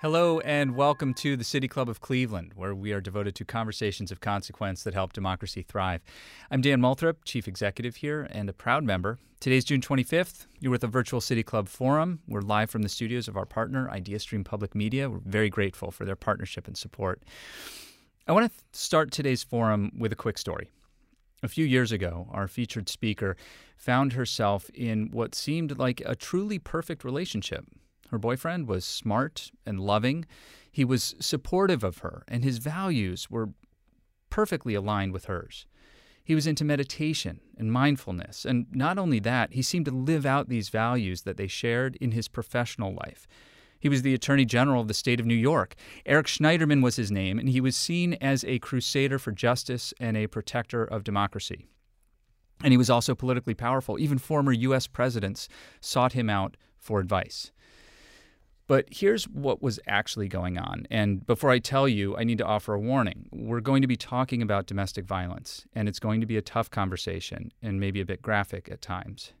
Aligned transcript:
Hello, 0.00 0.38
and 0.38 0.76
welcome 0.76 1.12
to 1.14 1.36
the 1.36 1.42
City 1.42 1.66
Club 1.66 1.88
of 1.88 2.00
Cleveland, 2.00 2.52
where 2.54 2.72
we 2.72 2.92
are 2.92 3.00
devoted 3.00 3.34
to 3.34 3.44
conversations 3.44 4.12
of 4.12 4.20
consequence 4.20 4.84
that 4.84 4.94
help 4.94 5.12
democracy 5.12 5.64
thrive. 5.64 6.02
I'm 6.52 6.60
Dan 6.60 6.80
Moulthrop, 6.80 7.16
Chief 7.24 7.48
Executive 7.48 7.96
here 7.96 8.28
and 8.30 8.48
a 8.48 8.52
proud 8.52 8.84
member. 8.84 9.18
Today's 9.40 9.64
June 9.64 9.80
25th. 9.80 10.46
You're 10.60 10.70
with 10.70 10.84
a 10.84 10.86
virtual 10.86 11.20
City 11.20 11.42
Club 11.42 11.68
forum. 11.68 12.20
We're 12.28 12.42
live 12.42 12.70
from 12.70 12.82
the 12.82 12.88
studios 12.88 13.26
of 13.26 13.36
our 13.36 13.44
partner, 13.44 13.90
IdeaStream 13.92 14.44
Public 14.44 14.72
Media. 14.72 15.10
We're 15.10 15.18
very 15.18 15.50
grateful 15.50 15.90
for 15.90 16.04
their 16.04 16.14
partnership 16.14 16.68
and 16.68 16.78
support. 16.78 17.24
I 18.28 18.30
want 18.30 18.52
to 18.52 18.78
start 18.78 19.10
today's 19.10 19.42
forum 19.42 19.90
with 19.98 20.12
a 20.12 20.16
quick 20.16 20.38
story. 20.38 20.70
A 21.42 21.48
few 21.48 21.64
years 21.64 21.90
ago, 21.90 22.28
our 22.30 22.46
featured 22.46 22.88
speaker 22.88 23.36
found 23.76 24.12
herself 24.12 24.70
in 24.74 25.10
what 25.10 25.34
seemed 25.34 25.76
like 25.76 26.00
a 26.06 26.14
truly 26.14 26.60
perfect 26.60 27.02
relationship 27.02 27.64
her 28.10 28.18
boyfriend 28.18 28.68
was 28.68 28.84
smart 28.84 29.50
and 29.66 29.80
loving. 29.80 30.24
He 30.70 30.84
was 30.84 31.14
supportive 31.20 31.84
of 31.84 31.98
her, 31.98 32.24
and 32.28 32.44
his 32.44 32.58
values 32.58 33.30
were 33.30 33.50
perfectly 34.30 34.74
aligned 34.74 35.12
with 35.12 35.26
hers. 35.26 35.66
He 36.24 36.34
was 36.34 36.46
into 36.46 36.64
meditation 36.64 37.40
and 37.56 37.72
mindfulness. 37.72 38.44
And 38.44 38.66
not 38.70 38.98
only 38.98 39.18
that, 39.20 39.54
he 39.54 39.62
seemed 39.62 39.86
to 39.86 39.90
live 39.90 40.26
out 40.26 40.48
these 40.48 40.68
values 40.68 41.22
that 41.22 41.38
they 41.38 41.46
shared 41.46 41.96
in 41.96 42.12
his 42.12 42.28
professional 42.28 42.94
life. 42.94 43.26
He 43.80 43.88
was 43.88 44.02
the 44.02 44.12
Attorney 44.12 44.44
General 44.44 44.82
of 44.82 44.88
the 44.88 44.94
state 44.94 45.20
of 45.20 45.26
New 45.26 45.34
York. 45.34 45.74
Eric 46.04 46.26
Schneiderman 46.26 46.82
was 46.82 46.96
his 46.96 47.10
name, 47.10 47.38
and 47.38 47.48
he 47.48 47.60
was 47.60 47.76
seen 47.76 48.14
as 48.14 48.44
a 48.44 48.58
crusader 48.58 49.18
for 49.18 49.32
justice 49.32 49.94
and 50.00 50.16
a 50.16 50.26
protector 50.26 50.84
of 50.84 51.04
democracy. 51.04 51.66
And 52.62 52.72
he 52.72 52.76
was 52.76 52.90
also 52.90 53.14
politically 53.14 53.54
powerful. 53.54 53.98
Even 53.98 54.18
former 54.18 54.52
U.S. 54.52 54.86
presidents 54.86 55.48
sought 55.80 56.12
him 56.12 56.28
out 56.28 56.56
for 56.76 57.00
advice. 57.00 57.52
But 58.68 58.84
here's 58.90 59.24
what 59.24 59.62
was 59.62 59.80
actually 59.86 60.28
going 60.28 60.58
on. 60.58 60.86
And 60.90 61.26
before 61.26 61.50
I 61.50 61.58
tell 61.58 61.88
you, 61.88 62.16
I 62.18 62.24
need 62.24 62.36
to 62.38 62.44
offer 62.44 62.74
a 62.74 62.78
warning. 62.78 63.28
We're 63.32 63.60
going 63.60 63.80
to 63.80 63.88
be 63.88 63.96
talking 63.96 64.42
about 64.42 64.66
domestic 64.66 65.06
violence, 65.06 65.64
and 65.74 65.88
it's 65.88 65.98
going 65.98 66.20
to 66.20 66.26
be 66.26 66.36
a 66.36 66.42
tough 66.42 66.70
conversation 66.70 67.50
and 67.62 67.80
maybe 67.80 68.02
a 68.02 68.04
bit 68.04 68.20
graphic 68.20 68.68
at 68.70 68.82
times. 68.82 69.32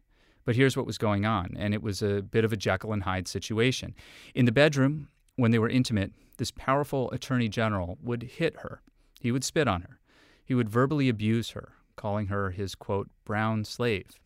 But 0.46 0.56
here's 0.56 0.78
what 0.78 0.86
was 0.86 0.96
going 0.96 1.26
on, 1.26 1.54
and 1.58 1.74
it 1.74 1.82
was 1.82 2.00
a 2.00 2.22
bit 2.22 2.42
of 2.42 2.54
a 2.54 2.56
Jekyll 2.56 2.94
and 2.94 3.02
Hyde 3.02 3.28
situation. 3.28 3.94
In 4.34 4.46
the 4.46 4.52
bedroom, 4.52 5.08
when 5.36 5.50
they 5.50 5.58
were 5.58 5.68
intimate, 5.68 6.12
this 6.38 6.50
powerful 6.50 7.10
attorney 7.10 7.48
general 7.48 7.98
would 8.02 8.22
hit 8.22 8.60
her. 8.60 8.80
He 9.20 9.30
would 9.30 9.44
spit 9.44 9.68
on 9.68 9.82
her. 9.82 10.00
He 10.42 10.54
would 10.54 10.70
verbally 10.70 11.10
abuse 11.10 11.50
her, 11.50 11.74
calling 11.96 12.28
her 12.28 12.52
his, 12.52 12.74
quote, 12.74 13.10
brown 13.26 13.66
slave. 13.66 14.18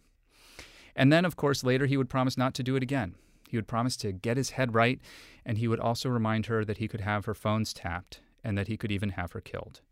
And 0.94 1.12
then, 1.12 1.25
of 1.25 1.34
course, 1.34 1.64
later 1.64 1.87
he 1.87 1.97
would 1.97 2.09
promise 2.09 2.39
not 2.39 2.55
to 2.55 2.62
do 2.62 2.77
it 2.77 2.84
again. 2.84 3.16
He 3.53 3.58
would 3.58 3.69
promise 3.69 3.98
to 3.98 4.12
get 4.12 4.39
his 4.39 4.53
head 4.53 4.75
right, 4.75 4.98
and 5.45 5.58
he 5.58 5.69
would 5.69 5.78
also 5.78 6.08
remind 6.08 6.47
her 6.47 6.64
that 6.64 6.78
he 6.78 6.89
could 6.89 7.03
have 7.03 7.27
her 7.27 7.34
phones 7.34 7.75
tapped 7.75 8.20
and 8.42 8.56
that 8.56 8.67
he 8.67 8.78
could 8.78 8.91
even 8.91 9.11
have 9.11 9.33
her 9.33 9.42
killed. 9.42 9.83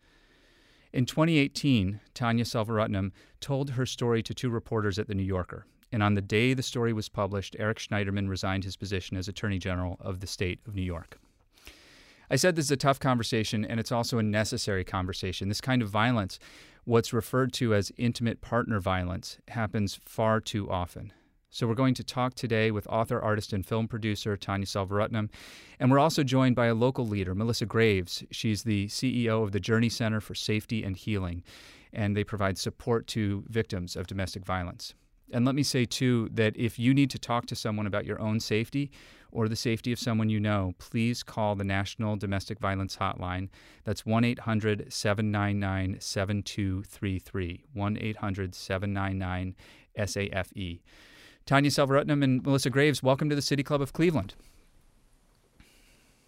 In 0.94 1.04
2018, 1.04 2.00
Tanya 2.14 2.44
Selvaratnam 2.44 3.12
told 3.38 3.72
her 3.72 3.84
story 3.84 4.22
to 4.22 4.32
two 4.32 4.48
reporters 4.48 4.98
at 4.98 5.08
The 5.08 5.14
New 5.14 5.22
Yorker. 5.22 5.66
And 5.92 6.02
on 6.02 6.14
the 6.14 6.22
day 6.22 6.54
the 6.54 6.62
story 6.62 6.94
was 6.94 7.10
published, 7.10 7.54
Eric 7.58 7.76
Schneiderman 7.76 8.30
resigned 8.30 8.64
his 8.64 8.78
position 8.78 9.18
as 9.18 9.28
Attorney 9.28 9.58
General 9.58 9.98
of 10.00 10.20
the 10.20 10.26
state 10.26 10.60
of 10.66 10.74
New 10.74 10.80
York. 10.80 11.18
I 12.30 12.36
said 12.36 12.56
this 12.56 12.64
is 12.64 12.70
a 12.70 12.78
tough 12.78 12.98
conversation, 12.98 13.66
and 13.66 13.78
it's 13.78 13.92
also 13.92 14.16
a 14.16 14.22
necessary 14.22 14.84
conversation. 14.84 15.48
This 15.48 15.60
kind 15.60 15.82
of 15.82 15.90
violence, 15.90 16.38
what's 16.84 17.12
referred 17.12 17.52
to 17.54 17.74
as 17.74 17.92
intimate 17.98 18.40
partner 18.40 18.80
violence, 18.80 19.36
happens 19.48 20.00
far 20.02 20.40
too 20.40 20.70
often. 20.70 21.12
So 21.52 21.66
we're 21.66 21.74
going 21.74 21.94
to 21.94 22.04
talk 22.04 22.34
today 22.34 22.70
with 22.70 22.86
author, 22.86 23.20
artist, 23.20 23.52
and 23.52 23.66
film 23.66 23.88
producer 23.88 24.36
Tanya 24.36 24.66
Selvaratnam. 24.66 25.30
And 25.80 25.90
we're 25.90 25.98
also 25.98 26.22
joined 26.22 26.54
by 26.54 26.66
a 26.66 26.74
local 26.74 27.04
leader, 27.04 27.34
Melissa 27.34 27.66
Graves. 27.66 28.22
She's 28.30 28.62
the 28.62 28.86
CEO 28.86 29.42
of 29.42 29.50
the 29.50 29.58
Journey 29.58 29.88
Center 29.88 30.20
for 30.20 30.36
Safety 30.36 30.84
and 30.84 30.96
Healing, 30.96 31.42
and 31.92 32.16
they 32.16 32.22
provide 32.22 32.56
support 32.56 33.08
to 33.08 33.42
victims 33.48 33.96
of 33.96 34.06
domestic 34.06 34.44
violence. 34.44 34.94
And 35.32 35.44
let 35.44 35.56
me 35.56 35.64
say, 35.64 35.84
too, 35.84 36.28
that 36.32 36.56
if 36.56 36.78
you 36.78 36.94
need 36.94 37.10
to 37.10 37.18
talk 37.18 37.46
to 37.46 37.56
someone 37.56 37.86
about 37.86 38.04
your 38.04 38.20
own 38.20 38.38
safety 38.38 38.92
or 39.32 39.48
the 39.48 39.56
safety 39.56 39.92
of 39.92 39.98
someone 39.98 40.30
you 40.30 40.38
know, 40.38 40.74
please 40.78 41.24
call 41.24 41.56
the 41.56 41.64
National 41.64 42.14
Domestic 42.16 42.60
Violence 42.60 42.96
Hotline. 42.96 43.48
That's 43.84 44.06
1 44.06 44.22
800 44.22 44.92
799 44.92 46.00
7233. 46.00 47.64
1 47.72 47.98
800 48.00 48.54
799 48.54 49.56
SAFE. 49.96 50.80
Tanya 51.46 51.70
Selvaratnam 51.70 52.22
and 52.22 52.44
Melissa 52.44 52.70
Graves, 52.70 53.02
welcome 53.02 53.28
to 53.28 53.34
the 53.34 53.42
City 53.42 53.62
Club 53.62 53.80
of 53.80 53.92
Cleveland. 53.92 54.34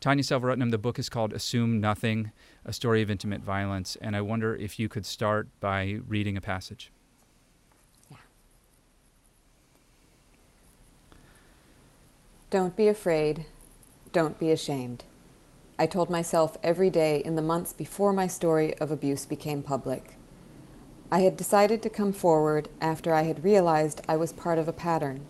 Tanya 0.00 0.24
Selvaratnam, 0.24 0.70
the 0.70 0.78
book 0.78 0.98
is 0.98 1.10
called 1.10 1.32
Assume 1.32 1.80
Nothing: 1.80 2.32
A 2.64 2.72
Story 2.72 3.02
of 3.02 3.10
Intimate 3.10 3.42
Violence, 3.42 3.96
and 4.00 4.16
I 4.16 4.20
wonder 4.22 4.56
if 4.56 4.78
you 4.78 4.88
could 4.88 5.04
start 5.04 5.48
by 5.60 5.98
reading 6.06 6.36
a 6.36 6.40
passage. 6.40 6.90
Don't 12.50 12.76
be 12.76 12.88
afraid. 12.88 13.44
Don't 14.10 14.38
be 14.38 14.50
ashamed. 14.50 15.04
I 15.78 15.84
told 15.84 16.08
myself 16.08 16.56
every 16.62 16.88
day 16.88 17.18
in 17.22 17.34
the 17.34 17.42
months 17.42 17.74
before 17.74 18.10
my 18.10 18.26
story 18.26 18.74
of 18.78 18.90
abuse 18.90 19.26
became 19.26 19.62
public. 19.62 20.14
I 21.12 21.20
had 21.20 21.36
decided 21.36 21.82
to 21.82 21.90
come 21.90 22.14
forward 22.14 22.70
after 22.80 23.12
I 23.12 23.24
had 23.24 23.44
realized 23.44 24.00
I 24.08 24.16
was 24.16 24.32
part 24.32 24.56
of 24.56 24.66
a 24.66 24.72
pattern. 24.72 25.26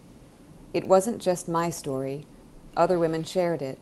It 0.73 0.87
wasn't 0.87 1.21
just 1.21 1.49
my 1.49 1.71
story, 1.71 2.25
other 2.77 3.01
women 3.01 3.25
shared 3.25 3.63
it, 3.63 3.81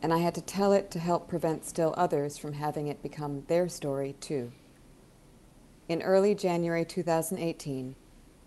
and 0.00 0.14
I 0.14 0.18
had 0.18 0.34
to 0.34 0.40
tell 0.40 0.72
it 0.72 0.90
to 0.92 0.98
help 0.98 1.28
prevent 1.28 1.66
still 1.66 1.92
others 1.98 2.38
from 2.38 2.54
having 2.54 2.86
it 2.86 3.02
become 3.02 3.44
their 3.46 3.68
story, 3.68 4.14
too. 4.20 4.52
In 5.86 6.00
early 6.00 6.34
January 6.34 6.86
2018, 6.86 7.94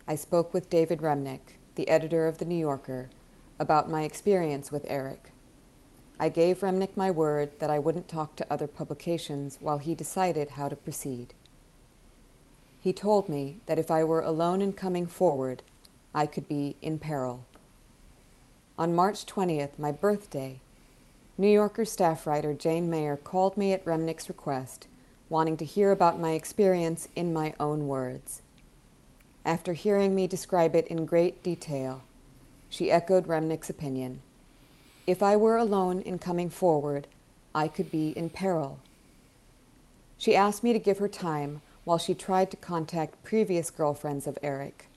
I 0.07 0.15
spoke 0.15 0.55
with 0.55 0.71
David 0.71 1.01
Remnick, 1.01 1.59
the 1.75 1.87
editor 1.87 2.25
of 2.25 2.39
The 2.39 2.45
New 2.45 2.57
Yorker, 2.57 3.11
about 3.59 3.89
my 3.89 4.03
experience 4.03 4.71
with 4.71 4.85
Eric. 4.87 5.31
I 6.19 6.29
gave 6.29 6.61
Remnick 6.61 6.97
my 6.97 7.11
word 7.11 7.51
that 7.59 7.69
I 7.69 7.79
wouldn't 7.79 8.07
talk 8.07 8.35
to 8.35 8.51
other 8.51 8.67
publications 8.67 9.57
while 9.61 9.77
he 9.77 9.93
decided 9.93 10.51
how 10.51 10.67
to 10.69 10.75
proceed. 10.75 11.33
He 12.79 12.93
told 12.93 13.29
me 13.29 13.57
that 13.65 13.77
if 13.77 13.91
I 13.91 14.03
were 14.03 14.21
alone 14.21 14.61
in 14.61 14.73
coming 14.73 15.07
forward, 15.07 15.61
I 16.13 16.25
could 16.25 16.47
be 16.47 16.75
in 16.81 16.99
peril. 16.99 17.45
On 18.79 18.95
March 18.95 19.25
20th, 19.25 19.77
my 19.77 19.91
birthday, 19.91 20.59
New 21.37 21.49
Yorker 21.49 21.85
staff 21.85 22.25
writer 22.25 22.53
Jane 22.53 22.89
Mayer 22.89 23.17
called 23.17 23.57
me 23.57 23.73
at 23.73 23.85
Remnick's 23.85 24.27
request, 24.27 24.87
wanting 25.29 25.57
to 25.57 25.65
hear 25.65 25.91
about 25.91 26.19
my 26.19 26.31
experience 26.31 27.09
in 27.15 27.33
my 27.33 27.53
own 27.59 27.87
words. 27.87 28.41
After 29.45 29.73
hearing 29.73 30.15
me 30.15 30.25
describe 30.25 30.75
it 30.75 30.87
in 30.87 31.05
great 31.05 31.43
detail, 31.43 32.03
she 32.69 32.91
echoed 32.91 33.27
Remnick's 33.27 33.69
opinion. 33.69 34.21
If 35.05 35.23
I 35.23 35.35
were 35.35 35.57
alone 35.57 36.01
in 36.01 36.19
coming 36.19 36.49
forward, 36.49 37.07
I 37.55 37.67
could 37.67 37.89
be 37.89 38.09
in 38.09 38.29
peril. 38.29 38.79
She 40.17 40.35
asked 40.35 40.63
me 40.63 40.73
to 40.73 40.79
give 40.79 40.97
her 40.97 41.07
time 41.07 41.61
while 41.85 41.97
she 41.97 42.13
tried 42.13 42.51
to 42.51 42.57
contact 42.57 43.23
previous 43.23 43.69
girlfriends 43.69 44.27
of 44.27 44.37
Eric. 44.43 44.87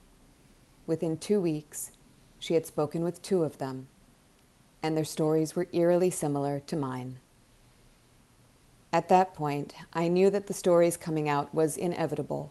Within 0.87 1.17
two 1.17 1.41
weeks, 1.41 1.93
she 2.41 2.55
had 2.55 2.67
spoken 2.67 3.05
with 3.05 3.23
two 3.23 3.45
of 3.45 3.59
them, 3.59 3.87
and 4.83 4.97
their 4.97 5.05
stories 5.05 5.55
were 5.55 5.69
eerily 5.73 6.11
similar 6.11 6.59
to 6.67 6.75
mine. 6.75 7.19
At 8.93 9.09
that 9.09 9.35
point, 9.35 9.75
I 9.93 10.09
knew 10.09 10.31
that 10.31 10.49
the 10.49 10.55
stories 10.55 10.97
coming 10.97 11.29
out 11.29 11.55
was 11.55 11.77
inevitable. 11.77 12.51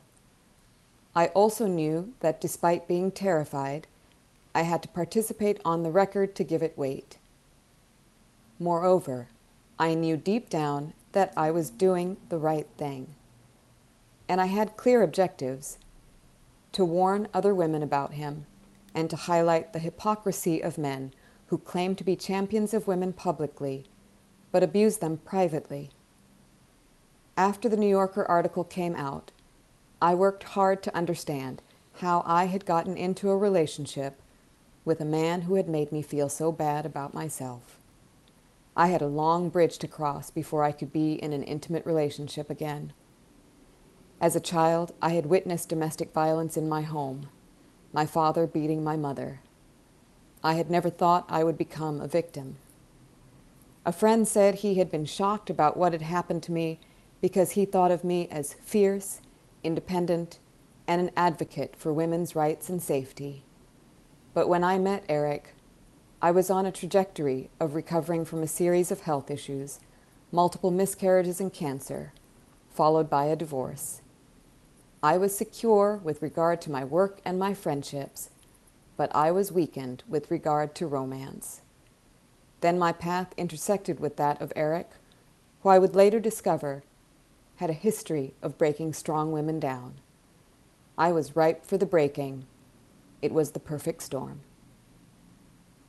I 1.13 1.27
also 1.27 1.67
knew 1.67 2.13
that 2.21 2.39
despite 2.39 2.87
being 2.87 3.11
terrified, 3.11 3.87
I 4.53 4.63
had 4.63 4.81
to 4.83 4.89
participate 4.89 5.59
on 5.63 5.83
the 5.83 5.91
record 5.91 6.35
to 6.35 6.43
give 6.43 6.63
it 6.63 6.77
weight. 6.77 7.17
Moreover, 8.59 9.27
I 9.77 9.93
knew 9.93 10.17
deep 10.17 10.49
down 10.49 10.93
that 11.11 11.33
I 11.37 11.51
was 11.51 11.69
doing 11.69 12.17
the 12.29 12.37
right 12.37 12.67
thing. 12.77 13.15
And 14.27 14.41
I 14.41 14.47
had 14.47 14.77
clear 14.77 15.01
objectives 15.01 15.77
to 16.73 16.85
warn 16.85 17.27
other 17.33 17.53
women 17.53 17.81
about 17.81 18.13
him 18.13 18.45
and 18.93 19.09
to 19.09 19.15
highlight 19.15 19.73
the 19.73 19.79
hypocrisy 19.79 20.61
of 20.61 20.77
men 20.77 21.13
who 21.47 21.57
claim 21.57 21.95
to 21.95 22.03
be 22.03 22.15
champions 22.15 22.73
of 22.73 22.87
women 22.87 23.13
publicly 23.13 23.85
but 24.51 24.63
abuse 24.63 24.97
them 24.97 25.17
privately. 25.17 25.91
After 27.37 27.69
the 27.69 27.77
New 27.77 27.87
Yorker 27.87 28.25
article 28.25 28.63
came 28.63 28.95
out, 28.95 29.31
I 30.01 30.15
worked 30.15 30.43
hard 30.43 30.81
to 30.83 30.95
understand 30.95 31.61
how 31.95 32.23
I 32.25 32.45
had 32.45 32.65
gotten 32.65 32.97
into 32.97 33.29
a 33.29 33.37
relationship 33.37 34.21
with 34.85 35.01
a 35.01 35.05
man 35.05 35.41
who 35.41 35.55
had 35.55 35.67
made 35.67 35.91
me 35.91 36.01
feel 36.01 36.29
so 36.29 36.51
bad 36.51 36.85
about 36.85 37.13
myself. 37.13 37.79
I 38.75 38.87
had 38.87 39.01
a 39.01 39.07
long 39.07 39.49
bridge 39.49 39.77
to 39.79 39.87
cross 39.87 40.31
before 40.31 40.63
I 40.63 40.71
could 40.71 40.93
be 40.93 41.13
in 41.13 41.33
an 41.33 41.43
intimate 41.43 41.85
relationship 41.85 42.49
again. 42.49 42.93
As 44.21 44.35
a 44.35 44.41
child, 44.41 44.93
I 45.01 45.09
had 45.09 45.25
witnessed 45.25 45.69
domestic 45.69 46.13
violence 46.13 46.57
in 46.57 46.69
my 46.69 46.81
home, 46.81 47.29
my 47.91 48.05
father 48.05 48.47
beating 48.47 48.83
my 48.83 48.95
mother. 48.95 49.41
I 50.43 50.53
had 50.53 50.69
never 50.69 50.89
thought 50.89 51.25
I 51.29 51.43
would 51.43 51.57
become 51.57 51.99
a 51.99 52.07
victim. 52.07 52.57
A 53.85 53.91
friend 53.91 54.27
said 54.27 54.55
he 54.55 54.75
had 54.75 54.91
been 54.91 55.05
shocked 55.05 55.49
about 55.49 55.75
what 55.75 55.93
had 55.93 56.01
happened 56.01 56.43
to 56.43 56.51
me 56.51 56.79
because 57.21 57.51
he 57.51 57.65
thought 57.65 57.91
of 57.91 58.03
me 58.03 58.27
as 58.29 58.53
fierce, 58.53 59.21
independent, 59.63 60.39
and 60.87 61.01
an 61.01 61.11
advocate 61.15 61.75
for 61.75 61.91
women's 61.91 62.35
rights 62.35 62.69
and 62.69 62.81
safety. 62.81 63.43
But 64.33 64.47
when 64.47 64.63
I 64.63 64.77
met 64.77 65.03
Eric, 65.09 65.53
I 66.21 66.31
was 66.31 66.49
on 66.49 66.65
a 66.65 66.71
trajectory 66.71 67.49
of 67.59 67.75
recovering 67.75 68.25
from 68.25 68.43
a 68.43 68.47
series 68.47 68.91
of 68.91 69.01
health 69.01 69.31
issues, 69.31 69.79
multiple 70.31 70.71
miscarriages 70.71 71.39
and 71.39 71.51
cancer, 71.51 72.13
followed 72.69 73.09
by 73.09 73.25
a 73.25 73.35
divorce. 73.35 74.01
I 75.01 75.17
was 75.17 75.35
secure 75.35 75.99
with 76.03 76.21
regard 76.21 76.61
to 76.61 76.71
my 76.71 76.83
work 76.83 77.21
and 77.23 77.39
my 77.39 77.53
friendships, 77.53 78.29
but 78.97 79.13
I 79.15 79.31
was 79.31 79.51
weakened 79.51 80.03
with 80.09 80.29
regard 80.29 80.75
to 80.75 80.87
romance. 80.87 81.61
Then 82.61 82.77
my 82.77 82.91
path 82.91 83.33
intersected 83.37 83.99
with 83.99 84.17
that 84.17 84.41
of 84.41 84.51
Eric, 84.55 84.89
who 85.63 85.69
I 85.69 85.79
would 85.79 85.95
later 85.95 86.19
discover 86.19 86.83
had 87.55 87.69
a 87.69 87.73
history 87.73 88.33
of 88.41 88.57
breaking 88.57 88.93
strong 88.93 89.31
women 89.31 89.59
down. 89.59 89.95
I 90.97 91.11
was 91.11 91.35
ripe 91.35 91.65
for 91.65 91.77
the 91.77 91.85
breaking. 91.85 92.45
It 93.21 93.31
was 93.31 93.51
the 93.51 93.59
perfect 93.59 94.03
storm. 94.03 94.41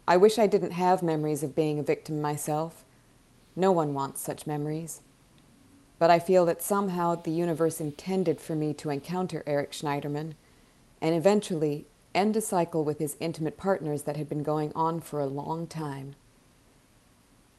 I 0.07 0.17
wish 0.17 0.39
I 0.39 0.47
didn't 0.47 0.73
have 0.73 1.03
memories 1.03 1.43
of 1.43 1.55
being 1.55 1.79
a 1.79 1.85
victim 1.85 2.21
myself. 2.21 2.85
No 3.55 3.71
one 3.71 3.95
wants 3.95 4.21
such 4.21 4.47
memories. 4.47 5.03
But 5.99 6.11
I 6.11 6.19
feel 6.19 6.47
that 6.47 6.63
somehow 6.63 7.15
the 7.15 7.31
universe 7.31 7.81
intended 7.81 8.41
for 8.41 8.57
me 8.57 8.75
to 8.75 8.91
encounter 8.91 9.45
Eric 9.47 9.73
Schneiderman 9.73 10.35
and 11.01 11.15
eventually 11.15 11.87
end 12.15 12.37
a 12.37 12.41
cycle 12.41 12.85
with 12.85 12.99
his 12.99 13.17
intimate 13.21 13.57
partners 13.57 14.03
that 14.03 14.17
had 14.17 14.29
been 14.29 14.43
going 14.43 14.73
on 14.75 15.01
for 15.01 15.21
a 15.21 15.27
long 15.27 15.67
time. 15.67 16.17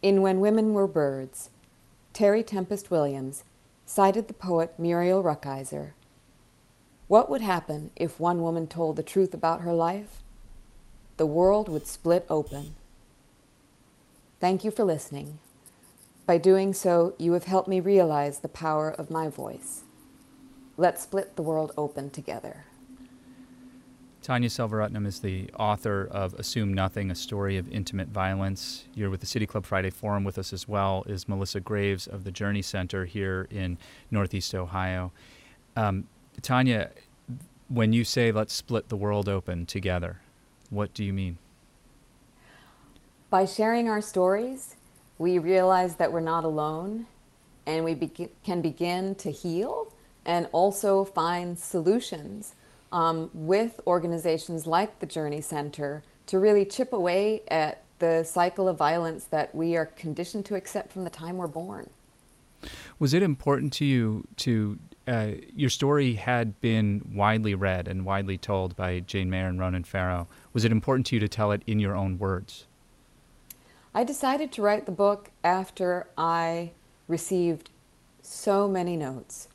In 0.01 0.21
When 0.21 0.39
Women 0.39 0.73
Were 0.73 0.87
Birds, 0.87 1.51
Terry 2.13 2.43
Tempest 2.43 2.91
Williams 2.91 3.43
cited 3.85 4.27
the 4.27 4.33
poet 4.33 4.73
Muriel 4.77 5.23
Rukeyser. 5.23 5.91
What 7.11 7.29
would 7.29 7.41
happen 7.41 7.91
if 7.97 8.21
one 8.21 8.41
woman 8.41 8.67
told 8.67 8.95
the 8.95 9.03
truth 9.03 9.33
about 9.33 9.63
her 9.63 9.73
life? 9.73 10.23
The 11.17 11.25
world 11.25 11.67
would 11.67 11.85
split 11.85 12.25
open. 12.29 12.75
Thank 14.39 14.63
you 14.63 14.71
for 14.71 14.85
listening. 14.85 15.39
By 16.25 16.37
doing 16.37 16.73
so, 16.73 17.13
you 17.17 17.33
have 17.33 17.43
helped 17.43 17.67
me 17.67 17.81
realize 17.81 18.39
the 18.39 18.47
power 18.47 18.89
of 18.89 19.11
my 19.11 19.27
voice. 19.27 19.81
Let's 20.77 21.03
split 21.03 21.35
the 21.35 21.41
world 21.41 21.73
open 21.77 22.11
together. 22.11 22.63
Tanya 24.21 24.47
Selvaratnam 24.47 25.05
is 25.05 25.19
the 25.19 25.49
author 25.59 26.07
of 26.09 26.33
Assume 26.35 26.73
Nothing, 26.73 27.11
a 27.11 27.15
story 27.15 27.57
of 27.57 27.69
intimate 27.73 28.07
violence. 28.07 28.85
You're 28.95 29.09
with 29.09 29.19
the 29.19 29.25
City 29.25 29.45
Club 29.45 29.65
Friday 29.65 29.89
Forum 29.89 30.23
with 30.23 30.37
us 30.37 30.53
as 30.53 30.65
well, 30.65 31.03
is 31.07 31.27
Melissa 31.27 31.59
Graves 31.59 32.07
of 32.07 32.23
the 32.23 32.31
Journey 32.31 32.61
Center 32.61 33.03
here 33.03 33.49
in 33.51 33.77
Northeast 34.11 34.55
Ohio. 34.55 35.11
Um, 35.75 36.07
Tanya, 36.41 36.91
when 37.67 37.93
you 37.93 38.03
say 38.03 38.31
let's 38.31 38.53
split 38.53 38.89
the 38.89 38.95
world 38.95 39.29
open 39.29 39.65
together, 39.65 40.21
what 40.69 40.93
do 40.93 41.03
you 41.03 41.13
mean? 41.13 41.37
By 43.29 43.45
sharing 43.45 43.87
our 43.87 44.01
stories, 44.01 44.75
we 45.17 45.37
realize 45.37 45.95
that 45.95 46.11
we're 46.11 46.19
not 46.19 46.43
alone 46.43 47.05
and 47.65 47.85
we 47.85 47.93
be- 47.93 48.29
can 48.43 48.61
begin 48.61 49.15
to 49.15 49.31
heal 49.31 49.93
and 50.25 50.47
also 50.51 51.05
find 51.05 51.57
solutions 51.57 52.55
um, 52.91 53.29
with 53.33 53.79
organizations 53.87 54.67
like 54.67 54.99
the 54.99 55.05
Journey 55.05 55.41
Center 55.41 56.03
to 56.27 56.39
really 56.39 56.65
chip 56.65 56.93
away 56.93 57.43
at 57.47 57.83
the 57.99 58.23
cycle 58.23 58.67
of 58.67 58.77
violence 58.77 59.25
that 59.25 59.53
we 59.53 59.75
are 59.75 59.85
conditioned 59.85 60.45
to 60.47 60.55
accept 60.55 60.91
from 60.91 61.03
the 61.03 61.09
time 61.09 61.37
we're 61.37 61.47
born. 61.47 61.89
Was 62.99 63.13
it 63.13 63.23
important 63.23 63.73
to 63.73 63.85
you 63.85 64.27
to? 64.37 64.77
Uh, 65.11 65.33
your 65.53 65.69
story 65.69 66.13
had 66.13 66.61
been 66.61 67.11
widely 67.13 67.53
read 67.53 67.85
and 67.85 68.05
widely 68.05 68.37
told 68.37 68.77
by 68.77 69.01
Jane 69.01 69.29
Mayer 69.29 69.47
and 69.47 69.59
Ronan 69.59 69.83
Farrow. 69.83 70.29
Was 70.53 70.63
it 70.63 70.71
important 70.71 71.05
to 71.07 71.17
you 71.17 71.19
to 71.19 71.27
tell 71.27 71.51
it 71.51 71.63
in 71.67 71.81
your 71.81 71.97
own 71.97 72.17
words? 72.17 72.65
I 73.93 74.05
decided 74.05 74.53
to 74.53 74.61
write 74.61 74.85
the 74.85 74.93
book 74.93 75.29
after 75.43 76.07
I 76.17 76.71
received 77.09 77.71
so 78.21 78.69
many 78.69 78.95
notes 78.95 79.49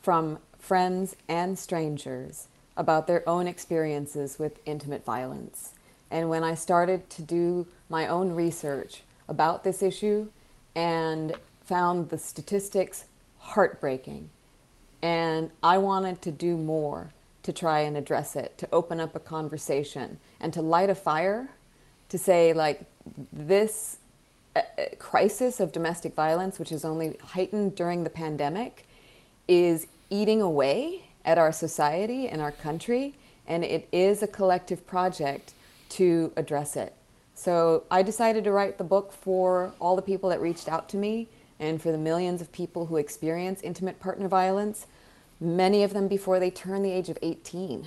from 0.00 0.38
friends 0.58 1.14
and 1.28 1.58
strangers 1.58 2.48
about 2.74 3.06
their 3.06 3.28
own 3.28 3.46
experiences 3.46 4.38
with 4.38 4.60
intimate 4.64 5.04
violence. 5.04 5.74
And 6.10 6.30
when 6.30 6.42
I 6.42 6.54
started 6.54 7.10
to 7.10 7.22
do 7.22 7.66
my 7.90 8.06
own 8.06 8.32
research 8.32 9.02
about 9.28 9.62
this 9.62 9.82
issue 9.82 10.28
and 10.74 11.34
found 11.66 12.08
the 12.08 12.16
statistics 12.16 13.04
heartbreaking, 13.36 14.30
and 15.02 15.50
I 15.62 15.78
wanted 15.78 16.22
to 16.22 16.30
do 16.30 16.56
more 16.56 17.12
to 17.42 17.52
try 17.52 17.80
and 17.80 17.96
address 17.96 18.34
it, 18.34 18.58
to 18.58 18.68
open 18.72 18.98
up 18.98 19.14
a 19.14 19.20
conversation, 19.20 20.18
and 20.40 20.52
to 20.52 20.60
light 20.60 20.90
a 20.90 20.94
fire 20.94 21.48
to 22.08 22.18
say, 22.18 22.52
like, 22.52 22.82
this 23.32 23.98
uh, 24.54 24.60
uh, 24.78 24.84
crisis 24.98 25.60
of 25.60 25.72
domestic 25.72 26.14
violence, 26.14 26.58
which 26.58 26.72
is 26.72 26.84
only 26.84 27.16
heightened 27.22 27.74
during 27.76 28.04
the 28.04 28.10
pandemic, 28.10 28.86
is 29.46 29.86
eating 30.10 30.42
away 30.42 31.04
at 31.24 31.38
our 31.38 31.52
society 31.52 32.28
and 32.28 32.40
our 32.40 32.52
country, 32.52 33.14
and 33.46 33.64
it 33.64 33.88
is 33.92 34.22
a 34.22 34.26
collective 34.26 34.86
project 34.86 35.52
to 35.88 36.32
address 36.36 36.76
it. 36.76 36.94
So 37.34 37.84
I 37.90 38.02
decided 38.02 38.44
to 38.44 38.52
write 38.52 38.78
the 38.78 38.84
book 38.84 39.12
for 39.12 39.72
all 39.78 39.94
the 39.94 40.02
people 40.02 40.30
that 40.30 40.40
reached 40.40 40.68
out 40.68 40.88
to 40.90 40.96
me 40.96 41.28
and 41.58 41.80
for 41.80 41.92
the 41.92 41.98
millions 41.98 42.40
of 42.40 42.52
people 42.52 42.86
who 42.86 42.96
experience 42.96 43.60
intimate 43.62 44.00
partner 44.00 44.28
violence, 44.28 44.86
many 45.40 45.82
of 45.82 45.92
them 45.92 46.08
before 46.08 46.38
they 46.38 46.50
turn 46.50 46.82
the 46.82 46.92
age 46.92 47.08
of 47.08 47.18
18. 47.22 47.86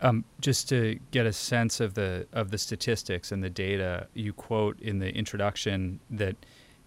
Um, 0.00 0.24
just 0.40 0.68
to 0.68 0.98
get 1.10 1.24
a 1.24 1.32
sense 1.32 1.80
of 1.80 1.94
the 1.94 2.26
of 2.32 2.50
the 2.50 2.58
statistics 2.58 3.32
and 3.32 3.42
the 3.42 3.48
data, 3.48 4.08
you 4.12 4.34
quote 4.34 4.78
in 4.80 4.98
the 4.98 5.10
introduction 5.14 6.00
that 6.10 6.36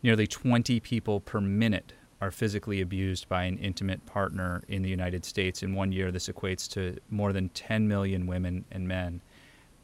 nearly 0.04 0.28
20 0.28 0.80
people 0.80 1.20
per 1.20 1.42
minute 1.42 1.94
are 2.22 2.32
physically 2.32 2.82
abused 2.82 3.28
by 3.30 3.44
an 3.44 3.58
intimate 3.58 4.06
partner 4.06 4.62
in 4.68 4.82
the 4.82 4.90
United 4.90 5.24
States. 5.26 5.64
In 5.64 5.74
one 5.74 5.92
year, 5.92 6.12
this 6.12 6.28
equates 6.28 6.70
to 6.72 6.98
more 7.10 7.32
than 7.34 7.50
10 7.50 7.88
million 7.88 8.28
women 8.28 8.66
and 8.72 8.88
men. 8.88 9.22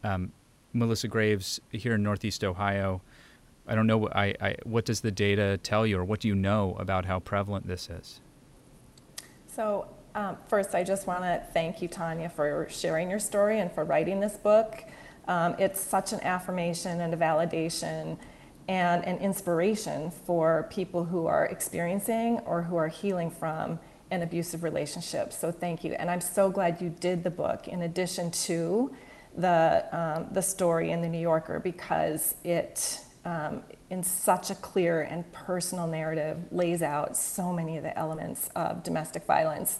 Um, 0.04 0.32
Melissa 0.74 1.08
Graves, 1.08 1.62
here 1.72 1.96
in 1.96 2.04
Northeast 2.04 2.44
Ohio, 2.44 3.02
I 3.68 3.76
don't 3.76 3.88
know. 3.88 4.08
I, 4.10 4.36
I, 4.40 4.56
what 4.64 4.86
does 4.86 5.02
the 5.02 5.12
data 5.12 5.58
tell 5.58 5.88
you, 5.88 5.98
or 5.98 6.04
what 6.04 6.20
do 6.20 6.28
you 6.28 6.36
know 6.36 6.76
about 6.80 7.06
how 7.06 7.20
prevalent 7.20 7.68
this 7.68 7.90
is? 7.90 8.20
So, 9.48 9.88
um, 10.14 10.38
first, 10.48 10.76
I 10.76 10.84
just 10.84 11.08
want 11.08 11.24
to 11.24 11.44
thank 11.54 11.82
you, 11.82 11.88
Tanya, 11.88 12.30
for 12.30 12.68
sharing 12.70 13.10
your 13.10 13.20
story 13.20 13.60
and 13.60 13.72
for 13.72 13.84
writing 13.84 14.20
this 14.20 14.38
book. 14.38 14.84
Um, 15.28 15.56
it's 15.58 15.82
such 15.82 16.14
an 16.14 16.22
affirmation 16.22 17.02
and 17.02 17.14
a 17.14 17.18
validation 17.18 18.18
and 18.68 19.04
an 19.06 19.18
inspiration 19.18 20.12
for 20.12 20.68
people 20.72 21.04
who 21.04 21.28
are 21.28 21.46
experiencing 21.46 22.40
or 22.46 22.62
who 22.62 22.76
are 22.76 22.88
healing 22.88 23.30
from 23.30 23.80
an 24.12 24.22
abusive 24.22 24.64
relationship. 24.64 25.34
So 25.34 25.52
thank 25.52 25.84
you. 25.84 25.94
And 25.94 26.10
I'm 26.10 26.22
so 26.22 26.50
glad 26.50 26.82
you 26.82 26.90
did 26.90 27.24
the 27.24 27.32
book 27.32 27.68
in 27.68 27.82
addition 27.82 28.32
to 28.32 28.96
the, 29.36 29.86
um, 29.92 30.28
the 30.32 30.42
story 30.42 30.92
in 30.92 31.02
the 31.02 31.10
New 31.10 31.20
Yorker 31.20 31.60
because 31.60 32.36
it, 32.44 33.00
um, 33.26 33.64
in 33.90 34.04
such 34.04 34.50
a 34.50 34.56
clear 34.56 35.02
and 35.02 35.30
personal 35.34 35.88
narrative, 35.88 36.38
lays 36.52 36.82
out 36.82 37.18
so 37.18 37.52
many 37.52 37.78
of 37.78 37.84
the 37.84 37.98
elements 37.98 38.50
of 38.56 38.84
domestic 38.84 39.26
violence. 39.26 39.80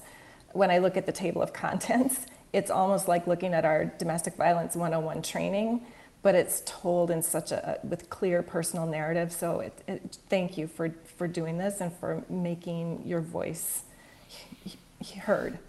When 0.52 0.72
I 0.72 0.80
look 0.80 0.98
at 0.98 1.06
the 1.06 1.12
table 1.12 1.42
of 1.42 1.54
contents, 1.54 2.26
it's 2.52 2.72
almost 2.72 3.08
like 3.08 3.28
looking 3.28 3.54
at 3.54 3.66
our 3.66 3.86
domestic 3.86 4.36
violence 4.36 4.76
101 4.76 5.22
training 5.22 5.86
but 6.26 6.34
it's 6.34 6.64
told 6.66 7.12
in 7.12 7.22
such 7.22 7.52
a 7.52 7.78
with 7.84 8.10
clear 8.10 8.42
personal 8.42 8.88
narrative. 8.88 9.32
So 9.32 9.60
it, 9.60 9.74
it, 9.88 10.18
thank 10.28 10.58
you 10.58 10.66
for 10.66 10.90
for 11.18 11.28
doing 11.28 11.60
this 11.60 11.82
and 11.82 11.94
for 11.94 12.24
making 12.28 13.04
your 13.06 13.22
voice 13.22 13.84
heard. 15.20 15.60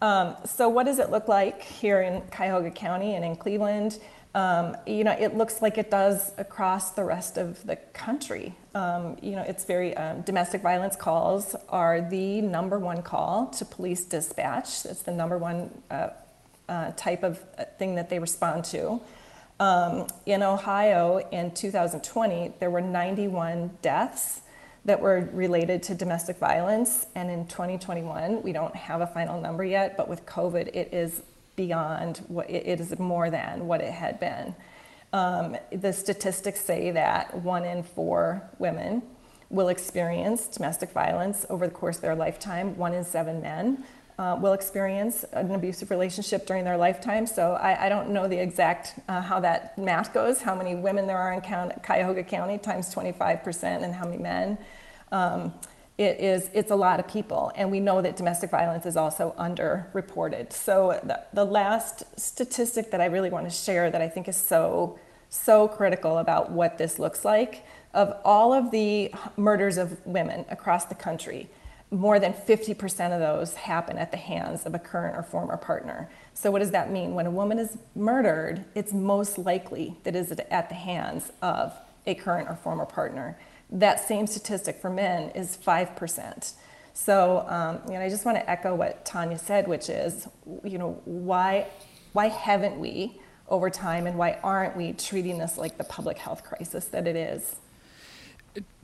Um, 0.00 0.34
so 0.46 0.70
what 0.70 0.86
does 0.86 0.98
it 0.98 1.10
look 1.10 1.28
like 1.28 1.62
here 1.62 2.00
in 2.00 2.22
Cuyahoga 2.30 2.70
County 2.70 3.16
and 3.16 3.24
in 3.24 3.36
Cleveland? 3.36 3.98
Um, 4.36 4.76
you 4.86 5.02
know, 5.02 5.16
it 5.18 5.34
looks 5.34 5.62
like 5.62 5.78
it 5.78 5.90
does 5.90 6.32
across 6.36 6.90
the 6.90 7.02
rest 7.02 7.38
of 7.38 7.66
the 7.66 7.76
country. 7.94 8.54
Um, 8.74 9.16
you 9.22 9.30
know, 9.30 9.40
it's 9.40 9.64
very 9.64 9.96
um, 9.96 10.20
domestic 10.20 10.60
violence 10.60 10.94
calls 10.94 11.56
are 11.70 12.02
the 12.02 12.42
number 12.42 12.78
one 12.78 13.00
call 13.00 13.46
to 13.52 13.64
police 13.64 14.04
dispatch. 14.04 14.84
It's 14.84 15.00
the 15.00 15.12
number 15.12 15.38
one 15.38 15.70
uh, 15.90 16.08
uh, 16.68 16.92
type 16.96 17.22
of 17.22 17.42
uh, 17.56 17.64
thing 17.78 17.94
that 17.94 18.10
they 18.10 18.18
respond 18.18 18.66
to. 18.66 19.00
Um, 19.58 20.06
in 20.26 20.42
Ohio 20.42 21.26
in 21.32 21.52
2020, 21.52 22.56
there 22.60 22.70
were 22.70 22.82
91 22.82 23.78
deaths 23.80 24.42
that 24.84 25.00
were 25.00 25.30
related 25.32 25.82
to 25.84 25.94
domestic 25.94 26.36
violence. 26.36 27.06
And 27.14 27.30
in 27.30 27.46
2021, 27.46 28.42
we 28.42 28.52
don't 28.52 28.76
have 28.76 29.00
a 29.00 29.06
final 29.06 29.40
number 29.40 29.64
yet, 29.64 29.96
but 29.96 30.10
with 30.10 30.26
COVID, 30.26 30.68
it 30.76 30.92
is 30.92 31.22
beyond 31.56 32.18
what 32.28 32.48
it 32.48 32.80
is 32.80 32.98
more 32.98 33.30
than 33.30 33.66
what 33.66 33.80
it 33.80 33.92
had 33.92 34.20
been. 34.20 34.54
Um, 35.12 35.56
the 35.72 35.92
statistics 35.92 36.60
say 36.60 36.90
that 36.90 37.34
one 37.42 37.64
in 37.64 37.82
four 37.82 38.42
women 38.58 39.02
will 39.48 39.68
experience 39.68 40.46
domestic 40.48 40.90
violence 40.90 41.46
over 41.48 41.66
the 41.66 41.72
course 41.72 41.96
of 41.96 42.02
their 42.02 42.14
lifetime. 42.14 42.76
One 42.76 42.92
in 42.92 43.04
seven 43.04 43.40
men 43.40 43.84
uh, 44.18 44.36
will 44.40 44.52
experience 44.52 45.24
an 45.32 45.54
abusive 45.54 45.90
relationship 45.90 46.46
during 46.46 46.64
their 46.64 46.76
lifetime. 46.76 47.26
So 47.26 47.52
I, 47.52 47.86
I 47.86 47.88
don't 47.88 48.10
know 48.10 48.26
the 48.26 48.40
exact 48.40 48.98
uh, 49.08 49.20
how 49.20 49.40
that 49.40 49.76
math 49.78 50.12
goes, 50.12 50.40
how 50.40 50.54
many 50.54 50.74
women 50.74 51.06
there 51.06 51.18
are 51.18 51.32
in 51.32 51.40
Count, 51.40 51.82
Cuyahoga 51.82 52.24
County 52.24 52.58
times 52.58 52.94
25% 52.94 53.84
and 53.84 53.94
how 53.94 54.06
many 54.06 54.18
men. 54.18 54.58
Um, 55.12 55.54
it 55.98 56.20
is, 56.20 56.50
it's 56.52 56.70
a 56.70 56.76
lot 56.76 57.00
of 57.00 57.08
people, 57.08 57.52
and 57.54 57.70
we 57.70 57.80
know 57.80 58.02
that 58.02 58.16
domestic 58.16 58.50
violence 58.50 58.84
is 58.84 58.98
also 58.98 59.34
underreported. 59.38 60.52
So 60.52 61.00
the, 61.02 61.22
the 61.32 61.44
last 61.44 62.04
statistic 62.20 62.90
that 62.90 63.00
I 63.00 63.06
really 63.06 63.30
want 63.30 63.48
to 63.48 63.54
share 63.54 63.90
that 63.90 64.02
I 64.02 64.08
think 64.08 64.28
is 64.28 64.36
so, 64.36 64.98
so 65.30 65.68
critical 65.68 66.18
about 66.18 66.52
what 66.52 66.76
this 66.76 66.98
looks 66.98 67.24
like, 67.24 67.64
of 67.94 68.14
all 68.26 68.52
of 68.52 68.70
the 68.70 69.14
murders 69.38 69.78
of 69.78 70.04
women 70.04 70.44
across 70.50 70.84
the 70.84 70.94
country, 70.94 71.48
more 71.90 72.18
than 72.18 72.34
50% 72.34 73.14
of 73.14 73.20
those 73.20 73.54
happen 73.54 73.96
at 73.96 74.10
the 74.10 74.18
hands 74.18 74.66
of 74.66 74.74
a 74.74 74.78
current 74.78 75.16
or 75.16 75.22
former 75.22 75.56
partner. 75.56 76.10
So, 76.34 76.50
what 76.50 76.58
does 76.58 76.72
that 76.72 76.90
mean? 76.90 77.14
When 77.14 77.24
a 77.24 77.30
woman 77.30 77.58
is 77.58 77.78
murdered, 77.94 78.64
it's 78.74 78.92
most 78.92 79.38
likely 79.38 79.96
that 80.02 80.14
is 80.14 80.30
at 80.32 80.68
the 80.68 80.74
hands 80.74 81.32
of 81.40 81.72
a 82.06 82.14
current 82.14 82.50
or 82.50 82.56
former 82.56 82.84
partner. 82.84 83.38
That 83.70 84.00
same 84.06 84.26
statistic 84.26 84.80
for 84.80 84.90
men 84.90 85.30
is 85.30 85.56
5%. 85.56 86.52
So, 86.94 87.44
um, 87.48 87.80
you 87.86 87.98
know, 87.98 88.04
I 88.04 88.08
just 88.08 88.24
want 88.24 88.38
to 88.38 88.50
echo 88.50 88.74
what 88.74 89.04
Tanya 89.04 89.38
said, 89.38 89.68
which 89.68 89.90
is, 89.90 90.28
you 90.64 90.78
know, 90.78 91.00
why, 91.04 91.66
why 92.12 92.28
haven't 92.28 92.78
we 92.78 93.20
over 93.48 93.68
time 93.70 94.06
and 94.06 94.16
why 94.16 94.38
aren't 94.42 94.76
we 94.76 94.92
treating 94.92 95.38
this 95.38 95.58
like 95.58 95.78
the 95.78 95.84
public 95.84 96.16
health 96.16 96.42
crisis 96.42 96.86
that 96.86 97.06
it 97.06 97.16
is? 97.16 97.56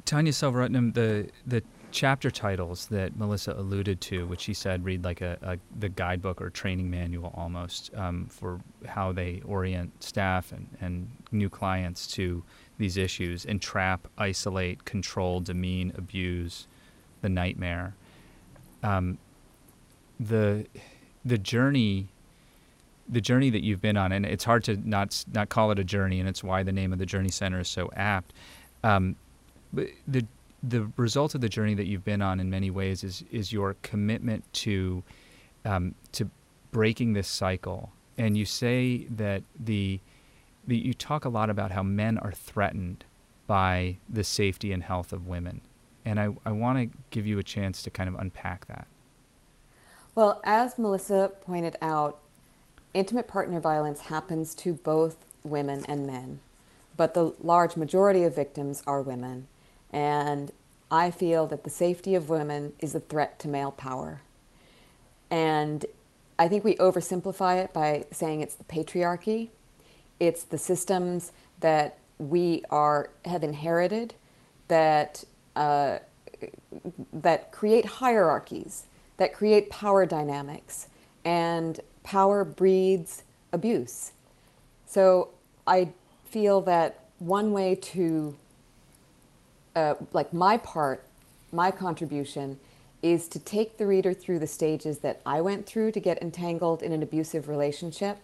Tanya 0.04 0.32
Selvaratnam, 0.32 0.92
the, 0.94 1.30
the 1.46 1.62
chapter 1.92 2.30
titles 2.30 2.86
that 2.86 3.16
Melissa 3.16 3.52
alluded 3.52 4.00
to, 4.02 4.26
which 4.26 4.40
she 4.40 4.54
said 4.54 4.84
read 4.84 5.04
like 5.04 5.20
a, 5.20 5.38
a 5.42 5.58
the 5.78 5.88
guidebook 5.88 6.40
or 6.40 6.50
training 6.50 6.90
manual 6.90 7.32
almost 7.36 7.94
um, 7.94 8.26
for 8.26 8.60
how 8.86 9.12
they 9.12 9.42
orient 9.44 10.02
staff 10.02 10.52
and, 10.52 10.66
and 10.80 11.10
new 11.30 11.48
clients 11.48 12.06
to 12.08 12.42
these 12.78 12.96
issues 12.96 13.44
entrap, 13.44 14.08
isolate, 14.18 14.84
control, 14.84 15.40
demean, 15.40 15.92
abuse, 15.96 16.66
the 17.20 17.28
nightmare. 17.28 17.94
Um, 18.82 19.18
the 20.18 20.66
the 21.24 21.38
journey 21.38 22.08
the 23.08 23.20
journey 23.20 23.50
that 23.50 23.62
you've 23.62 23.82
been 23.82 23.96
on, 23.96 24.12
and 24.12 24.24
it's 24.24 24.44
hard 24.44 24.64
to 24.64 24.76
not 24.88 25.24
not 25.32 25.48
call 25.48 25.70
it 25.70 25.78
a 25.78 25.84
journey, 25.84 26.20
and 26.20 26.28
it's 26.28 26.42
why 26.42 26.62
the 26.62 26.72
name 26.72 26.92
of 26.92 26.98
the 26.98 27.06
Journey 27.06 27.28
Center 27.28 27.60
is 27.60 27.68
so 27.68 27.90
apt. 27.96 28.32
Um, 28.82 29.16
but 29.72 29.88
the 30.06 30.24
the 30.62 30.90
result 30.96 31.34
of 31.34 31.40
the 31.40 31.48
journey 31.48 31.74
that 31.74 31.86
you've 31.86 32.04
been 32.04 32.22
on, 32.22 32.40
in 32.40 32.48
many 32.50 32.70
ways, 32.70 33.04
is 33.04 33.24
is 33.30 33.52
your 33.52 33.76
commitment 33.82 34.44
to 34.54 35.02
um, 35.64 35.94
to 36.12 36.28
breaking 36.70 37.12
this 37.12 37.28
cycle. 37.28 37.92
And 38.18 38.36
you 38.36 38.44
say 38.44 39.06
that 39.10 39.42
the 39.58 40.00
you 40.66 40.94
talk 40.94 41.24
a 41.24 41.28
lot 41.28 41.50
about 41.50 41.72
how 41.72 41.82
men 41.82 42.18
are 42.18 42.32
threatened 42.32 43.04
by 43.46 43.96
the 44.08 44.24
safety 44.24 44.72
and 44.72 44.82
health 44.82 45.12
of 45.12 45.26
women. 45.26 45.60
And 46.04 46.18
I, 46.18 46.30
I 46.44 46.52
want 46.52 46.78
to 46.78 46.98
give 47.10 47.26
you 47.26 47.38
a 47.38 47.42
chance 47.42 47.82
to 47.82 47.90
kind 47.90 48.08
of 48.08 48.14
unpack 48.16 48.66
that. 48.66 48.86
Well, 50.14 50.40
as 50.44 50.78
Melissa 50.78 51.32
pointed 51.44 51.76
out, 51.80 52.18
intimate 52.92 53.28
partner 53.28 53.60
violence 53.60 54.02
happens 54.02 54.54
to 54.56 54.74
both 54.74 55.16
women 55.42 55.84
and 55.86 56.06
men, 56.06 56.40
but 56.96 57.14
the 57.14 57.34
large 57.42 57.76
majority 57.76 58.22
of 58.24 58.34
victims 58.34 58.82
are 58.86 59.00
women. 59.00 59.46
And 59.90 60.52
I 60.90 61.10
feel 61.10 61.46
that 61.46 61.64
the 61.64 61.70
safety 61.70 62.14
of 62.14 62.28
women 62.28 62.74
is 62.78 62.94
a 62.94 63.00
threat 63.00 63.38
to 63.40 63.48
male 63.48 63.72
power. 63.72 64.20
And 65.30 65.86
I 66.38 66.48
think 66.48 66.64
we 66.64 66.74
oversimplify 66.76 67.64
it 67.64 67.72
by 67.72 68.04
saying 68.10 68.42
it's 68.42 68.54
the 68.54 68.64
patriarchy 68.64 69.48
it's 70.22 70.44
the 70.44 70.58
systems 70.58 71.32
that 71.58 71.98
we 72.18 72.62
are 72.70 73.10
have 73.24 73.42
inherited 73.42 74.14
that 74.68 75.24
uh, 75.56 75.98
that 77.12 77.50
create 77.50 77.84
hierarchies, 77.84 78.84
that 79.16 79.34
create 79.34 79.68
power 79.68 80.06
dynamics, 80.06 80.86
and 81.24 81.80
power 82.04 82.44
breeds 82.44 83.24
abuse. 83.52 84.12
So 84.86 85.30
I 85.66 85.88
feel 86.24 86.60
that 86.62 87.00
one 87.18 87.50
way 87.52 87.74
to, 87.74 88.36
uh, 89.74 89.94
like 90.12 90.32
my 90.32 90.56
part, 90.56 91.04
my 91.50 91.72
contribution, 91.72 92.60
is 93.02 93.26
to 93.28 93.40
take 93.40 93.76
the 93.76 93.86
reader 93.86 94.14
through 94.14 94.38
the 94.38 94.46
stages 94.46 94.98
that 94.98 95.20
I 95.26 95.40
went 95.40 95.66
through 95.66 95.90
to 95.92 96.00
get 96.00 96.22
entangled 96.22 96.80
in 96.80 96.92
an 96.92 97.02
abusive 97.02 97.48
relationship 97.48 98.18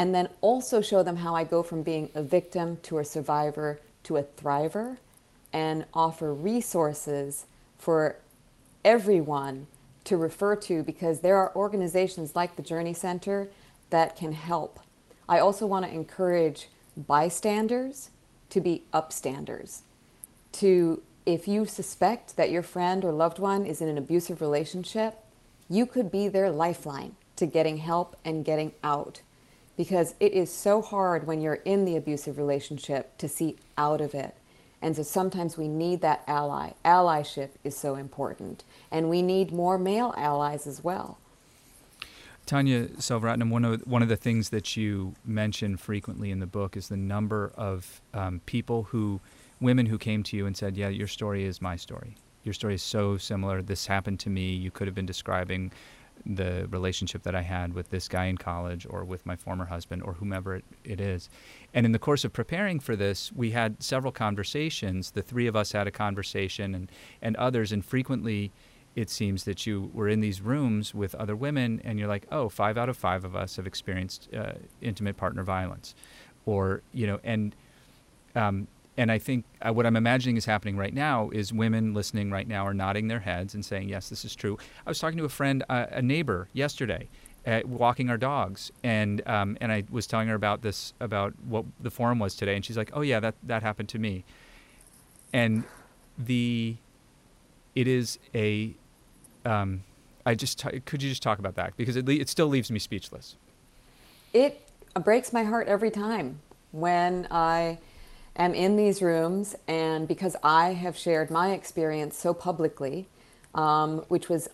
and 0.00 0.14
then 0.14 0.30
also 0.40 0.80
show 0.80 1.02
them 1.02 1.16
how 1.16 1.34
I 1.36 1.44
go 1.44 1.62
from 1.62 1.82
being 1.82 2.08
a 2.14 2.22
victim 2.22 2.78
to 2.84 3.00
a 3.00 3.04
survivor 3.04 3.80
to 4.04 4.16
a 4.16 4.22
thriver 4.22 4.96
and 5.52 5.84
offer 5.92 6.32
resources 6.32 7.44
for 7.76 8.16
everyone 8.82 9.66
to 10.04 10.16
refer 10.16 10.56
to 10.56 10.82
because 10.82 11.20
there 11.20 11.36
are 11.36 11.54
organizations 11.54 12.34
like 12.34 12.56
the 12.56 12.62
Journey 12.62 12.94
Center 12.94 13.48
that 13.90 14.16
can 14.16 14.32
help. 14.32 14.80
I 15.28 15.38
also 15.38 15.66
want 15.66 15.84
to 15.84 15.92
encourage 15.92 16.68
bystanders 16.96 18.08
to 18.48 18.62
be 18.62 18.84
upstanders. 18.94 19.80
To 20.52 21.02
if 21.26 21.46
you 21.46 21.66
suspect 21.66 22.38
that 22.38 22.50
your 22.50 22.62
friend 22.62 23.04
or 23.04 23.12
loved 23.12 23.38
one 23.38 23.66
is 23.66 23.82
in 23.82 23.88
an 23.88 23.98
abusive 23.98 24.40
relationship, 24.40 25.18
you 25.68 25.84
could 25.84 26.10
be 26.10 26.26
their 26.26 26.50
lifeline 26.50 27.16
to 27.36 27.44
getting 27.44 27.76
help 27.76 28.16
and 28.24 28.46
getting 28.46 28.72
out 28.82 29.20
because 29.76 30.14
it 30.20 30.32
is 30.32 30.52
so 30.52 30.82
hard 30.82 31.26
when 31.26 31.40
you're 31.40 31.54
in 31.64 31.84
the 31.84 31.96
abusive 31.96 32.38
relationship 32.38 33.16
to 33.18 33.28
see 33.28 33.56
out 33.78 34.00
of 34.00 34.14
it. 34.14 34.34
And 34.82 34.96
so 34.96 35.02
sometimes 35.02 35.58
we 35.58 35.68
need 35.68 36.00
that 36.00 36.22
ally. 36.26 36.72
Allyship 36.84 37.50
is 37.64 37.76
so 37.76 37.96
important. 37.96 38.64
And 38.90 39.10
we 39.10 39.22
need 39.22 39.52
more 39.52 39.78
male 39.78 40.14
allies 40.16 40.66
as 40.66 40.82
well. 40.82 41.18
Tanya 42.46 42.86
Selvaratnam, 42.86 43.50
one 43.50 43.64
of 43.64 43.86
one 43.86 44.02
of 44.02 44.08
the 44.08 44.16
things 44.16 44.48
that 44.48 44.76
you 44.76 45.14
mention 45.24 45.76
frequently 45.76 46.30
in 46.30 46.40
the 46.40 46.46
book 46.46 46.76
is 46.76 46.88
the 46.88 46.96
number 46.96 47.52
of 47.56 48.00
um, 48.12 48.40
people 48.46 48.84
who, 48.84 49.20
women 49.60 49.86
who 49.86 49.98
came 49.98 50.22
to 50.24 50.36
you 50.36 50.46
and 50.46 50.56
said, 50.56 50.76
"Yeah, 50.76 50.88
your 50.88 51.06
story 51.06 51.44
is 51.44 51.62
my 51.62 51.76
story. 51.76 52.16
Your 52.42 52.54
story 52.54 52.74
is 52.74 52.82
so 52.82 53.18
similar. 53.18 53.62
This 53.62 53.86
happened 53.86 54.18
to 54.20 54.30
me. 54.30 54.52
You 54.52 54.70
could 54.70 54.88
have 54.88 54.94
been 54.94 55.06
describing 55.06 55.70
the 56.26 56.66
relationship 56.70 57.22
that 57.22 57.34
I 57.34 57.42
had 57.42 57.72
with 57.72 57.90
this 57.90 58.08
guy 58.08 58.26
in 58.26 58.36
college 58.36 58.86
or 58.88 59.04
with 59.04 59.24
my 59.26 59.36
former 59.36 59.66
husband 59.66 60.02
or 60.02 60.14
whomever 60.14 60.56
it, 60.56 60.64
it 60.84 61.00
is. 61.00 61.28
And 61.72 61.86
in 61.86 61.92
the 61.92 61.98
course 61.98 62.24
of 62.24 62.32
preparing 62.32 62.80
for 62.80 62.96
this, 62.96 63.32
we 63.32 63.50
had 63.52 63.82
several 63.82 64.12
conversations. 64.12 65.12
The 65.12 65.22
three 65.22 65.46
of 65.46 65.56
us 65.56 65.72
had 65.72 65.86
a 65.86 65.90
conversation 65.90 66.74
and, 66.74 66.92
and 67.22 67.36
others, 67.36 67.72
and 67.72 67.84
frequently 67.84 68.52
it 68.96 69.08
seems 69.08 69.44
that 69.44 69.66
you 69.66 69.90
were 69.94 70.08
in 70.08 70.20
these 70.20 70.40
rooms 70.40 70.94
with 70.94 71.14
other 71.14 71.36
women 71.36 71.80
and 71.84 71.98
you're 71.98 72.08
like, 72.08 72.26
oh, 72.32 72.48
five 72.48 72.76
out 72.76 72.88
of 72.88 72.96
five 72.96 73.24
of 73.24 73.36
us 73.36 73.56
have 73.56 73.66
experienced 73.66 74.28
uh, 74.34 74.52
intimate 74.80 75.16
partner 75.16 75.42
violence. 75.42 75.94
Or, 76.44 76.82
you 76.92 77.06
know, 77.06 77.20
and 77.22 77.54
um, 78.34 78.66
and 79.00 79.10
I 79.10 79.18
think 79.18 79.46
uh, 79.62 79.72
what 79.72 79.86
I'm 79.86 79.96
imagining 79.96 80.36
is 80.36 80.44
happening 80.44 80.76
right 80.76 80.92
now 80.92 81.30
is 81.30 81.54
women 81.54 81.94
listening 81.94 82.30
right 82.30 82.46
now 82.46 82.66
are 82.66 82.74
nodding 82.74 83.08
their 83.08 83.20
heads 83.20 83.54
and 83.54 83.64
saying, 83.64 83.88
yes, 83.88 84.10
this 84.10 84.26
is 84.26 84.34
true. 84.34 84.58
I 84.86 84.90
was 84.90 84.98
talking 84.98 85.16
to 85.16 85.24
a 85.24 85.30
friend, 85.30 85.64
uh, 85.70 85.86
a 85.90 86.02
neighbor 86.02 86.48
yesterday, 86.52 87.08
uh, 87.46 87.62
walking 87.64 88.10
our 88.10 88.18
dogs, 88.18 88.70
and 88.84 89.26
um, 89.26 89.56
and 89.62 89.72
I 89.72 89.84
was 89.90 90.06
telling 90.06 90.28
her 90.28 90.34
about 90.34 90.60
this 90.60 90.92
about 91.00 91.32
what 91.48 91.64
the 91.80 91.90
forum 91.90 92.18
was 92.18 92.34
today, 92.34 92.54
and 92.54 92.62
she's 92.62 92.76
like, 92.76 92.90
"Oh 92.92 93.00
yeah, 93.00 93.20
that 93.20 93.36
that 93.44 93.62
happened 93.62 93.88
to 93.88 93.98
me." 93.98 94.22
And 95.32 95.64
the 96.18 96.76
it 97.74 97.88
is 97.88 98.18
a 98.34 98.74
um, 99.46 99.82
I 100.26 100.34
just 100.34 100.58
t- 100.58 100.80
could 100.80 101.02
you 101.02 101.08
just 101.08 101.22
talk 101.22 101.38
about 101.38 101.54
that 101.54 101.74
because 101.78 101.96
it 101.96 102.04
le- 102.04 102.20
it 102.20 102.28
still 102.28 102.48
leaves 102.48 102.70
me 102.70 102.78
speechless. 102.78 103.36
It 104.34 104.60
breaks 105.02 105.32
my 105.32 105.44
heart 105.44 105.68
every 105.68 105.90
time 105.90 106.40
when 106.72 107.26
I 107.30 107.78
am 108.36 108.54
in 108.54 108.76
these 108.76 109.02
rooms, 109.02 109.56
and 109.66 110.06
because 110.06 110.36
I 110.42 110.72
have 110.72 110.96
shared 110.96 111.30
my 111.30 111.52
experience 111.52 112.16
so 112.16 112.32
publicly, 112.32 113.08
um, 113.54 113.98
which 114.08 114.28
was 114.28 114.48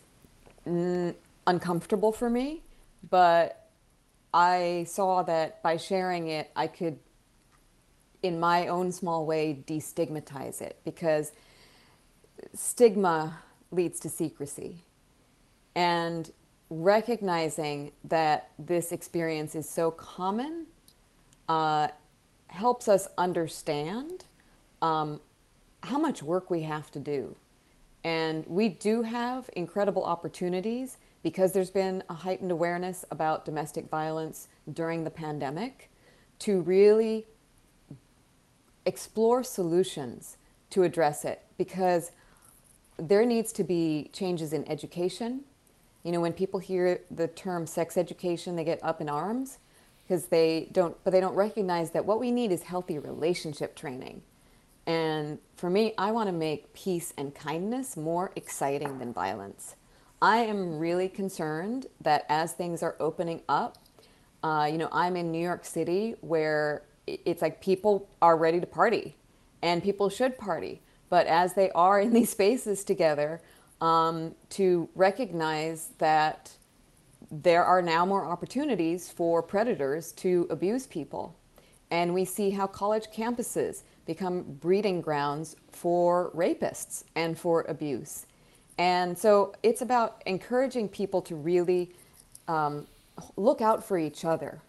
n- 0.67 1.15
uncomfortable 1.47 2.13
for 2.13 2.31
me, 2.31 2.63
but 3.11 3.69
I 4.33 4.87
saw 4.89 5.23
that 5.23 5.63
by 5.63 5.77
sharing 5.77 6.29
it, 6.29 6.51
I 6.57 6.67
could, 6.67 6.99
in 8.23 8.41
my 8.41 8.69
own 8.69 8.93
small 8.93 9.25
way, 9.25 9.63
destigmatize 9.67 10.61
it 10.61 10.79
because 10.85 11.33
stigma 12.55 13.39
leads 13.71 14.01
to 14.01 14.09
secrecy. 14.09 14.83
And 15.75 16.31
recognizing 16.69 17.93
that 18.05 18.51
this 18.59 18.93
experience 18.93 19.55
is 19.55 19.69
so 19.69 19.91
common 19.91 20.67
uh, 21.49 21.89
helps 22.49 22.89
us 22.89 23.09
understand 23.19 24.25
um, 24.83 25.21
how 25.83 25.99
much 25.99 26.23
work 26.23 26.51
we 26.51 26.63
have 26.63 26.91
to 26.93 26.99
do. 26.99 27.37
And 28.05 28.47
we 28.47 28.69
do 28.69 29.03
have 29.03 29.51
incredible 29.57 30.05
opportunities 30.05 30.99
because 31.23 31.53
there's 31.53 31.71
been 31.71 32.05
a 32.09 32.15
heightened 32.15 32.53
awareness 32.53 33.05
about 33.11 33.45
domestic 33.45 33.89
violence 33.89 34.49
during 34.73 35.03
the 35.03 35.11
pandemic 35.11 35.91
to 36.39 36.61
really 36.61 37.27
explore 38.85 39.43
solutions 39.43 40.37
to 40.71 40.85
address 40.85 41.25
it 41.25 41.43
because 41.59 42.13
there 42.97 43.27
needs 43.27 43.53
to 43.53 43.65
be 43.65 44.09
changes 44.13 44.53
in 44.53 44.67
education. 44.69 45.41
You 46.05 46.13
know, 46.13 46.21
when 46.21 46.33
people 46.33 46.61
hear 46.61 47.01
the 47.11 47.27
term 47.29 47.67
sex 47.67 47.97
education, 47.97 48.55
they 48.55 48.65
get 48.65 48.79
up 48.83 49.01
in 49.01 49.09
arms 49.09 49.59
because 50.07 50.27
they 50.27 50.69
don't, 50.73 50.97
but 51.05 51.11
they 51.11 51.21
don't 51.21 51.35
recognize 51.35 51.91
that 51.91 52.05
what 52.05 52.21
we 52.21 52.31
need 52.31 52.53
is 52.53 52.63
healthy 52.63 52.99
relationship 52.99 53.75
training. 53.75 54.23
And 54.87 55.39
for 55.57 55.69
me, 55.69 55.95
I 55.99 56.13
want 56.13 56.29
to 56.29 56.33
make 56.33 56.73
peace 56.73 57.13
and 57.19 57.35
kindness 57.35 57.97
more 57.97 58.31
exciting 58.37 58.99
than 59.01 59.13
violence. 59.13 59.75
I 60.23 60.39
am 60.39 60.79
really 60.79 61.09
concerned 61.09 61.87
that 62.01 62.25
as 62.29 62.53
things 62.53 62.83
are 62.83 62.95
opening 63.01 63.43
up, 63.49 63.79
uh, 64.45 64.69
you 64.71 64.79
know, 64.79 64.89
I'm 64.93 65.17
in 65.17 65.33
New 65.33 65.43
York 65.43 65.65
City 65.65 66.15
where 66.21 66.85
it's 67.07 67.43
like 67.43 67.61
people 67.61 68.09
are 68.23 68.37
ready 68.37 68.61
to 68.61 68.67
party 68.67 69.17
and 69.63 69.83
people 69.83 70.09
should 70.09 70.39
party. 70.39 70.83
But 71.09 71.27
as 71.27 71.55
they 71.55 71.71
are 71.73 72.01
in 72.01 72.13
these 72.13 72.31
spaces 72.31 72.85
together, 72.85 73.41
um, 73.81 74.35
to 74.51 74.89
recognize 74.95 75.91
that 75.99 76.53
there 77.31 77.65
are 77.65 77.83
now 77.83 78.05
more 78.05 78.25
opportunities 78.25 79.11
for 79.11 79.43
predators 79.43 80.13
to 80.13 80.47
abuse 80.51 80.87
people. 80.87 81.35
And 81.91 82.15
we 82.15 82.25
see 82.25 82.51
how 82.51 82.67
college 82.67 83.07
campuses 83.15 83.83
become 84.07 84.43
breeding 84.43 85.01
grounds 85.01 85.57
for 85.71 86.31
rapists 86.35 87.05
and 87.15 87.39
for 87.39 87.63
abuse. 87.63 88.27
And 88.79 89.17
so 89.17 89.55
it's 89.63 89.83
about 89.83 90.23
encouraging 90.27 90.89
people 90.89 91.23
to 91.23 91.35
really 91.35 91.93
um, 92.47 92.87
look 93.37 93.61
out 93.61 93.85
for 93.85 93.99
each 93.99 94.25
other 94.25 94.61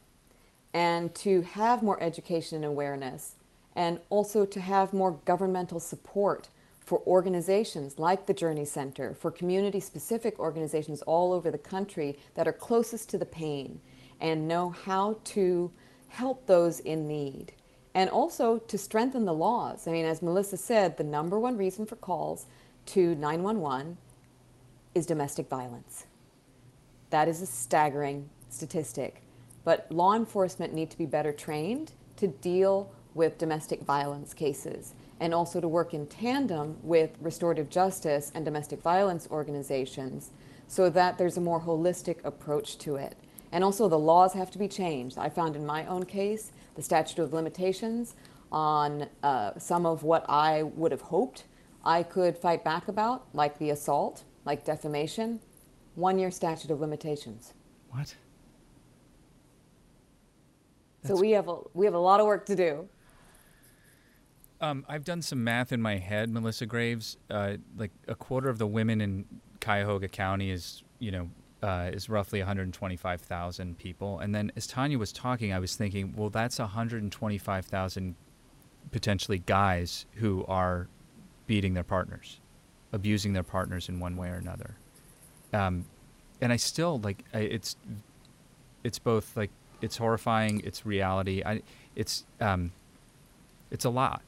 and 0.73 1.13
to 1.15 1.41
have 1.41 1.83
more 1.83 2.01
education 2.01 2.57
and 2.57 2.65
awareness, 2.65 3.35
and 3.75 3.99
also 4.09 4.45
to 4.45 4.59
have 4.59 4.93
more 4.93 5.19
governmental 5.25 5.79
support 5.79 6.49
for 6.87 7.01
organizations 7.05 7.99
like 7.99 8.25
the 8.25 8.33
Journey 8.33 8.63
Center, 8.63 9.13
for 9.13 9.29
community 9.29 9.81
specific 9.81 10.39
organizations 10.39 11.01
all 11.01 11.33
over 11.33 11.51
the 11.51 11.57
country 11.57 12.17
that 12.35 12.47
are 12.47 12.53
closest 12.53 13.09
to 13.09 13.17
the 13.17 13.25
pain 13.25 13.81
and 14.21 14.47
know 14.47 14.69
how 14.69 15.19
to 15.25 15.69
help 16.07 16.47
those 16.47 16.79
in 16.79 17.05
need. 17.05 17.51
And 17.93 18.09
also 18.09 18.59
to 18.59 18.77
strengthen 18.77 19.25
the 19.25 19.33
laws. 19.33 19.85
I 19.85 19.91
mean, 19.91 20.05
as 20.05 20.21
Melissa 20.21 20.55
said, 20.55 20.95
the 20.95 21.03
number 21.03 21.37
one 21.37 21.57
reason 21.57 21.85
for 21.85 21.97
calls 21.97 22.45
to 22.85 23.15
911 23.15 23.97
is 24.95 25.05
domestic 25.05 25.49
violence. 25.49 26.05
That 27.09 27.27
is 27.27 27.41
a 27.41 27.47
staggering 27.47 28.29
statistic. 28.49 29.23
But 29.65 29.91
law 29.91 30.13
enforcement 30.15 30.73
need 30.73 30.89
to 30.91 30.97
be 30.97 31.05
better 31.05 31.33
trained 31.33 31.91
to 32.15 32.27
deal 32.27 32.89
with 33.13 33.37
domestic 33.37 33.81
violence 33.81 34.33
cases 34.33 34.93
and 35.19 35.33
also 35.33 35.59
to 35.59 35.67
work 35.67 35.93
in 35.93 36.07
tandem 36.07 36.77
with 36.83 37.11
restorative 37.21 37.69
justice 37.69 38.31
and 38.35 38.45
domestic 38.45 38.81
violence 38.81 39.27
organizations 39.31 40.31
so 40.67 40.89
that 40.89 41.17
there's 41.17 41.37
a 41.37 41.41
more 41.41 41.61
holistic 41.61 42.23
approach 42.23 42.77
to 42.79 42.95
it. 42.95 43.15
And 43.51 43.63
also, 43.63 43.87
the 43.87 43.97
laws 43.97 44.33
have 44.33 44.51
to 44.51 44.57
be 44.57 44.67
changed. 44.67 45.17
I 45.17 45.29
found 45.29 45.55
in 45.55 45.65
my 45.65 45.85
own 45.85 46.05
case 46.05 46.51
the 46.75 46.81
statute 46.81 47.21
of 47.21 47.33
limitations 47.33 48.15
on 48.51 49.07
uh, 49.23 49.57
some 49.57 49.85
of 49.85 50.03
what 50.03 50.25
I 50.29 50.63
would 50.63 50.91
have 50.91 51.01
hoped 51.01 51.45
I 51.85 52.03
could 52.03 52.37
fight 52.37 52.65
back 52.65 52.89
about, 52.89 53.27
like 53.33 53.57
the 53.59 53.69
assault, 53.69 54.25
like 54.43 54.65
defamation, 54.65 55.39
one 55.95 56.19
year 56.19 56.29
statute 56.31 56.69
of 56.69 56.81
limitations. 56.81 57.53
What? 57.89 58.13
So 61.05 61.15
we 61.15 61.31
have 61.31 61.47
a, 61.47 61.59
we 61.73 61.85
have 61.85 61.93
a 61.93 61.99
lot 61.99 62.19
of 62.19 62.25
work 62.25 62.45
to 62.47 62.55
do. 62.55 62.89
Um, 64.59 64.85
I've 64.89 65.05
done 65.05 65.21
some 65.21 65.43
math 65.43 65.71
in 65.71 65.81
my 65.81 65.97
head, 65.97 66.29
Melissa 66.29 66.65
Graves. 66.65 67.17
Uh, 67.29 67.57
like 67.77 67.91
a 68.07 68.15
quarter 68.15 68.49
of 68.49 68.57
the 68.57 68.67
women 68.67 69.01
in 69.01 69.25
Cuyahoga 69.61 70.07
County 70.07 70.49
is, 70.49 70.83
you 70.99 71.11
know, 71.11 71.29
uh, 71.61 71.89
is 71.93 72.09
roughly 72.09 72.39
125,000 72.39 73.77
people. 73.77 74.19
And 74.19 74.33
then 74.33 74.51
as 74.55 74.67
Tanya 74.67 74.97
was 74.97 75.11
talking, 75.11 75.53
I 75.53 75.59
was 75.59 75.75
thinking, 75.75 76.13
well, 76.15 76.29
that's 76.29 76.59
125,000 76.59 78.15
potentially 78.91 79.39
guys 79.39 80.05
who 80.15 80.45
are 80.47 80.87
beating 81.45 81.73
their 81.73 81.83
partners, 81.83 82.39
abusing 82.93 83.33
their 83.33 83.43
partners 83.43 83.89
in 83.89 83.99
one 83.99 84.15
way 84.17 84.29
or 84.29 84.35
another. 84.35 84.75
Um, 85.53 85.85
and 86.41 86.53
I 86.53 86.57
still 86.57 86.99
like 86.99 87.23
I, 87.33 87.39
it's 87.39 87.75
it's 88.83 88.99
both 88.99 89.35
like 89.35 89.49
it's 89.81 89.97
horrifying, 89.97 90.61
it's 90.63 90.85
reality. 90.85 91.41
I 91.43 91.61
it's 91.95 92.25
um, 92.39 92.71
it's 93.71 93.85
a 93.85 93.89
lot. 93.89 94.21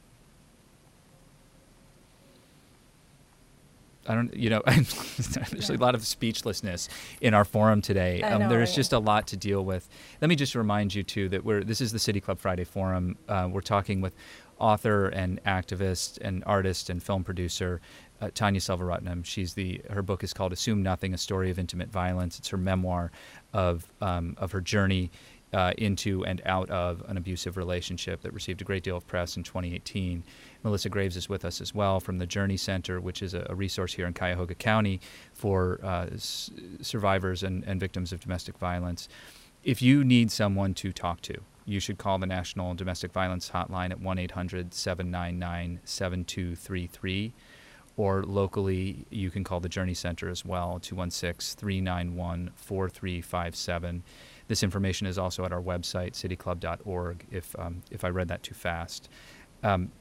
I 4.06 4.14
don't, 4.14 4.34
you 4.34 4.50
know, 4.50 4.62
there's 4.66 5.68
yeah. 5.70 5.76
a 5.76 5.78
lot 5.78 5.94
of 5.94 6.06
speechlessness 6.06 6.88
in 7.20 7.34
our 7.34 7.44
forum 7.44 7.82
today. 7.82 8.22
Um, 8.22 8.48
there's 8.48 8.74
just 8.74 8.92
a 8.92 8.98
lot 8.98 9.26
to 9.28 9.36
deal 9.36 9.64
with. 9.64 9.88
Let 10.20 10.28
me 10.28 10.36
just 10.36 10.54
remind 10.54 10.94
you 10.94 11.02
too 11.02 11.28
that 11.28 11.44
we're 11.44 11.62
this 11.62 11.80
is 11.80 11.92
the 11.92 11.98
City 11.98 12.20
Club 12.20 12.38
Friday 12.38 12.64
Forum. 12.64 13.18
Uh, 13.28 13.48
we're 13.50 13.60
talking 13.60 14.00
with 14.00 14.14
author 14.58 15.06
and 15.08 15.42
activist 15.44 16.18
and 16.22 16.42
artist 16.46 16.90
and 16.90 17.02
film 17.02 17.24
producer 17.24 17.80
uh, 18.20 18.30
Tanya 18.34 18.60
Selvaratnam. 18.60 19.24
She's 19.24 19.54
the 19.54 19.80
her 19.90 20.02
book 20.02 20.22
is 20.22 20.32
called 20.32 20.52
"Assume 20.52 20.82
Nothing: 20.82 21.14
A 21.14 21.18
Story 21.18 21.50
of 21.50 21.58
Intimate 21.58 21.90
Violence." 21.90 22.38
It's 22.38 22.48
her 22.48 22.56
memoir 22.56 23.10
of 23.52 23.90
um, 24.00 24.34
of 24.38 24.52
her 24.52 24.60
journey 24.60 25.10
uh, 25.52 25.72
into 25.78 26.24
and 26.24 26.40
out 26.44 26.70
of 26.70 27.02
an 27.08 27.16
abusive 27.16 27.56
relationship 27.56 28.22
that 28.22 28.32
received 28.32 28.60
a 28.60 28.64
great 28.64 28.82
deal 28.82 28.96
of 28.96 29.06
press 29.06 29.36
in 29.36 29.42
2018. 29.42 30.22
Melissa 30.62 30.88
Graves 30.88 31.16
is 31.16 31.28
with 31.28 31.44
us 31.44 31.60
as 31.60 31.74
well 31.74 32.00
from 32.00 32.18
the 32.18 32.26
Journey 32.26 32.56
Center, 32.56 33.00
which 33.00 33.22
is 33.22 33.34
a, 33.34 33.46
a 33.48 33.54
resource 33.54 33.94
here 33.94 34.06
in 34.06 34.12
Cuyahoga 34.12 34.54
County 34.54 35.00
for 35.32 35.80
uh, 35.82 36.06
s- 36.12 36.50
survivors 36.80 37.42
and, 37.42 37.64
and 37.64 37.80
victims 37.80 38.12
of 38.12 38.20
domestic 38.20 38.58
violence. 38.58 39.08
If 39.62 39.82
you 39.82 40.04
need 40.04 40.30
someone 40.30 40.74
to 40.74 40.92
talk 40.92 41.20
to, 41.22 41.34
you 41.64 41.80
should 41.80 41.98
call 41.98 42.18
the 42.18 42.26
National 42.26 42.74
Domestic 42.74 43.12
Violence 43.12 43.50
Hotline 43.50 43.90
at 43.90 44.00
1 44.00 44.18
800 44.18 44.74
799 44.74 45.80
7233 45.84 47.32
or 47.96 48.22
locally, 48.22 49.04
you 49.10 49.30
can 49.30 49.44
call 49.44 49.60
the 49.60 49.68
Journey 49.68 49.92
Center 49.92 50.30
as 50.30 50.42
well, 50.42 50.78
216 50.80 51.58
391 51.58 52.50
4357. 52.56 54.02
This 54.48 54.62
information 54.62 55.06
is 55.06 55.18
also 55.18 55.44
at 55.44 55.52
our 55.52 55.60
website, 55.60 56.12
cityclub.org, 56.12 57.26
if, 57.30 57.54
um, 57.58 57.82
if 57.90 58.02
I 58.02 58.08
read 58.08 58.28
that 58.28 58.42
too 58.42 58.54
fast. 58.54 59.10
Um, 59.62 59.92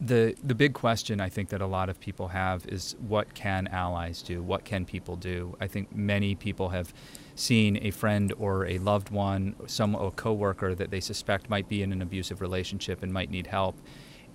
the, 0.00 0.36
the 0.44 0.54
big 0.54 0.74
question 0.74 1.20
I 1.20 1.28
think 1.28 1.48
that 1.48 1.60
a 1.60 1.66
lot 1.66 1.88
of 1.88 1.98
people 1.98 2.28
have 2.28 2.66
is 2.66 2.94
what 3.00 3.34
can 3.34 3.66
allies 3.68 4.22
do? 4.22 4.42
What 4.42 4.64
can 4.64 4.84
people 4.84 5.16
do? 5.16 5.56
I 5.60 5.66
think 5.66 5.94
many 5.94 6.34
people 6.34 6.68
have 6.68 6.92
seen 7.34 7.78
a 7.82 7.90
friend 7.90 8.32
or 8.38 8.66
a 8.66 8.78
loved 8.78 9.10
one, 9.10 9.56
some 9.66 9.94
a 9.94 10.10
coworker 10.12 10.74
that 10.74 10.90
they 10.90 11.00
suspect 11.00 11.50
might 11.50 11.68
be 11.68 11.82
in 11.82 11.92
an 11.92 12.02
abusive 12.02 12.40
relationship 12.40 13.02
and 13.02 13.12
might 13.12 13.30
need 13.30 13.48
help 13.48 13.76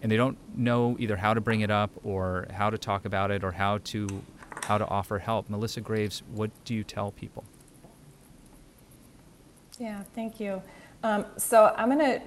and 0.04 0.12
they 0.12 0.18
don't 0.18 0.38
know 0.56 0.98
either 1.00 1.16
how 1.16 1.34
to 1.34 1.42
bring 1.42 1.62
it 1.62 1.72
up 1.72 1.90
or 2.04 2.46
how 2.52 2.70
to 2.70 2.78
talk 2.78 3.06
about 3.06 3.32
it 3.32 3.44
or 3.44 3.54
how 3.54 3.80
to 3.80 4.22
how 4.66 4.78
to 4.78 4.88
offer 4.88 5.20
help. 5.20 5.50
Melissa 5.50 5.82
Graves, 5.82 6.22
what 6.32 6.52
do 6.64 6.76
you 6.76 6.84
tell 6.84 7.12
people? 7.12 7.44
Yeah, 9.80 10.04
thank 10.14 10.40
you. 10.40 10.62
Um, 11.02 11.26
so 11.38 11.74
I'm 11.76 11.90
going 11.90 12.00
to 12.00 12.22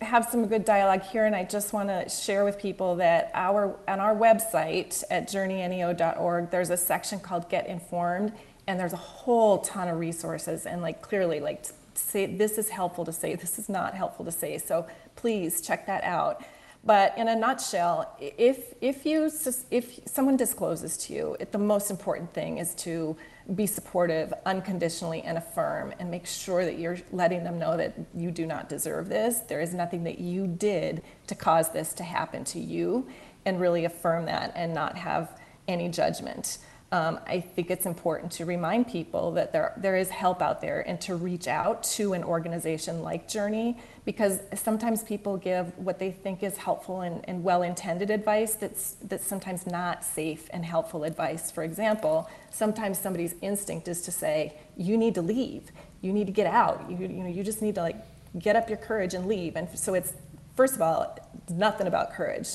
have 0.00 0.28
some 0.30 0.46
good 0.46 0.64
dialogue 0.64 1.02
here, 1.02 1.26
and 1.26 1.36
I 1.36 1.44
just 1.44 1.72
want 1.72 1.88
to 1.88 2.08
share 2.08 2.44
with 2.44 2.58
people 2.58 2.96
that 2.96 3.30
our 3.34 3.76
on 3.86 4.00
our 4.00 4.14
website 4.14 5.02
at 5.10 5.28
journeyneo.org, 5.28 6.50
there's 6.50 6.70
a 6.70 6.76
section 6.76 7.20
called 7.20 7.48
Get 7.48 7.66
Informed, 7.66 8.32
and 8.66 8.80
there's 8.80 8.92
a 8.92 8.96
whole 8.96 9.58
ton 9.58 9.88
of 9.88 9.98
resources, 9.98 10.66
and 10.66 10.82
like 10.82 11.02
clearly, 11.02 11.40
like 11.40 11.64
say 11.94 12.26
this 12.26 12.58
is 12.58 12.68
helpful 12.68 13.04
to 13.04 13.12
say, 13.12 13.34
this 13.34 13.58
is 13.58 13.68
not 13.68 13.94
helpful 13.94 14.24
to 14.24 14.32
say. 14.32 14.58
So 14.58 14.86
please 15.16 15.60
check 15.60 15.86
that 15.86 16.04
out. 16.04 16.42
But 16.82 17.16
in 17.18 17.28
a 17.28 17.36
nutshell, 17.36 18.16
if, 18.18 18.72
if, 18.80 19.04
you, 19.04 19.30
if 19.70 20.00
someone 20.06 20.36
discloses 20.38 20.96
to 20.98 21.12
you, 21.12 21.36
it, 21.38 21.52
the 21.52 21.58
most 21.58 21.90
important 21.90 22.32
thing 22.32 22.56
is 22.56 22.74
to 22.76 23.16
be 23.54 23.66
supportive 23.66 24.32
unconditionally 24.46 25.22
and 25.22 25.36
affirm 25.36 25.92
and 25.98 26.10
make 26.10 26.26
sure 26.26 26.64
that 26.64 26.78
you're 26.78 26.98
letting 27.12 27.42
them 27.42 27.58
know 27.58 27.76
that 27.76 27.94
you 28.14 28.30
do 28.30 28.46
not 28.46 28.68
deserve 28.68 29.08
this. 29.08 29.40
There 29.40 29.60
is 29.60 29.74
nothing 29.74 30.04
that 30.04 30.18
you 30.18 30.46
did 30.46 31.02
to 31.26 31.34
cause 31.34 31.70
this 31.70 31.92
to 31.94 32.04
happen 32.04 32.44
to 32.44 32.60
you, 32.60 33.08
and 33.46 33.60
really 33.60 33.84
affirm 33.84 34.26
that 34.26 34.52
and 34.54 34.74
not 34.74 34.96
have 34.98 35.40
any 35.66 35.88
judgment 35.88 36.58
um, 36.92 37.20
I 37.24 37.40
think 37.40 37.70
it's 37.70 37.86
important 37.86 38.32
to 38.32 38.44
remind 38.44 38.88
people 38.88 39.30
that 39.32 39.52
there, 39.52 39.74
there 39.76 39.96
is 39.96 40.08
help 40.08 40.42
out 40.42 40.60
there 40.60 40.80
and 40.80 41.00
to 41.02 41.14
reach 41.14 41.46
out 41.46 41.84
to 41.84 42.14
an 42.14 42.24
organization 42.24 43.02
like 43.02 43.28
Journey 43.28 43.78
because 44.04 44.40
sometimes 44.56 45.04
people 45.04 45.36
give 45.36 45.76
what 45.78 46.00
they 46.00 46.10
think 46.10 46.42
is 46.42 46.56
helpful 46.56 47.02
and, 47.02 47.24
and 47.28 47.44
well 47.44 47.62
intended 47.62 48.10
advice 48.10 48.54
that's, 48.54 48.96
that's 49.04 49.24
sometimes 49.24 49.68
not 49.68 50.02
safe 50.02 50.48
and 50.52 50.64
helpful 50.64 51.04
advice. 51.04 51.52
For 51.52 51.62
example, 51.62 52.28
sometimes 52.50 52.98
somebody's 52.98 53.36
instinct 53.40 53.86
is 53.86 54.02
to 54.02 54.10
say, 54.10 54.54
You 54.76 54.98
need 54.98 55.14
to 55.14 55.22
leave, 55.22 55.70
you 56.00 56.12
need 56.12 56.26
to 56.26 56.32
get 56.32 56.48
out, 56.48 56.90
you, 56.90 56.96
you, 56.96 57.08
know, 57.08 57.28
you 57.28 57.44
just 57.44 57.62
need 57.62 57.76
to 57.76 57.82
like 57.82 57.96
get 58.36 58.56
up 58.56 58.68
your 58.68 58.78
courage 58.78 59.14
and 59.14 59.26
leave. 59.26 59.54
And 59.54 59.68
so 59.78 59.94
it's 59.94 60.12
first 60.60 60.74
of 60.74 60.82
all, 60.82 61.18
nothing 61.48 61.86
about 61.86 62.12
courage. 62.12 62.48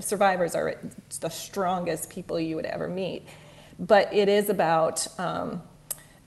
survivors 0.00 0.54
are 0.54 0.78
the 1.20 1.30
strongest 1.30 2.10
people 2.10 2.38
you 2.38 2.54
would 2.54 2.66
ever 2.66 2.86
meet. 2.86 3.26
But 3.78 4.12
it 4.12 4.28
is 4.28 4.50
about, 4.50 5.08
um, 5.18 5.62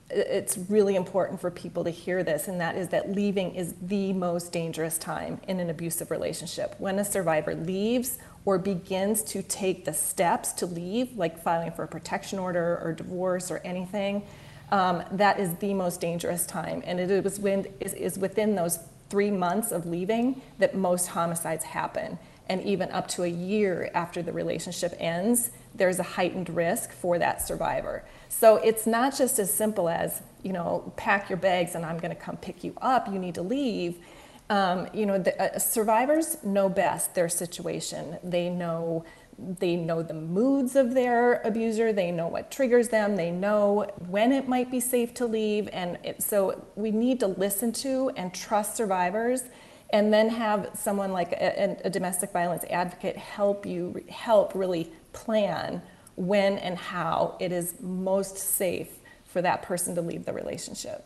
it's 0.09 0.57
really 0.57 0.95
important 0.95 1.39
for 1.39 1.51
people 1.51 1.83
to 1.83 1.91
hear 1.91 2.23
this, 2.23 2.47
and 2.47 2.59
that 2.61 2.77
is 2.77 2.87
that 2.87 3.11
leaving 3.11 3.53
is 3.53 3.75
the 3.79 4.11
most 4.13 4.51
dangerous 4.51 4.97
time 4.97 5.39
in 5.47 5.59
an 5.59 5.69
abusive 5.69 6.09
relationship. 6.09 6.73
When 6.79 6.97
a 6.97 7.05
survivor 7.05 7.53
leaves 7.53 8.17
or 8.43 8.57
begins 8.57 9.21
to 9.25 9.43
take 9.43 9.85
the 9.85 9.93
steps 9.93 10.51
to 10.53 10.65
leave, 10.65 11.15
like 11.15 11.43
filing 11.43 11.73
for 11.73 11.83
a 11.83 11.87
protection 11.87 12.39
order 12.39 12.81
or 12.83 12.91
divorce 12.93 13.51
or 13.51 13.59
anything, 13.59 14.23
um, 14.71 15.03
that 15.11 15.39
is 15.39 15.53
the 15.57 15.75
most 15.75 16.01
dangerous 16.01 16.47
time. 16.47 16.81
And 16.87 16.99
it 16.99 17.11
is, 17.11 17.39
when, 17.39 17.67
is, 17.79 17.93
is 17.93 18.17
within 18.17 18.55
those 18.55 18.79
three 19.11 19.29
months 19.29 19.71
of 19.71 19.85
leaving 19.85 20.41
that 20.57 20.73
most 20.73 21.07
homicides 21.07 21.65
happen. 21.65 22.17
And 22.49 22.63
even 22.63 22.89
up 22.91 23.07
to 23.09 23.23
a 23.23 23.27
year 23.27 23.91
after 23.93 24.23
the 24.23 24.31
relationship 24.31 24.93
ends, 24.97 25.51
there's 25.75 25.99
a 25.99 26.03
heightened 26.03 26.49
risk 26.49 26.91
for 26.91 27.19
that 27.19 27.45
survivor. 27.45 28.03
So 28.29 28.55
it's 28.55 28.87
not 28.87 29.15
just 29.15 29.37
as 29.39 29.53
simple 29.53 29.87
as, 29.87 30.21
you 30.43 30.53
know, 30.53 30.91
pack 30.95 31.29
your 31.29 31.37
bags 31.37 31.75
and 31.75 31.85
I'm 31.85 31.97
going 31.97 32.15
to 32.15 32.21
come 32.21 32.37
pick 32.37 32.63
you 32.63 32.73
up, 32.81 33.07
you 33.07 33.19
need 33.19 33.35
to 33.35 33.41
leave. 33.41 33.97
Um, 34.49 34.87
you 34.93 35.05
know, 35.05 35.17
the, 35.17 35.39
uh, 35.41 35.59
survivors 35.59 36.37
know 36.43 36.67
best 36.67 37.15
their 37.15 37.29
situation. 37.29 38.17
They 38.23 38.49
know 38.49 39.05
they 39.59 39.75
know 39.75 40.03
the 40.03 40.13
moods 40.13 40.75
of 40.75 40.93
their 40.93 41.41
abuser, 41.41 41.91
they 41.91 42.11
know 42.11 42.27
what 42.27 42.51
triggers 42.51 42.89
them, 42.89 43.15
they 43.15 43.31
know 43.31 43.89
when 44.07 44.31
it 44.31 44.47
might 44.47 44.69
be 44.69 44.79
safe 44.79 45.13
to 45.15 45.25
leave. 45.25 45.67
And 45.73 45.97
it, 46.03 46.21
so 46.21 46.65
we 46.75 46.91
need 46.91 47.19
to 47.21 47.27
listen 47.27 47.71
to 47.73 48.11
and 48.15 48.33
trust 48.33 48.75
survivors 48.75 49.43
and 49.91 50.13
then 50.13 50.29
have 50.29 50.69
someone 50.73 51.11
like 51.11 51.33
a, 51.33 51.77
a 51.83 51.89
domestic 51.89 52.31
violence 52.31 52.63
advocate 52.69 53.17
help 53.17 53.65
you 53.65 54.03
help 54.09 54.53
really 54.55 54.91
plan 55.11 55.81
when 56.15 56.57
and 56.59 56.77
how 56.77 57.35
it 57.39 57.51
is 57.51 57.75
most 57.81 58.37
safe 58.37 58.89
for 59.25 59.41
that 59.41 59.61
person 59.61 59.95
to 59.95 60.01
leave 60.01 60.25
the 60.25 60.33
relationship. 60.33 61.05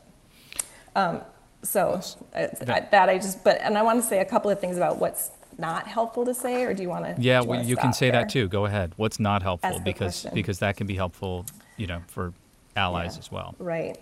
Um, 0.95 1.21
so 1.63 2.02
uh, 2.34 2.48
that, 2.62 2.91
that 2.91 3.10
I 3.10 3.17
just, 3.17 3.43
but, 3.43 3.60
and 3.62 3.78
I 3.78 3.82
want 3.82 4.02
to 4.02 4.08
say 4.08 4.19
a 4.19 4.26
couple 4.26 4.52
of 4.52 4.60
things 4.60 4.78
about 4.78 4.98
what's 4.98 5.32
not 5.58 5.88
helpful 5.88 6.26
to 6.26 6.34
say, 6.34 6.63
or 6.63 6.74
do 6.74 6.84
you 6.84 6.89
want 6.89 7.06
to? 7.06 7.22
Yeah, 7.22 7.41
well, 7.41 7.63
you 7.63 7.76
can 7.76 7.94
say 7.94 8.10
there? 8.10 8.22
that 8.22 8.30
too. 8.30 8.48
Go 8.48 8.65
ahead. 8.65 8.94
What's 8.98 9.20
not 9.20 9.41
helpful? 9.44 9.80
because 9.84 10.22
question. 10.22 10.32
because 10.34 10.60
that 10.60 10.78
can 10.78 10.88
be 10.88 10.96
helpful, 10.96 11.46
you 11.78 11.88
know, 11.88 12.02
for 12.08 12.34
allies 12.76 13.15
yeah. 13.15 13.20
as 13.20 13.32
well. 13.32 13.56
Right. 13.60 13.98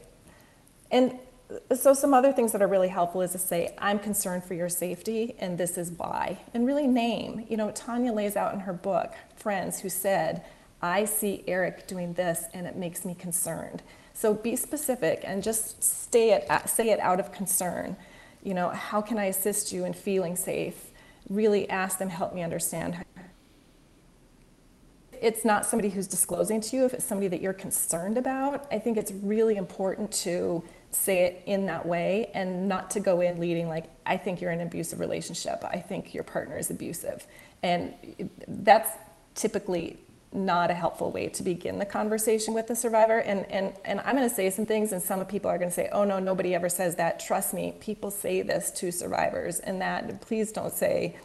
And 0.91 1.19
so 1.75 1.93
some 1.93 2.13
other 2.13 2.31
things 2.31 2.51
that 2.51 2.61
are 2.61 2.67
really 2.67 2.87
helpful 2.87 3.21
is 3.21 3.31
to 3.33 3.37
say, 3.37 3.75
I'm 3.77 3.99
concerned 3.99 4.43
for 4.43 4.53
your 4.53 4.69
safety, 4.69 5.35
and 5.39 5.57
this 5.57 5.77
is 5.77 5.91
why. 5.91 6.39
And 6.53 6.65
really 6.65 6.87
name. 6.87 7.45
You 7.49 7.57
know, 7.57 7.71
Tanya 7.71 8.11
lays 8.11 8.35
out 8.35 8.53
in 8.53 8.61
her 8.61 8.73
book 8.73 9.13
friends 9.35 9.79
who 9.79 9.89
said, 9.89 10.43
I 10.81 11.05
see 11.05 11.43
Eric 11.47 11.87
doing 11.87 12.13
this, 12.13 12.45
and 12.53 12.67
it 12.67 12.75
makes 12.75 13.05
me 13.05 13.13
concerned. 13.13 13.83
So 14.13 14.33
be 14.33 14.55
specific 14.55 15.21
and 15.23 15.41
just 15.41 15.83
stay 15.83 16.31
it, 16.31 16.47
say 16.69 16.89
it 16.89 16.99
out 16.99 17.19
of 17.19 17.31
concern. 17.31 17.95
You 18.43 18.53
know, 18.53 18.69
how 18.69 19.01
can 19.01 19.17
I 19.17 19.25
assist 19.25 19.71
you 19.71 19.85
in 19.85 19.93
feeling 19.93 20.35
safe? 20.35 20.91
Really 21.29 21.69
ask 21.69 21.97
them, 21.99 22.09
help 22.09 22.33
me 22.33 22.41
understand. 22.41 23.03
It's 25.21 25.45
not 25.45 25.65
somebody 25.65 25.89
who's 25.89 26.07
disclosing 26.07 26.59
to 26.61 26.75
you, 26.75 26.85
if 26.85 26.93
it's 26.93 27.05
somebody 27.05 27.29
that 27.29 27.41
you're 27.41 27.53
concerned 27.53 28.17
about, 28.17 28.67
I 28.71 28.79
think 28.79 28.97
it's 28.97 29.11
really 29.11 29.55
important 29.55 30.11
to 30.23 30.63
say 30.91 31.23
it 31.23 31.43
in 31.45 31.65
that 31.67 31.85
way 31.85 32.29
and 32.33 32.67
not 32.67 32.91
to 32.91 32.99
go 32.99 33.21
in 33.21 33.39
leading 33.39 33.67
like, 33.69 33.85
I 34.05 34.17
think 34.17 34.41
you're 34.41 34.51
in 34.51 34.59
an 34.59 34.67
abusive 34.67 34.99
relationship, 34.99 35.63
I 35.63 35.79
think 35.79 36.13
your 36.13 36.23
partner 36.23 36.57
is 36.57 36.69
abusive. 36.69 37.25
And 37.63 37.93
that's 38.47 38.89
typically 39.33 39.97
not 40.33 40.71
a 40.71 40.73
helpful 40.73 41.11
way 41.11 41.27
to 41.29 41.43
begin 41.43 41.79
the 41.79 41.85
conversation 41.85 42.53
with 42.53 42.67
the 42.67 42.75
survivor. 42.75 43.19
And, 43.19 43.49
and, 43.51 43.73
and 43.85 43.99
I'm 44.01 44.15
going 44.15 44.27
to 44.27 44.33
say 44.33 44.49
some 44.49 44.65
things, 44.65 44.91
and 44.91 45.01
some 45.01 45.23
people 45.25 45.49
are 45.49 45.57
going 45.57 45.69
to 45.69 45.75
say, 45.75 45.89
oh 45.91 46.03
no, 46.03 46.19
nobody 46.19 46.55
ever 46.55 46.69
says 46.69 46.95
that. 46.95 47.19
Trust 47.19 47.53
me, 47.53 47.75
people 47.79 48.11
say 48.11 48.41
this 48.41 48.71
to 48.71 48.91
survivors. 48.91 49.59
And 49.59 49.81
that, 49.81 50.21
please 50.21 50.51
don't 50.51 50.73
say, 50.73 51.17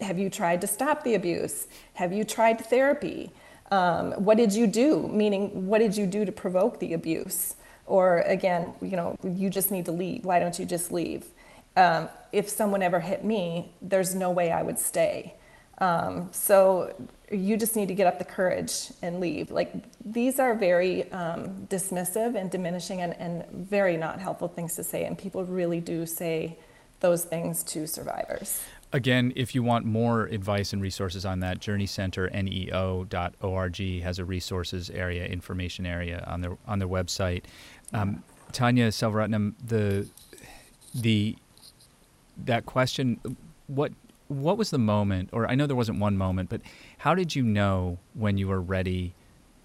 have 0.00 0.18
you 0.18 0.30
tried 0.30 0.60
to 0.62 0.66
stop 0.66 1.04
the 1.04 1.14
abuse? 1.14 1.66
Have 1.94 2.12
you 2.12 2.24
tried 2.24 2.64
therapy? 2.64 3.30
Um, 3.70 4.12
what 4.12 4.36
did 4.36 4.52
you 4.52 4.66
do? 4.66 5.08
Meaning, 5.08 5.66
what 5.66 5.78
did 5.78 5.96
you 5.96 6.06
do 6.06 6.24
to 6.24 6.32
provoke 6.32 6.80
the 6.80 6.92
abuse? 6.94 7.56
Or 7.86 8.20
again, 8.20 8.72
you 8.80 8.96
know, 8.96 9.16
you 9.22 9.50
just 9.50 9.70
need 9.70 9.84
to 9.84 9.92
leave. 9.92 10.24
Why 10.24 10.38
don't 10.40 10.58
you 10.58 10.64
just 10.64 10.90
leave? 10.90 11.26
Um, 11.76 12.08
if 12.32 12.48
someone 12.48 12.82
ever 12.82 13.00
hit 13.00 13.24
me, 13.24 13.72
there's 13.82 14.14
no 14.14 14.30
way 14.30 14.50
I 14.50 14.62
would 14.62 14.78
stay. 14.78 15.34
Um, 15.78 16.28
so 16.32 16.94
you 17.34 17.56
just 17.56 17.76
need 17.76 17.88
to 17.88 17.94
get 17.94 18.06
up 18.06 18.18
the 18.18 18.24
courage 18.24 18.90
and 19.02 19.20
leave. 19.20 19.50
Like 19.50 19.72
these 20.04 20.38
are 20.38 20.54
very 20.54 21.10
um, 21.12 21.66
dismissive 21.68 22.36
and 22.36 22.50
diminishing 22.50 23.00
and, 23.00 23.14
and 23.18 23.46
very 23.50 23.96
not 23.96 24.20
helpful 24.20 24.48
things 24.48 24.74
to 24.76 24.84
say. 24.84 25.04
And 25.04 25.18
people 25.18 25.44
really 25.44 25.80
do 25.80 26.06
say 26.06 26.58
those 27.00 27.24
things 27.24 27.62
to 27.64 27.86
survivors. 27.86 28.62
Again, 28.92 29.32
if 29.34 29.54
you 29.54 29.62
want 29.62 29.84
more 29.84 30.24
advice 30.26 30.72
and 30.72 30.80
resources 30.80 31.26
on 31.26 31.40
that, 31.40 31.58
journeycenterneo.org 31.58 34.02
has 34.02 34.18
a 34.20 34.24
resources 34.24 34.88
area, 34.90 35.26
information 35.26 35.84
area 35.84 36.24
on 36.26 36.40
their 36.40 36.56
on 36.68 36.78
their 36.78 36.88
website. 36.88 37.42
Um, 37.92 38.22
Tanya 38.52 38.88
Selvaratnam, 38.88 39.54
the 39.66 40.08
the 40.94 41.36
that 42.44 42.66
question, 42.66 43.18
what 43.66 43.92
what 44.28 44.56
was 44.56 44.70
the 44.70 44.78
moment, 44.78 45.28
or 45.32 45.50
I 45.50 45.54
know 45.54 45.66
there 45.66 45.76
wasn't 45.76 45.98
one 45.98 46.16
moment, 46.16 46.48
but 46.48 46.60
how 47.04 47.14
did 47.14 47.36
you 47.36 47.42
know 47.42 47.98
when 48.14 48.38
you 48.38 48.48
were 48.48 48.62
ready 48.62 49.14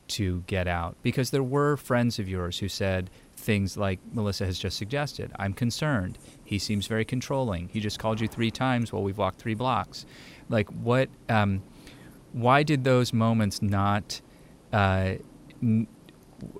to 0.10 0.44
get 0.46 0.68
out? 0.68 0.98
Because 1.02 1.32
there 1.32 1.42
were 1.42 1.78
friends 1.78 2.20
of 2.20 2.28
yours 2.28 2.60
who 2.60 2.68
said 2.68 3.10
things 3.38 3.78
like 3.78 3.98
Melissa 4.12 4.46
has 4.46 4.60
just 4.60 4.78
suggested 4.78 5.32
I'm 5.40 5.54
concerned. 5.54 6.18
He 6.44 6.60
seems 6.60 6.86
very 6.86 7.06
controlling. 7.06 7.70
He 7.70 7.80
just 7.80 7.98
called 7.98 8.20
you 8.20 8.28
three 8.28 8.52
times 8.52 8.92
while 8.92 9.04
we've 9.04 9.18
walked 9.18 9.40
three 9.40 9.54
blocks. 9.54 10.06
Like, 10.50 10.68
what, 10.68 11.08
um, 11.30 11.64
why 12.34 12.62
did 12.64 12.84
those 12.84 13.14
moments 13.14 13.62
not, 13.62 14.20
uh, 14.74 15.14
n- 15.64 15.88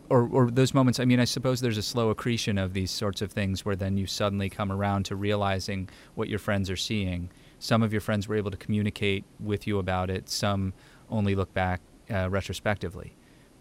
or, 0.10 0.30
or 0.32 0.50
those 0.50 0.74
moments, 0.74 0.98
I 1.02 1.04
mean, 1.04 1.20
I 1.20 1.26
suppose 1.26 1.60
there's 1.60 1.78
a 1.78 1.84
slow 1.84 2.10
accretion 2.10 2.58
of 2.58 2.72
these 2.72 2.90
sorts 2.90 3.22
of 3.22 3.34
things 3.34 3.66
where 3.66 3.76
then 3.76 3.98
you 3.98 4.08
suddenly 4.08 4.50
come 4.50 4.72
around 4.72 5.04
to 5.08 5.18
realizing 5.18 5.90
what 6.16 6.30
your 6.30 6.40
friends 6.40 6.70
are 6.70 6.78
seeing. 6.78 7.32
Some 7.60 7.84
of 7.84 7.92
your 7.92 8.02
friends 8.02 8.28
were 8.28 8.36
able 8.36 8.52
to 8.52 8.58
communicate 8.58 9.24
with 9.40 9.68
you 9.68 9.80
about 9.80 10.10
it. 10.10 10.30
Some 10.30 10.74
only 11.10 11.36
look 11.36 11.54
back 11.54 11.82
uh, 12.10 12.30
retrospectively. 12.30 13.14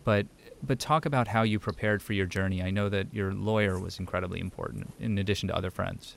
But 0.04 0.26
but 0.62 0.78
talk 0.78 1.06
about 1.06 1.28
how 1.28 1.42
you 1.42 1.58
prepared 1.58 2.02
for 2.02 2.14
your 2.14 2.26
journey. 2.26 2.62
I 2.62 2.70
know 2.70 2.88
that 2.88 3.12
your 3.12 3.32
lawyer 3.32 3.78
was 3.78 3.98
incredibly 3.98 4.40
important, 4.40 4.92
in 4.98 5.18
addition 5.18 5.48
to 5.48 5.56
other 5.56 5.70
friends. 5.70 6.16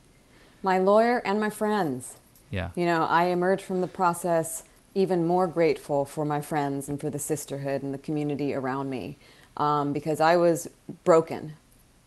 My 0.62 0.78
lawyer 0.78 1.18
and 1.24 1.40
my 1.40 1.50
friends. 1.50 2.16
Yeah. 2.50 2.70
You 2.74 2.86
know, 2.86 3.04
I 3.04 3.24
emerged 3.24 3.62
from 3.62 3.80
the 3.80 3.86
process 3.86 4.64
even 4.94 5.26
more 5.26 5.46
grateful 5.46 6.04
for 6.04 6.24
my 6.24 6.40
friends 6.40 6.88
and 6.88 7.00
for 7.00 7.08
the 7.08 7.18
sisterhood 7.18 7.82
and 7.82 7.94
the 7.94 7.98
community 7.98 8.52
around 8.52 8.90
me 8.90 9.16
um, 9.56 9.92
because 9.92 10.20
I 10.20 10.36
was 10.36 10.68
broken 11.04 11.54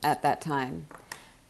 at 0.03 0.21
that 0.21 0.41
time 0.41 0.87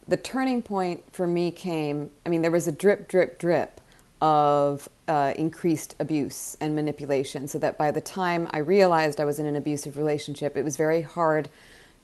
the 0.08 0.16
turning 0.16 0.62
point 0.62 1.02
for 1.12 1.26
me 1.26 1.50
came, 1.50 2.10
I 2.24 2.28
mean, 2.28 2.42
there 2.42 2.50
was 2.50 2.68
a 2.68 2.72
drip, 2.72 3.08
drip, 3.08 3.38
drip 3.38 3.80
of 4.20 4.88
uh, 5.08 5.34
increased 5.36 5.94
abuse 6.00 6.56
and 6.60 6.74
manipulation, 6.74 7.46
so 7.48 7.58
that 7.58 7.76
by 7.76 7.90
the 7.90 8.00
time 8.00 8.48
I 8.50 8.58
realized 8.58 9.20
I 9.20 9.24
was 9.24 9.38
in 9.38 9.46
an 9.46 9.56
abusive 9.56 9.96
relationship, 9.96 10.56
it 10.56 10.64
was 10.64 10.76
very 10.76 11.02
hard 11.02 11.48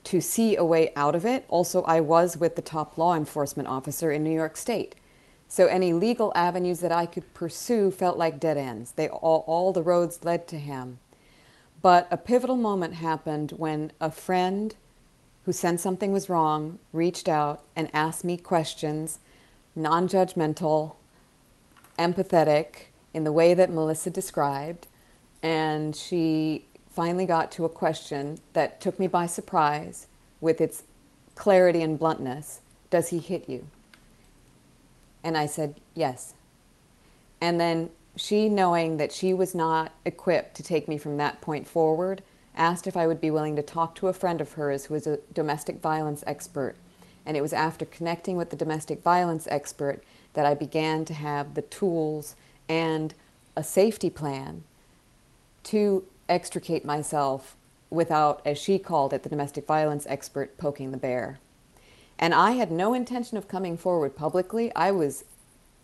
to 0.04 0.20
see 0.20 0.56
a 0.56 0.64
way 0.64 0.92
out 0.96 1.14
of 1.14 1.24
it. 1.24 1.44
Also, 1.48 1.82
I 1.82 2.00
was 2.00 2.36
with 2.36 2.56
the 2.56 2.62
top 2.62 2.98
law 2.98 3.14
enforcement 3.14 3.68
officer 3.68 4.10
in 4.10 4.24
New 4.24 4.32
York 4.32 4.56
State. 4.56 4.94
So 5.48 5.66
any 5.66 5.92
legal 5.92 6.32
avenues 6.34 6.80
that 6.80 6.92
I 6.92 7.06
could 7.06 7.34
pursue 7.34 7.90
felt 7.90 8.16
like 8.16 8.40
dead 8.40 8.56
ends. 8.56 8.92
They 8.92 9.08
all, 9.08 9.44
all 9.46 9.72
the 9.72 9.82
roads 9.82 10.24
led 10.24 10.48
to 10.48 10.58
him. 10.58 10.98
But 11.82 12.08
a 12.10 12.16
pivotal 12.16 12.56
moment 12.56 12.94
happened 12.94 13.52
when 13.52 13.92
a 14.00 14.10
friend 14.10 14.74
who 15.44 15.52
sensed 15.52 15.82
something 15.82 16.12
was 16.12 16.28
wrong 16.28 16.78
reached 16.92 17.28
out 17.28 17.62
and 17.76 17.90
asked 17.92 18.24
me 18.24 18.36
questions, 18.36 19.18
non 19.76 20.08
judgmental, 20.08 20.94
empathetic, 21.98 22.86
in 23.14 23.24
the 23.24 23.32
way 23.32 23.54
that 23.54 23.70
Melissa 23.70 24.10
described. 24.10 24.86
And 25.42 25.94
she 25.94 26.66
finally 26.90 27.26
got 27.26 27.50
to 27.52 27.64
a 27.64 27.68
question 27.68 28.38
that 28.52 28.80
took 28.80 28.98
me 28.98 29.06
by 29.06 29.26
surprise 29.26 30.06
with 30.40 30.60
its 30.60 30.84
clarity 31.34 31.82
and 31.82 31.98
bluntness 31.98 32.60
Does 32.90 33.08
he 33.08 33.18
hit 33.18 33.48
you? 33.48 33.66
And 35.24 35.36
I 35.36 35.46
said, 35.46 35.80
Yes. 35.94 36.34
And 37.40 37.60
then 37.60 37.90
she, 38.14 38.48
knowing 38.48 38.98
that 38.98 39.12
she 39.12 39.32
was 39.32 39.54
not 39.54 39.92
equipped 40.04 40.54
to 40.56 40.62
take 40.62 40.86
me 40.86 40.98
from 40.98 41.16
that 41.16 41.40
point 41.40 41.66
forward, 41.66 42.22
asked 42.54 42.86
if 42.86 42.96
I 42.96 43.06
would 43.06 43.20
be 43.20 43.30
willing 43.30 43.56
to 43.56 43.62
talk 43.62 43.94
to 43.96 44.08
a 44.08 44.12
friend 44.12 44.40
of 44.40 44.52
hers 44.52 44.84
who 44.84 44.94
was 44.94 45.06
a 45.06 45.18
domestic 45.32 45.80
violence 45.80 46.22
expert. 46.26 46.76
And 47.24 47.36
it 47.36 47.40
was 47.40 47.52
after 47.52 47.86
connecting 47.86 48.36
with 48.36 48.50
the 48.50 48.56
domestic 48.56 49.02
violence 49.02 49.48
expert 49.50 50.04
that 50.34 50.46
I 50.46 50.54
began 50.54 51.04
to 51.06 51.14
have 51.14 51.54
the 51.54 51.62
tools 51.62 52.36
and 52.68 53.14
a 53.56 53.62
safety 53.62 54.10
plan 54.10 54.64
to 55.64 56.04
extricate 56.28 56.84
myself 56.84 57.56
without, 57.90 58.40
as 58.46 58.58
she 58.58 58.78
called 58.78 59.12
it, 59.12 59.22
the 59.22 59.28
domestic 59.28 59.66
violence 59.66 60.06
expert 60.08 60.56
poking 60.56 60.90
the 60.90 60.96
bear. 60.96 61.38
And 62.18 62.34
I 62.34 62.52
had 62.52 62.70
no 62.70 62.94
intention 62.94 63.36
of 63.36 63.48
coming 63.48 63.76
forward 63.76 64.16
publicly. 64.16 64.74
I 64.74 64.90
was 64.92 65.24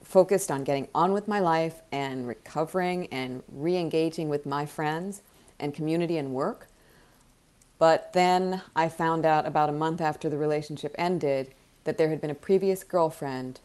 focused 0.02 0.50
on 0.50 0.64
getting 0.64 0.88
on 0.94 1.12
with 1.12 1.28
my 1.28 1.40
life 1.40 1.82
and 1.92 2.26
recovering 2.26 3.08
and 3.08 3.42
re 3.52 3.76
engaging 3.76 4.28
with 4.28 4.46
my 4.46 4.64
friends 4.64 5.20
and 5.60 5.74
community 5.74 6.16
and 6.16 6.32
work. 6.32 6.68
But 7.78 8.12
then 8.12 8.62
I 8.74 8.88
found 8.88 9.26
out 9.26 9.46
about 9.46 9.68
a 9.68 9.72
month 9.72 10.00
after 10.00 10.28
the 10.28 10.38
relationship 10.38 10.94
ended 10.98 11.54
that 11.84 11.98
there 11.98 12.08
had 12.08 12.20
been 12.20 12.30
a 12.30 12.34
previous 12.34 12.82
girlfriend 12.84 13.60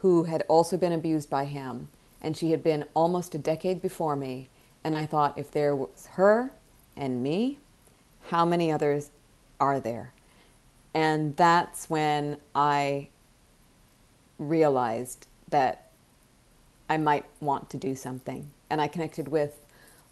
who 0.00 0.24
had 0.24 0.42
also 0.48 0.76
been 0.76 0.92
abused 0.92 1.28
by 1.28 1.44
him, 1.44 1.88
and 2.22 2.36
she 2.36 2.50
had 2.50 2.62
been 2.62 2.84
almost 2.94 3.34
a 3.34 3.38
decade 3.38 3.82
before 3.82 4.16
me. 4.16 4.48
And 4.82 4.96
I 4.96 5.04
thought, 5.04 5.38
if 5.38 5.50
there 5.50 5.76
was 5.76 6.08
her 6.12 6.52
and 6.96 7.22
me, 7.22 7.58
how 8.28 8.44
many 8.44 8.72
others 8.72 9.10
are 9.58 9.78
there? 9.78 10.12
And 10.94 11.36
that's 11.36 11.90
when 11.90 12.38
I 12.54 13.08
realized 14.38 15.26
that 15.50 15.90
I 16.88 16.96
might 16.96 17.26
want 17.40 17.68
to 17.70 17.76
do 17.76 17.94
something. 17.94 18.50
And 18.70 18.80
I 18.80 18.88
connected 18.88 19.28
with 19.28 19.60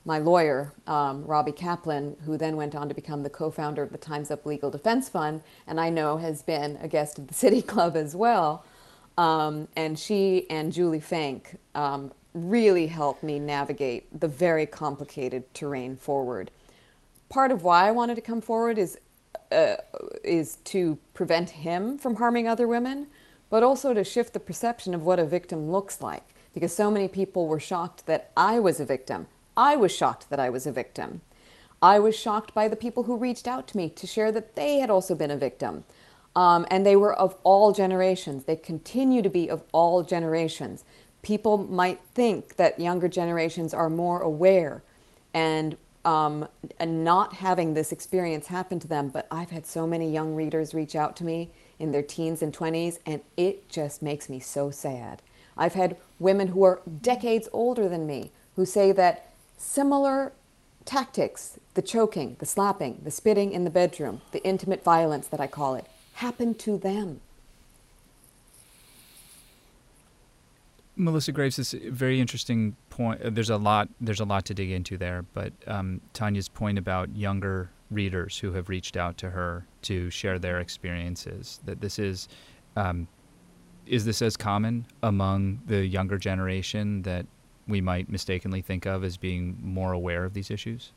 my 0.05 0.19
lawyer, 0.19 0.73
um, 0.87 1.25
Robbie 1.25 1.53
Kaplan, 1.53 2.17
who 2.25 2.37
then 2.37 2.57
went 2.57 2.75
on 2.75 2.89
to 2.89 2.95
become 2.95 3.23
the 3.23 3.31
co 3.31 3.51
founder 3.51 3.83
of 3.83 3.91
the 3.91 3.99
Time's 3.99 4.31
Up 4.31 4.45
Legal 4.47 4.71
Defense 4.71 5.09
Fund, 5.09 5.43
and 5.67 5.81
I 5.81 5.91
know 5.91 6.19
has 6.19 6.43
been 6.43 6.79
a 6.83 6.89
guest 6.89 7.19
of 7.19 7.27
the 7.27 7.35
City 7.45 7.63
Club 7.63 7.97
as 7.97 8.15
well. 8.15 8.65
Um, 9.19 9.67
and 9.75 9.99
she 9.99 10.49
and 10.49 10.73
Julie 10.73 11.01
Fink 11.01 11.59
um, 11.75 12.13
really 12.35 12.87
helped 12.87 13.25
me 13.25 13.41
navigate 13.41 14.21
the 14.21 14.29
very 14.29 14.65
complicated 14.65 15.53
terrain 15.53 15.97
forward. 15.97 16.53
Part 17.29 17.51
of 17.51 17.65
why 17.65 17.89
I 17.89 17.91
wanted 17.91 18.15
to 18.15 18.21
come 18.21 18.41
forward 18.41 18.79
is 18.79 18.97
uh, 19.51 19.77
is 20.23 20.57
to 20.65 20.99
prevent 21.15 21.51
him 21.51 21.99
from 21.99 22.17
harming 22.17 22.47
other 22.47 22.69
women, 22.69 23.09
but 23.51 23.63
also 23.63 23.93
to 23.93 24.05
shift 24.05 24.35
the 24.35 24.41
perception 24.41 24.95
of 24.95 25.03
what 25.03 25.19
a 25.19 25.25
victim 25.25 25.71
looks 25.71 26.01
like. 26.01 26.23
Because 26.55 26.75
so 26.75 26.91
many 26.91 27.09
people 27.09 27.49
were 27.49 27.61
shocked 27.61 28.07
that 28.07 28.31
I 28.37 28.61
was 28.61 28.79
a 28.79 28.85
victim. 28.85 29.27
I 29.57 29.75
was 29.75 29.91
shocked 29.91 30.31
that 30.31 30.39
I 30.39 30.49
was 30.49 30.67
a 30.67 30.73
victim. 30.73 31.23
I 31.83 31.99
was 31.99 32.17
shocked 32.17 32.55
by 32.55 32.69
the 32.69 32.77
people 32.77 33.05
who 33.05 33.17
reached 33.17 33.49
out 33.49 33.67
to 33.69 33.77
me 33.77 33.89
to 33.91 34.07
share 34.07 34.31
that 34.33 34.55
they 34.55 34.79
had 34.79 34.91
also 34.91 35.15
been 35.15 35.31
a 35.31 35.37
victim. 35.37 35.85
Um, 36.39 36.69
and 36.71 36.87
they 36.87 36.95
were 36.95 37.15
of 37.15 37.35
all 37.43 37.73
generations. 37.73 38.45
They 38.45 38.55
continue 38.55 39.23
to 39.23 39.29
be 39.29 39.51
of 39.51 39.65
all 39.73 40.05
generations. 40.05 40.85
People 41.21 41.59
might 41.59 42.01
think 42.15 42.55
that 42.55 42.79
younger 42.79 43.09
generations 43.09 43.75
are 43.75 43.91
more 43.91 44.21
aware 44.21 44.85
and, 45.35 45.77
um, 46.05 46.47
and 46.79 47.03
not 47.03 47.33
having 47.35 47.75
this 47.75 47.91
experience 47.91 48.47
happen 48.47 48.79
to 48.79 48.87
them. 48.87 49.09
But 49.09 49.27
I've 49.33 49.51
had 49.51 49.67
so 49.67 49.85
many 49.85 50.13
young 50.13 50.37
readers 50.37 50.75
reach 50.75 50.95
out 50.95 51.17
to 51.17 51.25
me 51.25 51.51
in 51.81 51.91
their 51.91 52.05
teens 52.05 52.41
and 52.41 52.57
20s, 52.57 53.01
and 53.05 53.21
it 53.37 53.69
just 53.69 54.01
makes 54.01 54.29
me 54.29 54.39
so 54.39 54.71
sad. 54.71 55.23
I've 55.57 55.75
had 55.75 55.97
women 56.21 56.49
who 56.49 56.63
are 56.63 56.83
decades 57.03 57.49
older 57.53 57.89
than 57.89 58.07
me 58.07 58.31
who 58.55 58.65
say 58.65 58.93
that 58.93 59.33
similar 59.57 60.33
tactics 60.85 61.59
the 61.75 61.83
choking, 61.83 62.37
the 62.39 62.47
slapping, 62.47 63.01
the 63.03 63.11
spitting 63.11 63.51
in 63.51 63.65
the 63.65 63.71
bedroom, 63.71 64.21
the 64.31 64.43
intimate 64.45 64.85
violence 64.85 65.27
that 65.27 65.41
I 65.41 65.49
call 65.49 65.75
it 65.75 65.87
happened 66.19 66.59
to 66.59 66.77
them. 66.79 67.21
Melissa 70.97 71.31
Graves 71.31 71.61
is 71.61 71.75
a 71.75 71.91
very 71.91 72.21
interesting 72.21 72.75
point. 72.91 73.23
Uh, 73.23 73.31
there's 73.31 73.51
a 73.51 73.57
lot. 73.57 73.89
There's 74.01 74.19
a 74.19 74.25
lot 74.25 74.45
to 74.47 74.55
dig 74.55 74.71
into 74.73 74.99
there, 74.99 75.25
but 75.33 75.53
um, 75.69 76.01
Tanya's 76.13 76.49
point 76.49 76.77
about 76.77 77.15
younger 77.17 77.71
readers 77.91 78.37
who 78.37 78.53
have 78.53 78.69
reached 78.69 78.97
out 78.97 79.17
to 79.19 79.31
her 79.31 79.65
to 79.83 80.11
share 80.11 80.41
their 80.41 80.59
experiences. 80.59 81.61
That 81.65 81.81
this 81.81 82.01
is, 82.01 82.29
um, 82.75 83.07
is 83.87 84.05
this 84.05 84.21
as 84.21 84.37
common 84.37 84.87
among 85.05 85.63
the 85.67 85.87
younger 85.87 86.19
generation 86.19 87.03
that 87.03 87.27
we 87.69 87.81
might 87.81 88.09
mistakenly 88.09 88.61
think 88.61 88.85
of 88.85 89.05
as 89.05 89.17
being 89.17 89.57
more 89.63 89.93
aware 89.93 90.25
of 90.25 90.35
these 90.35 90.51
issues? 90.51 90.93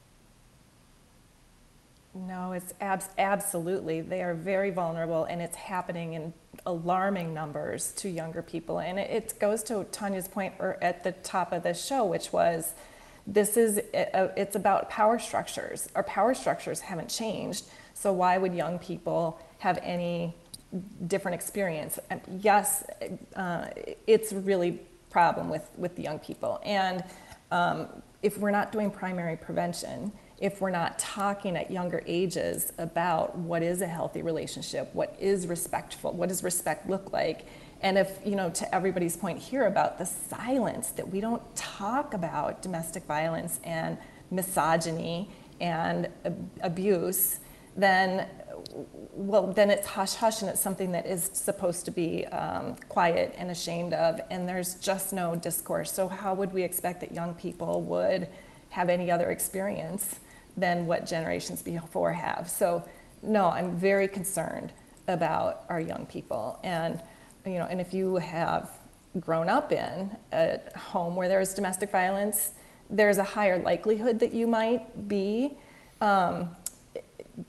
No, 2.14 2.52
it's 2.52 2.74
abs- 2.82 3.10
absolutely. 3.18 4.02
They 4.02 4.22
are 4.22 4.34
very 4.34 4.70
vulnerable, 4.70 5.24
and 5.26 5.42
it's 5.42 5.56
happening 5.56 6.14
in 6.14 6.34
alarming 6.66 7.34
numbers 7.34 7.94
to 7.94 8.10
younger 8.10 8.42
people. 8.42 8.80
And 8.80 9.00
it, 9.00 9.10
it 9.10 9.40
goes 9.40 9.64
to 9.64 9.86
Tanya's 9.92 10.28
point 10.28 10.54
at 10.82 11.04
the 11.04 11.14
top 11.14 11.54
of 11.54 11.64
the 11.64 11.74
show, 11.74 12.04
which 12.04 12.34
was 12.34 12.74
this 13.26 13.56
is 13.56 13.78
a, 13.94 14.32
it's 14.36 14.56
about 14.56 14.90
power 14.90 15.20
structures. 15.20 15.88
Our 15.96 16.04
power 16.04 16.34
structures 16.34 16.82
haven't 16.82 17.10
changed, 17.10 17.66
so 17.94 18.12
why 18.12 18.38
would 18.38 18.54
young 18.54 18.78
people 18.80 19.40
have 19.60 19.80
any 19.82 20.36
different 21.08 21.36
experience? 21.36 21.98
Yes, 22.40 22.84
uh, 23.36 23.68
it's 24.06 24.34
really 24.34 24.82
problem 25.10 25.50
with 25.50 25.70
with 25.78 25.96
the 25.96 26.04
young 26.04 26.20
people, 26.20 26.60
and 26.66 27.04
um, 27.52 27.88
if 28.22 28.38
we're 28.38 28.52
not 28.52 28.72
doing 28.72 28.92
primary 28.92 29.38
prevention 29.38 30.12
if 30.42 30.60
we're 30.60 30.72
not 30.72 30.98
talking 30.98 31.56
at 31.56 31.70
younger 31.70 32.04
ages 32.08 32.74
about 32.80 33.38
what 33.38 33.62
is 33.62 33.82
a 33.82 33.88
healthy 33.88 34.24
relationship, 34.24 34.90
what 34.94 35.16
is 35.20 35.46
respectful, 35.46 36.12
what 36.12 36.30
does 36.30 36.44
respect 36.44 36.90
look 36.90 37.14
like, 37.14 37.46
and 37.84 37.98
if, 37.98 38.20
you 38.26 38.36
know, 38.36 38.50
to 38.50 38.76
everybody's 38.76 39.16
point 39.16 39.38
here 39.40 39.68
about 39.68 39.98
the 39.98 40.06
silence 40.06 40.90
that 40.92 41.08
we 41.08 41.22
don't 41.22 41.44
talk 41.56 42.14
about 42.14 42.62
domestic 42.62 43.04
violence 43.06 43.60
and 43.64 43.98
misogyny 44.32 45.30
and 45.60 46.10
abuse, 46.62 47.40
then 47.78 48.28
well, 49.14 49.48
then 49.48 49.70
it's 49.70 49.88
hush 49.88 50.16
hush 50.16 50.42
and 50.42 50.50
it's 50.50 50.60
something 50.60 50.92
that 50.92 51.06
is 51.06 51.30
supposed 51.34 51.86
to 51.86 51.92
be 51.92 52.26
um, 52.28 52.76
quiet 52.90 53.34
and 53.38 53.50
ashamed 53.50 53.94
of, 53.94 54.20
and 54.30 54.48
there's 54.48 54.76
just 54.76 55.14
no 55.14 55.36
discourse. 55.36 55.92
So, 55.92 56.08
how 56.08 56.34
would 56.34 56.54
we 56.54 56.64
expect 56.64 57.00
that 57.02 57.12
young 57.12 57.34
people 57.34 57.82
would 57.84 58.28
have 58.70 58.90
any 58.90 59.12
other 59.12 59.32
experience 59.32 60.20
than 60.58 60.86
what 60.86 61.06
generations 61.06 61.62
before 61.62 62.14
have. 62.14 62.50
So, 62.50 62.84
no, 63.24 63.48
I'm 63.48 63.78
very 63.78 64.08
concerned 64.08 64.72
about 65.08 65.64
our 65.70 65.80
young 65.80 66.06
people. 66.06 66.60
And, 66.64 67.02
you 67.46 67.54
know, 67.54 67.68
and 67.70 67.80
if 67.80 67.94
you 67.94 68.16
have 68.18 68.70
grown 69.20 69.50
up 69.50 69.72
in 69.72 70.16
a 70.32 70.60
home 70.78 71.16
where 71.16 71.28
there 71.28 71.42
is 71.42 71.54
domestic 71.54 71.92
violence, 71.92 72.52
there's 72.90 73.18
a 73.18 73.24
higher 73.24 73.62
likelihood 73.62 74.20
that 74.20 74.34
you 74.34 74.48
might 74.48 75.08
be 75.08 75.58
um, 76.02 76.56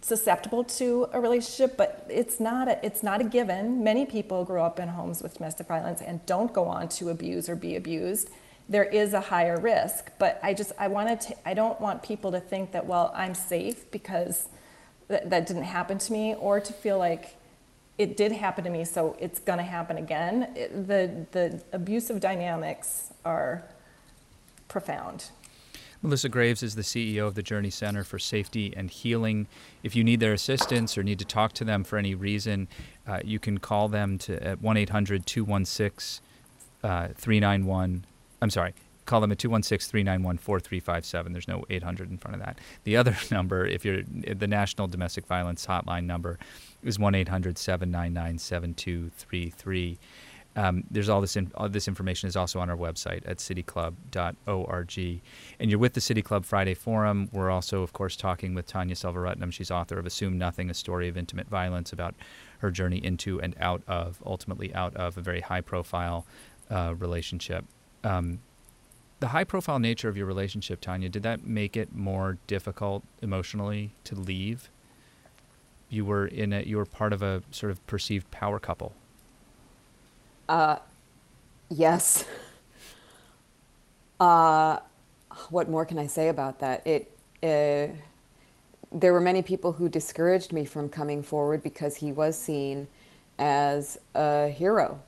susceptible 0.00 0.64
to 0.64 1.08
a 1.12 1.20
relationship, 1.20 1.76
but 1.76 2.06
it's 2.08 2.38
not 2.38 2.68
a, 2.68 2.84
it's 2.84 3.02
not 3.02 3.20
a 3.20 3.24
given. 3.24 3.82
Many 3.82 4.06
people 4.06 4.44
grow 4.44 4.64
up 4.64 4.78
in 4.78 4.88
homes 4.88 5.22
with 5.22 5.34
domestic 5.34 5.66
violence 5.66 6.00
and 6.00 6.24
don't 6.26 6.52
go 6.52 6.66
on 6.66 6.88
to 6.90 7.10
abuse 7.10 7.48
or 7.48 7.56
be 7.56 7.76
abused 7.76 8.30
there 8.72 8.84
is 8.84 9.12
a 9.12 9.20
higher 9.20 9.60
risk. 9.60 10.10
But 10.18 10.40
I 10.42 10.54
just, 10.54 10.72
I 10.78 10.88
wanted 10.88 11.20
to, 11.22 11.48
I 11.48 11.52
don't 11.52 11.78
want 11.80 12.02
people 12.02 12.32
to 12.32 12.40
think 12.40 12.72
that, 12.72 12.86
well, 12.86 13.12
I'm 13.14 13.34
safe 13.34 13.90
because 13.90 14.48
th- 15.08 15.24
that 15.26 15.46
didn't 15.46 15.64
happen 15.64 15.98
to 15.98 16.12
me, 16.12 16.34
or 16.34 16.58
to 16.58 16.72
feel 16.72 16.98
like 16.98 17.36
it 17.98 18.16
did 18.16 18.32
happen 18.32 18.64
to 18.64 18.70
me, 18.70 18.84
so 18.86 19.14
it's 19.20 19.38
going 19.38 19.58
to 19.58 19.64
happen 19.64 19.98
again. 19.98 20.50
It, 20.56 20.88
the, 20.88 21.26
the 21.32 21.62
abusive 21.72 22.20
dynamics 22.20 23.12
are 23.26 23.62
profound. 24.68 25.30
Melissa 26.00 26.30
Graves 26.30 26.62
is 26.62 26.74
the 26.74 26.82
CEO 26.82 27.28
of 27.28 27.34
the 27.34 27.42
Journey 27.42 27.70
Center 27.70 28.02
for 28.02 28.18
Safety 28.18 28.72
and 28.76 28.90
Healing. 28.90 29.46
If 29.82 29.94
you 29.94 30.02
need 30.02 30.18
their 30.18 30.32
assistance 30.32 30.96
or 30.96 31.02
need 31.02 31.18
to 31.18 31.24
talk 31.24 31.52
to 31.52 31.64
them 31.64 31.84
for 31.84 31.96
any 31.98 32.14
reason, 32.14 32.68
uh, 33.06 33.20
you 33.22 33.38
can 33.38 33.58
call 33.58 33.88
them 33.88 34.18
to 34.18 34.42
at 34.42 34.62
1 34.62 34.76
800 34.78 35.26
216 35.26 36.24
uh, 36.82 37.08
391. 37.14 38.04
I'm 38.42 38.50
sorry, 38.50 38.74
call 39.06 39.20
them 39.20 39.32
at 39.32 39.38
216 39.38 39.88
391 39.90 40.36
4357. 40.38 41.32
There's 41.32 41.48
no 41.48 41.64
800 41.70 42.10
in 42.10 42.18
front 42.18 42.34
of 42.34 42.42
that. 42.42 42.60
The 42.84 42.96
other 42.96 43.16
number, 43.30 43.64
if 43.64 43.84
you're 43.84 44.02
the 44.02 44.48
National 44.48 44.88
Domestic 44.88 45.26
Violence 45.26 45.64
Hotline 45.64 46.04
number, 46.04 46.38
is 46.82 46.98
1 46.98 47.14
800 47.14 47.56
799 47.56 48.38
7233. 48.38 49.98
Um, 50.54 50.84
there's 50.90 51.08
all 51.08 51.22
this 51.22 51.36
in, 51.36 51.50
all 51.54 51.68
this 51.68 51.88
information 51.88 52.28
is 52.28 52.36
also 52.36 52.60
on 52.60 52.68
our 52.68 52.76
website 52.76 53.22
at 53.24 53.38
cityclub.org. 53.38 55.22
And 55.58 55.70
you're 55.70 55.78
with 55.78 55.94
the 55.94 56.00
City 56.00 56.20
Club 56.20 56.44
Friday 56.44 56.74
Forum. 56.74 57.30
We're 57.32 57.50
also, 57.50 57.82
of 57.82 57.94
course, 57.94 58.16
talking 58.16 58.54
with 58.54 58.66
Tanya 58.66 58.94
Selvaratnam. 58.94 59.50
She's 59.50 59.70
author 59.70 59.98
of 59.98 60.04
Assume 60.04 60.36
Nothing: 60.36 60.68
A 60.68 60.74
Story 60.74 61.08
of 61.08 61.16
Intimate 61.16 61.48
Violence 61.48 61.90
about 61.92 62.14
her 62.58 62.70
journey 62.70 63.02
into 63.02 63.40
and 63.40 63.56
out 63.58 63.82
of, 63.86 64.22
ultimately 64.26 64.74
out 64.74 64.94
of, 64.94 65.16
a 65.16 65.22
very 65.22 65.40
high-profile 65.40 66.26
uh, 66.70 66.94
relationship. 66.98 67.64
Um, 68.04 68.40
the 69.20 69.28
high-profile 69.28 69.78
nature 69.78 70.08
of 70.08 70.16
your 70.16 70.26
relationship, 70.26 70.80
Tanya, 70.80 71.08
did 71.08 71.22
that 71.22 71.46
make 71.46 71.76
it 71.76 71.94
more 71.94 72.38
difficult 72.46 73.04
emotionally 73.20 73.92
to 74.04 74.16
leave? 74.16 74.68
You 75.88 76.04
were 76.04 76.26
in 76.26 76.52
a, 76.52 76.62
you 76.62 76.76
were 76.76 76.86
part 76.86 77.12
of 77.12 77.22
a 77.22 77.42
sort 77.50 77.70
of 77.70 77.86
perceived 77.86 78.30
power 78.30 78.58
couple. 78.58 78.92
Uh, 80.48 80.76
yes. 81.68 82.24
Uh, 84.20 84.78
what 85.50 85.68
more 85.68 85.84
can 85.84 85.98
I 85.98 86.06
say 86.06 86.28
about 86.28 86.60
that? 86.60 86.86
It, 86.86 87.10
uh, 87.42 87.92
there 88.92 89.12
were 89.12 89.20
many 89.20 89.42
people 89.42 89.72
who 89.72 89.88
discouraged 89.88 90.52
me 90.52 90.64
from 90.64 90.88
coming 90.88 91.24
forward 91.24 91.60
because 91.62 91.96
he 91.96 92.12
was 92.12 92.38
seen 92.38 92.86
as 93.38 93.98
a 94.14 94.48
hero 94.48 95.00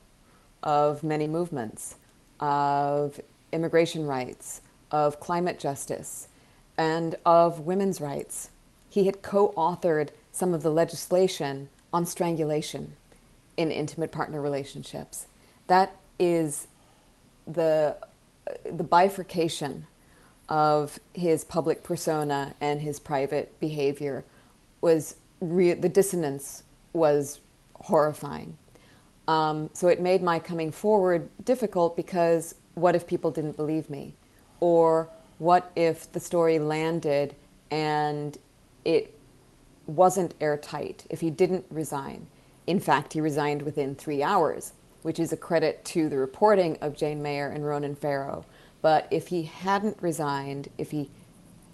of 0.63 1.01
many 1.01 1.27
movements, 1.27 1.95
of 2.39 3.19
immigration 3.51 4.05
rights, 4.05 4.61
of 4.91 5.19
climate 5.19 5.59
justice, 5.59 6.27
and 6.77 7.15
of 7.25 7.61
women's 7.61 8.01
rights. 8.01 8.49
He 8.89 9.05
had 9.05 9.21
co 9.21 9.53
authored 9.57 10.09
some 10.31 10.53
of 10.53 10.63
the 10.63 10.69
legislation 10.69 11.69
on 11.93 12.05
strangulation 12.05 12.95
in 13.57 13.71
intimate 13.71 14.11
partner 14.11 14.41
relationships. 14.41 15.27
That 15.67 15.95
is 16.19 16.67
the, 17.47 17.97
the 18.69 18.83
bifurcation 18.83 19.87
of 20.49 20.99
his 21.13 21.43
public 21.43 21.83
persona 21.83 22.53
and 22.61 22.81
his 22.81 22.99
private 22.99 23.59
behavior 23.59 24.23
was 24.81 25.15
re- 25.39 25.73
the 25.73 25.89
dissonance 25.89 26.63
was 26.93 27.39
horrifying. 27.75 28.57
Um, 29.27 29.69
so 29.73 29.87
it 29.87 29.99
made 29.99 30.21
my 30.21 30.39
coming 30.39 30.71
forward 30.71 31.29
difficult 31.43 31.95
because 31.95 32.55
what 32.75 32.95
if 32.95 33.07
people 33.07 33.31
didn't 33.31 33.57
believe 33.57 33.89
me? 33.89 34.15
Or 34.59 35.09
what 35.37 35.71
if 35.75 36.11
the 36.11 36.19
story 36.19 36.59
landed 36.59 37.35
and 37.71 38.37
it 38.83 39.17
wasn't 39.87 40.33
airtight, 40.39 41.05
if 41.09 41.21
he 41.21 41.29
didn't 41.29 41.65
resign? 41.69 42.27
In 42.67 42.79
fact, 42.79 43.13
he 43.13 43.21
resigned 43.21 43.61
within 43.61 43.95
three 43.95 44.23
hours, 44.23 44.73
which 45.01 45.19
is 45.19 45.31
a 45.31 45.37
credit 45.37 45.83
to 45.85 46.09
the 46.09 46.17
reporting 46.17 46.77
of 46.81 46.95
Jane 46.95 47.21
Mayer 47.21 47.49
and 47.49 47.65
Ronan 47.65 47.95
Farrow. 47.95 48.45
But 48.81 49.07
if 49.11 49.27
he 49.27 49.43
hadn't 49.43 49.97
resigned, 50.01 50.69
if 50.77 50.91
he 50.91 51.09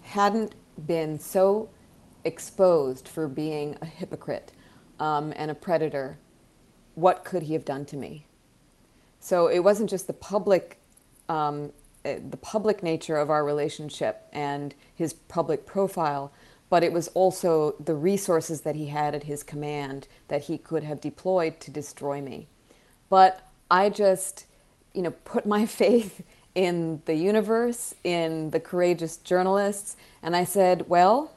hadn't 0.02 0.54
been 0.86 1.18
so 1.18 1.68
exposed 2.24 3.08
for 3.08 3.28
being 3.28 3.76
a 3.80 3.86
hypocrite 3.86 4.52
um, 4.98 5.32
and 5.36 5.50
a 5.50 5.54
predator, 5.54 6.18
what 6.94 7.24
could 7.24 7.44
he 7.44 7.54
have 7.54 7.64
done 7.64 7.84
to 7.86 7.96
me? 7.96 8.26
So 9.20 9.46
it 9.46 9.60
wasn't 9.60 9.88
just 9.88 10.06
the 10.06 10.12
public, 10.12 10.78
um, 11.28 11.72
eh, 12.04 12.18
the 12.28 12.36
public 12.36 12.82
nature 12.82 13.16
of 13.16 13.30
our 13.30 13.44
relationship 13.44 14.26
and 14.32 14.74
his 14.94 15.12
public 15.12 15.64
profile, 15.64 16.32
but 16.68 16.82
it 16.82 16.92
was 16.92 17.08
also 17.08 17.74
the 17.78 17.94
resources 17.94 18.62
that 18.62 18.74
he 18.74 18.86
had 18.86 19.14
at 19.14 19.24
his 19.24 19.42
command 19.42 20.08
that 20.28 20.44
he 20.44 20.58
could 20.58 20.82
have 20.82 21.00
deployed 21.00 21.60
to 21.60 21.70
destroy 21.70 22.20
me. 22.20 22.46
But 23.08 23.46
I 23.70 23.90
just, 23.90 24.46
you 24.92 25.02
know, 25.02 25.12
put 25.24 25.46
my 25.46 25.66
faith 25.82 26.22
in 26.54 27.00
the 27.06 27.14
universe, 27.14 27.94
in 28.04 28.50
the 28.50 28.60
courageous 28.60 29.16
journalists, 29.16 29.96
and 30.22 30.36
I 30.36 30.44
said, 30.44 30.88
well, 30.88 31.32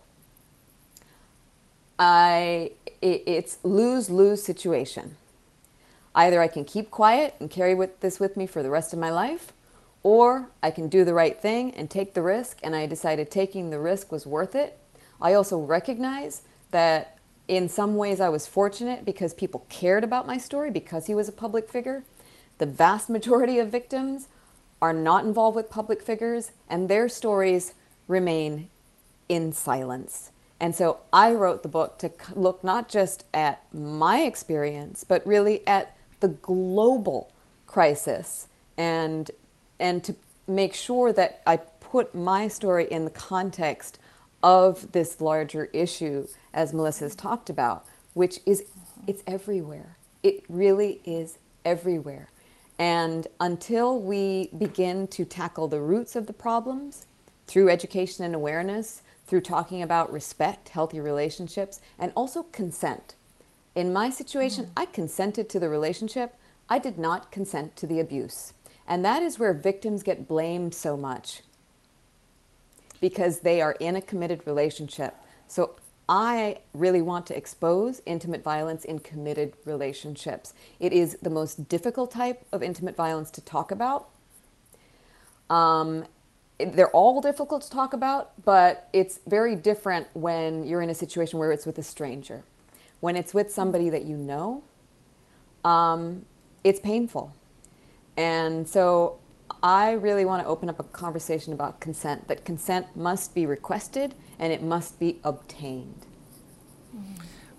I 1.98 2.72
it's 3.02 3.58
lose 3.64 4.10
lose 4.10 4.44
situation. 4.44 5.16
Either 6.16 6.42
I 6.42 6.48
can 6.48 6.66
keep 6.66 6.90
quiet 6.90 7.36
and 7.40 7.52
carry 7.52 7.76
with 7.76 8.00
this 8.00 8.20
with 8.20 8.36
me 8.36 8.48
for 8.48 8.64
the 8.64 8.72
rest 8.72 8.94
of 8.94 9.00
my 9.00 9.12
life, 9.12 9.54
or 10.02 10.50
I 10.64 10.72
can 10.72 10.88
do 10.88 11.06
the 11.06 11.14
right 11.14 11.40
thing 11.40 11.72
and 11.76 11.92
take 11.92 12.16
the 12.16 12.24
risk. 12.24 12.60
And 12.64 12.76
I 12.76 12.88
decided 12.88 13.30
taking 13.30 13.70
the 13.70 13.80
risk 13.80 14.12
was 14.12 14.26
worth 14.26 14.56
it 14.56 14.80
I 15.22 15.34
also 15.34 15.60
recognize 15.60 16.42
that 16.72 17.18
in 17.48 17.70
some 17.70 17.96
ways 17.96 18.20
I 18.20 18.30
was 18.30 18.48
fortunate 18.48 19.06
because 19.06 19.34
people 19.34 19.66
cared 19.70 20.04
about 20.04 20.28
my 20.28 20.38
story 20.38 20.72
because 20.72 21.08
he 21.08 21.16
was 21.16 21.30
a 21.30 21.34
public 21.34 21.70
figure. 21.70 22.04
The 22.58 22.66
vast 22.66 23.10
majority 23.10 23.60
of 23.60 23.70
victims 23.70 24.28
are 24.82 24.94
not 24.94 25.26
involved 25.26 25.56
with 25.56 25.70
public 25.70 26.02
figures 26.02 26.52
and 26.70 26.90
their 26.90 27.08
stories 27.08 27.74
remain 28.08 28.70
in 29.30 29.54
silence. 29.54 30.32
And 30.60 30.76
so 30.76 31.00
I 31.12 31.34
wrote 31.34 31.64
the 31.64 31.70
book 31.70 31.98
to 32.00 32.12
look 32.34 32.64
not 32.64 32.88
just 32.88 33.26
at 33.34 33.62
my 33.74 34.22
experience, 34.22 35.04
but 35.04 35.26
really 35.26 35.66
at 35.68 35.95
the 36.26 36.34
global 36.34 37.32
crisis 37.68 38.48
and, 38.78 39.30
and 39.80 40.04
to 40.04 40.16
make 40.48 40.74
sure 40.74 41.14
that 41.14 41.44
I 41.46 41.58
put 41.58 42.16
my 42.16 42.48
story 42.48 42.88
in 42.90 43.06
the 43.06 43.12
context 43.12 44.00
of 44.42 44.92
this 44.92 45.22
larger 45.22 45.66
issue, 45.66 46.28
as 46.52 46.74
Melissa's 46.74 47.16
talked 47.16 47.52
about, 47.52 47.86
which 48.16 48.40
is 48.48 48.64
it's 49.06 49.22
everywhere. 49.28 49.98
It 50.24 50.44
really 50.50 51.00
is 51.06 51.38
everywhere. 51.64 52.32
And 52.80 53.28
until 53.40 54.00
we 54.00 54.50
begin 54.58 55.08
to 55.10 55.26
tackle 55.26 55.68
the 55.68 55.80
roots 55.80 56.16
of 56.16 56.26
the 56.26 56.34
problems 56.34 57.06
through 57.46 57.70
education 57.70 58.26
and 58.26 58.34
awareness, 58.34 59.04
through 59.28 59.42
talking 59.42 59.84
about 59.84 60.12
respect, 60.12 60.70
healthy 60.70 61.00
relationships, 61.00 61.82
and 62.00 62.12
also 62.16 62.42
consent. 62.42 63.14
In 63.76 63.92
my 63.92 64.10
situation, 64.10 64.72
I 64.78 64.86
consented 64.86 65.50
to 65.50 65.60
the 65.60 65.70
relationship. 65.70 66.36
I 66.70 66.80
did 66.80 66.98
not 66.98 67.32
consent 67.32 67.76
to 67.76 67.86
the 67.88 68.00
abuse. 68.00 68.54
And 68.88 69.04
that 69.04 69.22
is 69.22 69.38
where 69.38 69.54
victims 69.54 70.02
get 70.02 70.28
blamed 70.28 70.74
so 70.74 70.96
much 70.96 71.42
because 73.02 73.42
they 73.42 73.62
are 73.62 73.74
in 73.74 73.96
a 73.96 74.02
committed 74.02 74.42
relationship. 74.48 75.16
So 75.48 75.76
I 76.08 76.60
really 76.74 77.02
want 77.02 77.26
to 77.28 77.38
expose 77.38 78.02
intimate 78.06 78.44
violence 78.44 78.86
in 78.86 79.00
committed 79.00 79.54
relationships. 79.66 80.54
It 80.80 80.94
is 80.94 81.18
the 81.22 81.30
most 81.30 81.68
difficult 81.68 82.12
type 82.12 82.46
of 82.52 82.64
intimate 82.64 82.96
violence 82.96 83.32
to 83.32 83.42
talk 83.42 83.72
about. 83.72 84.10
Um, 85.50 86.06
they're 86.60 86.92
all 86.92 87.22
difficult 87.22 87.64
to 87.64 87.70
talk 87.70 87.94
about, 87.94 88.32
but 88.46 88.88
it's 88.94 89.20
very 89.28 89.56
different 89.56 90.08
when 90.14 90.66
you're 90.66 90.82
in 90.82 90.90
a 90.90 90.96
situation 90.96 91.38
where 91.40 91.52
it's 91.52 91.66
with 91.66 91.78
a 91.78 91.84
stranger. 91.84 92.44
When 93.06 93.16
it's 93.16 93.36
with 93.36 93.54
somebody 93.54 93.92
that 93.92 94.06
you 94.06 94.18
know, 94.18 94.64
um, 95.64 96.26
it's 96.64 96.80
painful. 96.80 97.36
And 98.18 98.68
so 98.68 99.20
I 99.62 99.92
really 99.92 100.26
want 100.26 100.42
to 100.42 100.50
open 100.50 100.70
up 100.70 100.80
a 100.80 100.84
conversation 100.86 101.54
about 101.54 101.80
consent, 101.80 102.28
that 102.30 102.44
consent 102.46 102.98
must 102.98 103.36
be 103.36 103.46
requested 103.46 104.16
and 104.40 104.52
it 104.52 104.64
must 104.64 105.00
be 105.00 105.20
obtained. 105.24 106.08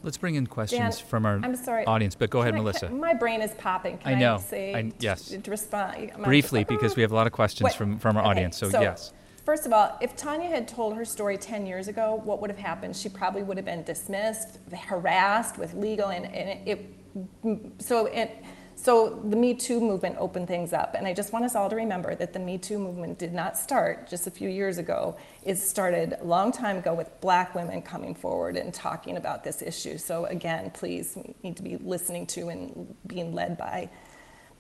Let's 0.03 0.17
bring 0.17 0.35
in 0.35 0.49
questions 0.49 0.99
Dan, 0.99 1.07
from 1.07 1.25
our 1.25 1.39
I'm 1.41 1.55
sorry. 1.55 1.87
audience, 1.87 2.17
but 2.17 2.29
go 2.29 2.41
ahead, 2.41 2.55
I, 2.55 2.59
Melissa. 2.59 2.91
My 2.91 3.15
brain 3.15 3.41
is 3.41 3.53
popping. 3.53 3.99
Can 3.99 4.15
I 4.15 4.19
know. 4.19 4.39
say 4.39 4.75
I, 4.75 4.93
yes. 4.99 5.29
To, 5.29 5.39
to 5.39 5.51
respond 5.53 6.11
Briefly, 6.25 6.65
because 6.65 6.97
we 6.97 7.03
have 7.03 7.13
a 7.13 7.15
lot 7.15 7.29
of 7.29 7.33
questions 7.33 7.67
Wait, 7.67 7.75
from, 7.75 8.01
from 8.01 8.17
our 8.17 8.25
okay, 8.25 8.31
audience, 8.31 8.57
so, 8.57 8.69
so 8.69 8.81
yes. 8.81 9.13
First 9.47 9.65
of 9.65 9.73
all, 9.73 9.97
if 10.01 10.17
Tanya 10.17 10.49
had 10.49 10.67
told 10.67 10.97
her 10.97 11.05
story 11.05 11.39
10 11.39 11.67
years 11.67 11.87
ago, 11.87 12.21
what 12.25 12.41
would 12.41 12.51
have 12.51 12.59
happened? 12.59 12.97
She 12.97 13.09
probably 13.09 13.45
would 13.45 13.57
have 13.57 13.65
been 13.65 13.85
dismissed, 13.85 14.59
harassed 14.77 15.57
with 15.57 15.73
legal, 15.75 16.09
and, 16.09 16.27
and 16.35 16.69
it, 16.69 17.73
so 17.79 18.07
it, 18.07 18.43
So 18.75 19.21
the 19.25 19.37
Me 19.37 19.55
Too 19.55 19.79
movement 19.79 20.17
opened 20.19 20.49
things 20.49 20.73
up, 20.73 20.97
and 20.99 21.07
I 21.07 21.15
just 21.15 21.33
want 21.33 21.45
us 21.45 21.55
all 21.55 21.71
to 21.71 21.77
remember 21.77 22.17
that 22.17 22.33
the 22.33 22.41
Me 22.41 22.59
Too 22.59 22.77
movement 22.77 23.21
did 23.21 23.33
not 23.33 23.57
start 23.57 24.09
just 24.11 24.27
a 24.27 24.33
few 24.33 24.49
years 24.49 24.79
ago. 24.79 25.17
It 25.45 25.59
started 25.59 26.17
a 26.21 26.25
long 26.25 26.51
time 26.51 26.79
ago 26.79 26.93
with 26.93 27.09
black 27.21 27.55
women 27.55 27.83
coming 27.83 28.17
forward 28.17 28.57
and 28.57 28.75
talking 28.75 29.17
about 29.17 29.45
this 29.45 29.63
issue. 29.63 29.97
So 29.97 30.25
again, 30.25 30.73
please, 30.73 31.17
need 31.45 31.57
to 31.57 31.63
be 31.63 31.77
listening 31.77 32.27
to 32.35 32.49
and 32.49 32.97
being 33.07 33.33
led 33.33 33.57
by 33.57 33.91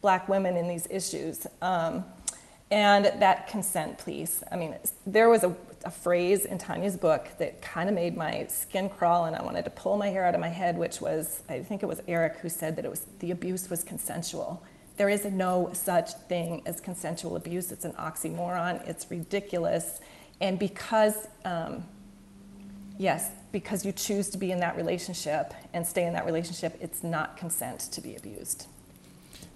black 0.00 0.28
women 0.28 0.56
in 0.56 0.68
these 0.68 0.86
issues. 0.88 1.44
Um, 1.60 2.04
and 2.70 3.04
that 3.20 3.46
consent, 3.46 3.98
please. 3.98 4.42
I 4.50 4.56
mean, 4.56 4.74
there 5.06 5.28
was 5.28 5.44
a, 5.44 5.54
a 5.84 5.90
phrase 5.90 6.44
in 6.44 6.58
Tanya's 6.58 6.96
book 6.96 7.28
that 7.38 7.62
kind 7.62 7.88
of 7.88 7.94
made 7.94 8.16
my 8.16 8.46
skin 8.48 8.88
crawl, 8.88 9.26
and 9.26 9.36
I 9.36 9.42
wanted 9.42 9.64
to 9.66 9.70
pull 9.70 9.96
my 9.96 10.08
hair 10.08 10.24
out 10.24 10.34
of 10.34 10.40
my 10.40 10.48
head, 10.48 10.76
which 10.76 11.00
was 11.00 11.42
I 11.48 11.60
think 11.62 11.82
it 11.82 11.86
was 11.86 12.02
Eric 12.08 12.38
who 12.38 12.48
said 12.48 12.76
that 12.76 12.84
it 12.84 12.90
was 12.90 13.06
the 13.20 13.30
abuse 13.30 13.70
was 13.70 13.84
consensual. 13.84 14.62
There 14.96 15.08
is 15.08 15.24
no 15.26 15.70
such 15.74 16.14
thing 16.28 16.62
as 16.66 16.80
consensual 16.80 17.36
abuse. 17.36 17.70
It's 17.70 17.84
an 17.84 17.92
oxymoron. 17.92 18.86
It's 18.88 19.10
ridiculous. 19.10 20.00
And 20.40 20.58
because, 20.58 21.28
um, 21.44 21.84
yes, 22.98 23.30
because 23.52 23.84
you 23.84 23.92
choose 23.92 24.30
to 24.30 24.38
be 24.38 24.52
in 24.52 24.60
that 24.60 24.76
relationship 24.76 25.52
and 25.74 25.86
stay 25.86 26.06
in 26.06 26.14
that 26.14 26.24
relationship, 26.24 26.78
it's 26.80 27.02
not 27.02 27.36
consent 27.36 27.80
to 27.92 28.00
be 28.00 28.16
abused. 28.16 28.66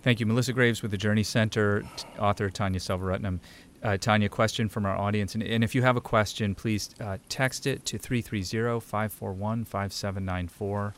Thank 0.03 0.19
you. 0.19 0.27
Melissa 0.27 0.53
Graves 0.53 0.81
with 0.81 0.91
the 0.91 0.97
Journey 0.97 1.23
Center, 1.23 1.83
t- 1.97 2.07
author 2.19 2.49
Tanya 2.49 2.81
Selvaratnam. 2.81 3.39
Uh, 3.83 3.97
Tanya, 3.97 4.29
question 4.29 4.69
from 4.69 4.87
our 4.87 4.97
audience. 4.97 5.35
And, 5.35 5.43
and 5.43 5.63
if 5.65 5.75
you 5.75 5.83
have 5.83 5.97
a 5.97 6.01
question, 6.01 6.55
please 6.55 6.91
uh, 7.01 7.19
text 7.29 7.67
it 7.67 7.85
to 7.87 7.99
330 7.99 8.81
541 8.81 9.65
5794. 9.65 10.95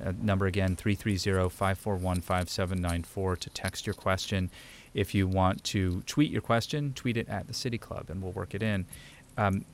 Uh, 0.00 0.12
number 0.20 0.46
again, 0.46 0.76
330 0.76 1.48
541 1.48 2.20
5794 2.20 3.36
to 3.36 3.50
text 3.50 3.86
your 3.86 3.94
question. 3.94 4.50
If 4.92 5.14
you 5.14 5.26
want 5.26 5.64
to 5.64 6.02
tweet 6.02 6.30
your 6.30 6.42
question, 6.42 6.92
tweet 6.94 7.16
it 7.16 7.28
at 7.28 7.46
the 7.46 7.54
City 7.54 7.78
Club 7.78 8.10
and 8.10 8.22
we'll 8.22 8.32
work 8.32 8.54
it 8.54 8.62
in. 8.62 8.86
Um, 9.36 9.64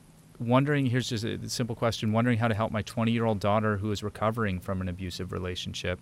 wondering 0.40 0.86
here's 0.86 1.08
just 1.08 1.22
a 1.24 1.48
simple 1.48 1.76
question 1.76 2.12
wondering 2.12 2.38
how 2.38 2.48
to 2.48 2.54
help 2.54 2.72
my 2.72 2.82
20 2.82 3.12
year 3.12 3.26
old 3.26 3.38
daughter 3.38 3.76
who 3.76 3.92
is 3.92 4.02
recovering 4.02 4.58
from 4.58 4.80
an 4.80 4.88
abusive 4.88 5.32
relationship. 5.32 6.00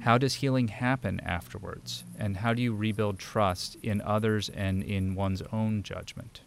How 0.00 0.18
does 0.18 0.34
healing 0.34 0.68
happen 0.68 1.20
afterwards? 1.20 2.04
And 2.18 2.36
how 2.36 2.54
do 2.54 2.62
you 2.62 2.74
rebuild 2.74 3.18
trust 3.18 3.76
in 3.82 4.00
others 4.02 4.48
and 4.50 4.82
in 4.82 5.14
one's 5.14 5.42
own 5.52 5.82
judgment? 5.82 6.42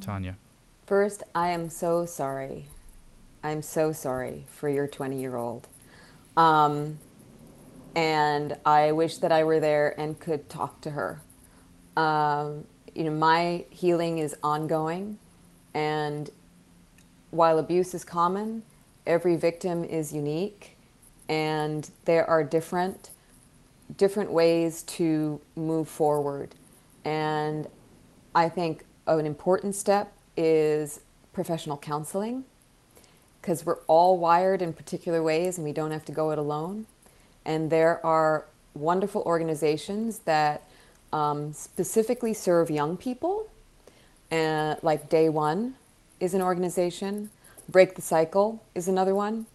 Tanya. 0.00 0.36
First, 0.86 1.22
I 1.34 1.50
am 1.50 1.68
so 1.68 2.06
sorry. 2.06 2.66
I'm 3.44 3.62
so 3.62 3.92
sorry 3.92 4.46
for 4.48 4.68
your 4.68 4.86
20 4.86 5.20
year 5.20 5.36
old. 5.36 5.68
Um, 6.36 6.98
and 7.94 8.56
I 8.64 8.92
wish 8.92 9.18
that 9.18 9.32
I 9.32 9.44
were 9.44 9.60
there 9.60 9.98
and 10.00 10.18
could 10.18 10.48
talk 10.48 10.80
to 10.82 10.90
her. 10.90 11.20
Um, 11.96 12.64
you 12.94 13.04
know, 13.04 13.10
my 13.10 13.64
healing 13.70 14.18
is 14.18 14.34
ongoing, 14.42 15.18
and 15.74 16.30
while 17.30 17.58
abuse 17.58 17.94
is 17.94 18.04
common, 18.04 18.62
every 19.06 19.36
victim 19.36 19.84
is 19.84 20.12
unique, 20.12 20.76
and 21.28 21.90
there 22.04 22.28
are 22.28 22.44
different 22.44 23.10
different 23.96 24.32
ways 24.32 24.82
to 24.84 25.40
move 25.54 25.88
forward. 25.88 26.54
And 27.04 27.66
I 28.34 28.48
think 28.48 28.84
an 29.06 29.26
important 29.26 29.74
step 29.74 30.12
is 30.36 31.00
professional 31.32 31.76
counseling 31.76 32.44
because 33.40 33.66
we're 33.66 33.80
all 33.88 34.18
wired 34.18 34.62
in 34.62 34.72
particular 34.72 35.22
ways 35.22 35.58
and 35.58 35.64
we 35.64 35.72
don't 35.72 35.90
have 35.90 36.04
to 36.06 36.12
go 36.12 36.30
it 36.30 36.38
alone. 36.38 36.86
And 37.44 37.70
there 37.70 38.04
are 38.06 38.46
wonderful 38.74 39.22
organizations 39.22 40.20
that 40.20 40.62
um, 41.12 41.52
specifically 41.52 42.32
serve 42.32 42.70
young 42.70 42.96
people, 42.96 43.50
uh, 44.32 44.76
like 44.82 45.08
Day 45.08 45.28
One 45.28 45.74
is 46.20 46.34
an 46.34 46.42
organization, 46.42 47.30
Break 47.68 47.94
the 47.94 48.02
Cycle 48.02 48.64
is 48.74 48.88
another 48.88 49.14
one. 49.14 49.46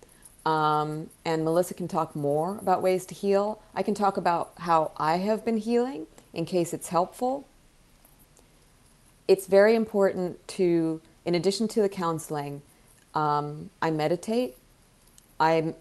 Um, 0.45 1.09
and 1.25 1.43
Melissa 1.43 1.73
can 1.73 1.89
talk 1.89 2.15
more 2.15 2.57
about 2.59 2.82
ways 2.82 3.05
to 3.07 3.15
heal. 3.15 3.61
I 3.75 3.84
can 3.84 3.93
talk 3.93 4.15
about 4.15 4.53
how 4.59 4.91
I 4.95 5.17
have 5.17 5.43
been 5.43 5.57
healing 5.57 6.07
in 6.34 6.45
case 6.45 6.73
it's 6.73 6.89
helpful 6.89 7.45
it's 9.28 9.47
very 9.47 9.75
important 9.75 10.45
to, 10.49 11.01
in 11.25 11.36
addition 11.36 11.67
to 11.69 11.82
the 11.82 11.89
counseling, 11.89 12.61
um, 13.13 13.69
I 13.82 13.91
meditate. 13.91 14.55
I 15.39 15.73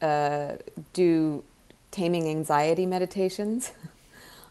uh, 0.00 0.56
do 0.92 1.44
taming 1.90 2.28
anxiety 2.28 2.86
meditations 2.86 3.72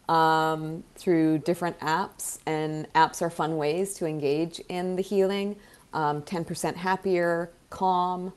um, 0.10 0.84
through 0.96 1.40
different 1.40 1.80
apps, 1.80 2.40
and 2.46 2.92
apps 2.94 3.22
are 3.22 3.30
fun 3.30 3.58
ways 3.58 3.94
to 3.96 4.06
engage 4.06 4.60
in 4.70 4.96
the 4.96 5.02
healing. 5.02 5.56
Um, 5.94 6.24
10% 6.24 6.76
happier, 6.76 7.52
calm, 7.70 8.34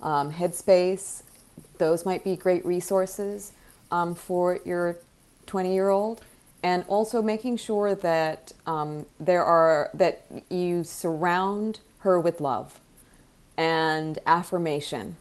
um, 0.00 0.32
headspace. 0.32 1.22
Those 1.78 2.04
might 2.06 2.24
be 2.24 2.36
great 2.36 2.64
resources 2.64 3.52
um, 3.90 4.14
for 4.14 4.60
your 4.64 4.96
20 5.46 5.74
year 5.74 5.88
old 5.88 6.22
and 6.62 6.84
also 6.88 7.22
making 7.22 7.56
sure 7.56 7.94
that 7.94 8.52
um, 8.66 9.06
there 9.18 9.44
are 9.44 9.90
that 9.94 10.24
you 10.50 10.84
surround 10.84 11.80
her 12.00 12.20
with 12.20 12.40
love 12.40 12.78
and 13.56 14.18
affirmation 14.26 15.16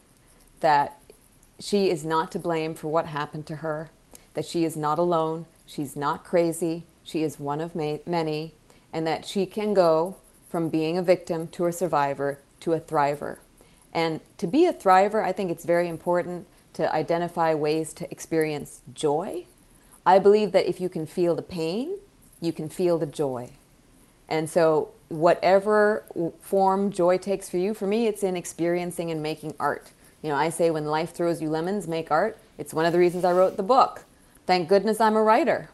that 0.60 1.00
she 1.60 1.90
is 1.90 2.06
not 2.06 2.32
to 2.32 2.40
blame 2.40 2.74
for 2.74 2.88
what 2.90 3.06
happened 3.06 3.46
to 3.48 3.58
her 3.58 3.90
that 4.34 4.46
she 4.46 4.64
is 4.64 4.78
not 4.78 5.00
alone 5.00 5.46
she's 5.70 5.96
not 5.96 6.24
crazy 6.24 6.84
she 7.04 7.24
is 7.24 7.40
one 7.40 7.62
of 7.62 7.76
ma- 7.76 7.98
many 8.06 8.54
and 8.92 9.06
that 9.06 9.26
she 9.26 9.46
can 9.46 9.74
go 9.74 10.16
from 10.50 10.70
being 10.70 10.98
a 10.98 11.04
victim 11.04 11.48
to 11.48 11.66
a 11.66 11.72
survivor 11.72 12.40
to 12.60 12.74
a 12.74 12.80
thriver 12.80 13.38
and 13.94 14.20
to 14.38 14.48
be 14.48 14.66
a 14.66 14.74
thriver 14.74 15.24
i 15.24 15.32
think 15.32 15.52
it's 15.52 15.66
very 15.66 15.88
important 15.88 16.48
to 16.74 16.94
identify 16.94 17.54
ways 17.54 17.94
to 17.94 18.10
experience 18.12 18.82
joy 18.94 19.46
I 20.10 20.18
believe 20.18 20.54
that 20.54 20.68
if 20.68 20.82
you 20.82 20.90
can 20.90 21.06
feel 21.06 21.36
the 21.36 21.44
pain, 21.44 21.98
you 22.42 22.52
can 22.52 22.68
feel 22.68 22.98
the 22.98 23.06
joy. 23.06 23.52
And 24.28 24.50
so, 24.50 24.90
whatever 25.10 26.04
form 26.42 26.92
joy 26.92 27.20
takes 27.20 27.48
for 27.48 27.58
you, 27.58 27.76
for 27.76 27.86
me, 27.86 28.08
it's 28.08 28.24
in 28.24 28.36
experiencing 28.36 29.12
and 29.12 29.22
making 29.22 29.54
art. 29.60 29.92
You 30.24 30.30
know, 30.30 30.36
I 30.36 30.50
say 30.50 30.72
when 30.72 30.86
life 30.86 31.14
throws 31.14 31.44
you 31.44 31.50
lemons, 31.50 31.88
make 31.88 32.10
art. 32.10 32.40
It's 32.58 32.74
one 32.74 32.88
of 32.88 32.94
the 32.94 32.98
reasons 32.98 33.24
I 33.24 33.34
wrote 33.34 33.56
the 33.56 33.64
book. 33.64 34.06
Thank 34.50 34.68
goodness 34.68 35.00
I'm 35.00 35.16
a 35.16 35.22
writer. 35.22 35.70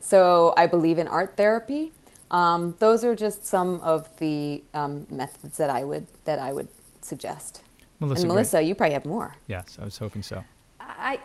So, 0.00 0.52
I 0.56 0.66
believe 0.66 0.98
in 0.98 1.06
art 1.06 1.36
therapy. 1.36 1.92
Um, 2.32 2.74
those 2.80 3.04
are 3.04 3.14
just 3.14 3.46
some 3.46 3.78
of 3.78 4.08
the 4.16 4.64
um, 4.74 5.06
methods 5.08 5.56
that 5.58 5.70
I 5.70 5.84
would 5.84 6.04
that 6.24 6.40
I 6.40 6.52
would 6.52 6.66
suggest. 7.00 7.62
melissa, 8.00 8.22
and 8.22 8.28
Gra- 8.28 8.34
Melissa, 8.34 8.62
you 8.62 8.74
probably 8.74 8.94
have 8.94 9.06
more. 9.06 9.36
yes 9.46 9.78
i 9.80 9.84
was 9.84 9.96
hoping 9.96 10.22
so 10.22 10.42
I, 10.80 11.20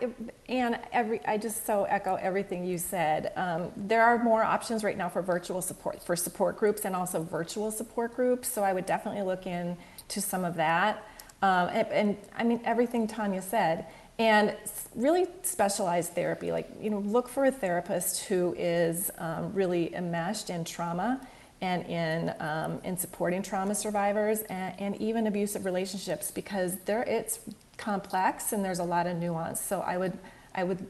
and 0.47 0.79
every, 0.91 1.19
I 1.25 1.39
just 1.39 1.65
so 1.65 1.85
echo 1.85 2.13
everything 2.13 2.63
you 2.63 2.77
said. 2.77 3.31
Um, 3.35 3.71
there 3.75 4.03
are 4.03 4.23
more 4.23 4.43
options 4.43 4.83
right 4.83 4.95
now 4.95 5.09
for 5.09 5.23
virtual 5.23 5.63
support, 5.63 6.03
for 6.03 6.15
support 6.15 6.57
groups 6.57 6.85
and 6.85 6.95
also 6.95 7.23
virtual 7.23 7.71
support 7.71 8.15
groups. 8.15 8.47
So 8.47 8.63
I 8.63 8.71
would 8.71 8.85
definitely 8.85 9.23
look 9.23 9.47
into 9.47 10.21
some 10.21 10.45
of 10.45 10.55
that. 10.57 11.03
Um, 11.41 11.69
and, 11.69 11.87
and, 11.87 12.17
I 12.37 12.43
mean, 12.43 12.61
everything 12.63 13.07
Tanya 13.07 13.41
said. 13.41 13.87
And 14.19 14.55
really 14.95 15.25
specialized 15.41 16.13
therapy, 16.13 16.51
like, 16.51 16.69
you 16.79 16.89
know, 16.89 16.99
look 16.99 17.27
for 17.27 17.45
a 17.45 17.51
therapist 17.51 18.25
who 18.25 18.53
is 18.57 19.09
um, 19.17 19.51
really 19.53 19.93
enmeshed 19.95 20.49
in 20.49 20.63
trauma 20.63 21.19
and 21.61 21.85
in, 21.87 22.33
um, 22.39 22.79
in 22.83 22.95
supporting 22.97 23.41
trauma 23.41 23.73
survivors 23.73 24.41
and, 24.43 24.79
and 24.79 25.01
even 25.01 25.27
abusive 25.27 25.65
relationships 25.65 26.29
because 26.29 26.75
there 26.85 27.03
it's 27.03 27.39
complex 27.77 28.53
and 28.53 28.63
there's 28.63 28.79
a 28.79 28.83
lot 28.83 29.07
of 29.07 29.17
nuance. 29.17 29.59
So 29.59 29.81
I 29.81 29.97
would, 29.97 30.17
I 30.53 30.63
would, 30.63 30.85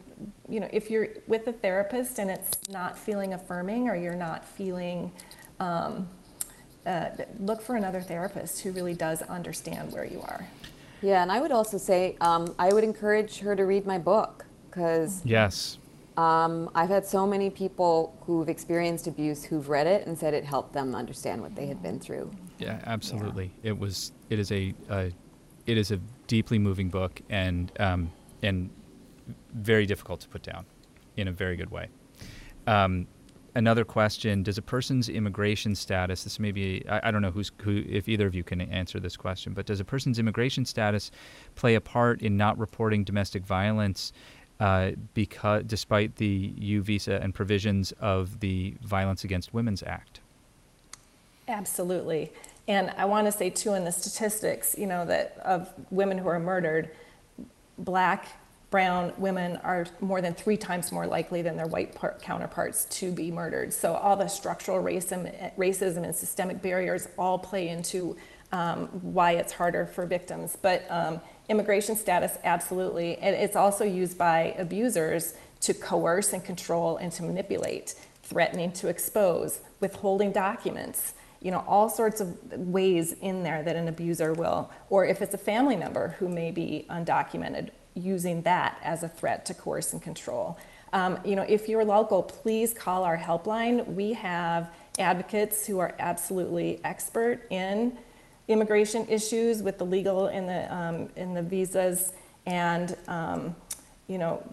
you 0.50 0.60
know, 0.60 0.68
if 0.74 0.92
you're 0.92 1.08
with 1.28 1.48
a 1.48 1.54
therapist 1.54 2.20
and 2.20 2.30
it's 2.30 2.52
not 2.70 2.98
feeling 2.98 3.34
affirming 3.34 3.88
or 3.88 3.96
you're 3.96 4.16
not 4.16 4.44
feeling, 4.44 5.12
um, 5.60 6.10
uh, 6.86 7.10
look 7.40 7.62
for 7.62 7.78
another 7.78 8.02
therapist 8.02 8.62
who 8.62 8.72
really 8.72 8.94
does 8.94 9.22
understand 9.22 9.94
where 9.94 10.04
you 10.04 10.22
are. 10.22 10.46
Yeah, 11.04 11.22
and 11.22 11.32
I 11.32 11.40
would 11.40 11.52
also 11.52 11.78
say 11.78 12.18
um, 12.22 12.56
I 12.58 12.74
would 12.74 12.84
encourage 12.84 13.40
her 13.40 13.56
to 13.56 13.66
read 13.66 13.86
my 13.86 14.00
book 14.00 14.46
because 14.70 15.22
yes 15.24 15.78
um, 16.18 16.70
I've 16.76 16.90
had 16.90 17.06
so 17.06 17.26
many 17.26 17.50
people 17.50 18.16
who've 18.26 18.48
experienced 18.48 19.08
abuse 19.08 19.44
who've 19.44 19.68
read 19.68 19.88
it 19.88 20.06
and 20.06 20.18
said 20.18 20.34
it 20.34 20.44
helped 20.44 20.74
them 20.74 20.94
understand 20.94 21.42
what 21.42 21.56
they 21.56 21.66
had 21.66 21.82
been 21.82 22.00
through. 22.00 22.32
Yeah, 22.60 22.80
absolutely. 22.86 23.52
It 23.64 23.78
was. 23.78 24.12
It 24.30 24.40
is 24.40 24.52
a. 24.52 24.74
a 24.90 25.12
it 25.66 25.78
is 25.78 25.92
a 25.92 25.98
deeply 26.28 26.60
moving 26.60 26.90
book 26.90 27.22
and 27.30 27.72
um, 27.80 28.12
and 28.44 28.70
very 29.54 29.86
difficult 29.86 30.20
to 30.20 30.28
put 30.28 30.44
down, 30.44 30.66
in 31.16 31.30
a 31.30 31.32
very 31.32 31.56
good 31.56 31.72
way. 31.72 31.88
Um, 32.68 33.08
another 33.56 33.86
question: 33.86 34.44
Does 34.44 34.58
a 34.58 34.62
person's 34.62 35.10
immigration 35.10 35.76
status? 35.76 36.24
This 36.24 36.40
may 36.40 36.52
be. 36.52 36.84
I, 36.90 37.10
I 37.10 37.12
don't 37.12 37.22
know 37.22 37.32
who's 37.32 37.52
who. 37.62 37.84
If 37.88 38.08
either 38.08 38.28
of 38.28 38.36
you 38.36 38.44
can 38.44 38.62
answer 38.62 39.00
this 39.00 39.18
question, 39.18 39.54
but 39.54 39.66
does 39.66 39.80
a 39.80 39.86
person's 39.86 40.20
immigration 40.20 40.66
status 40.66 41.12
play 41.56 41.76
a 41.76 41.82
part 41.82 42.22
in 42.22 42.38
not 42.38 42.58
reporting 42.58 43.04
domestic 43.04 43.46
violence? 43.46 44.14
uh, 44.60 44.92
because 45.14 45.64
despite 45.66 46.16
the 46.18 46.54
U 46.58 46.82
visa 46.82 47.20
and 47.22 47.34
provisions 47.34 47.92
of 48.00 48.40
the 48.40 48.76
Violence 48.82 49.24
Against 49.24 49.54
Women's 49.54 49.84
Act. 49.84 50.20
Absolutely. 51.48 52.32
And 52.68 52.92
I 52.98 53.06
want 53.06 53.28
to 53.28 53.32
say 53.32 53.50
too 53.50 53.74
in 53.74 53.84
the 53.84 53.92
statistics, 53.92 54.76
you 54.78 54.88
know, 54.88 55.06
that 55.06 55.38
of 55.44 55.70
women 55.92 56.18
who 56.18 56.30
are 56.30 56.40
murdered, 56.40 56.92
black, 57.78 58.28
brown 58.74 59.14
women 59.20 59.56
are 59.58 59.86
more 60.02 60.20
than 60.20 60.34
three 60.34 60.58
times 60.58 60.92
more 60.92 61.06
likely 61.06 61.44
than 61.44 61.56
their 61.56 61.68
white 61.68 61.94
par- 61.94 62.18
counterparts 62.24 62.86
to 62.86 63.12
be 63.12 63.30
murdered. 63.30 63.72
So 63.72 63.94
all 63.94 64.18
the 64.18 64.28
structural 64.28 64.84
racism, 64.84 65.32
racism 65.58 66.04
and 66.04 66.16
systemic 66.16 66.60
barriers 66.60 67.08
all 67.16 67.38
play 67.38 67.70
into 67.70 68.18
um, 68.52 68.88
why 69.04 69.34
it's 69.34 69.54
harder 69.54 69.86
for 69.86 70.08
victims. 70.08 70.58
But 70.60 70.88
um, 70.90 71.22
immigration 71.50 71.96
status, 71.96 72.40
absolutely. 72.44 73.20
And 73.20 73.36
it's 73.36 73.56
also 73.56 73.86
used 73.86 74.18
by 74.18 74.56
abusers 74.58 75.36
to 75.62 75.76
coerce 75.76 76.34
and 76.34 76.44
control 76.44 76.98
and 76.98 77.12
to 77.12 77.22
manipulate, 77.22 77.94
threatening 78.24 78.72
to 78.72 78.88
expose, 78.88 79.60
withholding 79.82 80.32
documents 80.32 81.14
you 81.42 81.52
know, 81.52 81.64
all 81.68 81.90
sorts 81.90 82.22
of 82.22 82.42
ways 82.54 83.18
in 83.20 83.44
there 83.44 83.64
that 83.64 83.76
an 83.76 83.90
abuser 83.90 84.32
will, 84.32 84.72
or 84.90 85.06
if 85.06 85.22
it's 85.22 85.34
a 85.34 85.38
family 85.38 85.76
member 85.76 86.16
who 86.18 86.30
may 86.30 86.52
be 86.52 86.86
undocumented, 86.90 87.70
using 87.96 88.42
that 88.44 88.78
as 88.84 89.04
a 89.04 89.10
threat 89.10 89.46
to 89.48 89.54
coerce 89.54 89.94
and 89.94 90.02
control. 90.02 90.58
Um, 90.94 91.20
you 91.26 91.36
know, 91.36 91.44
if 91.44 91.68
you're 91.68 91.84
local, 91.84 92.22
please 92.22 92.74
call 92.74 93.04
our 93.04 93.18
helpline. 93.18 93.86
We 93.94 94.14
have 94.14 94.72
advocates 95.00 95.66
who 95.66 95.80
are 95.80 95.96
absolutely 96.00 96.80
expert 96.84 97.48
in 97.50 97.98
immigration 98.48 99.08
issues 99.08 99.64
with 99.64 99.78
the 99.78 99.86
legal 99.86 100.28
and 100.28 100.48
the 100.48 100.74
um, 100.74 101.10
and 101.16 101.36
the 101.36 101.42
visas, 101.42 102.14
and 102.46 102.96
um, 103.08 103.56
you 104.08 104.20
know, 104.20 104.44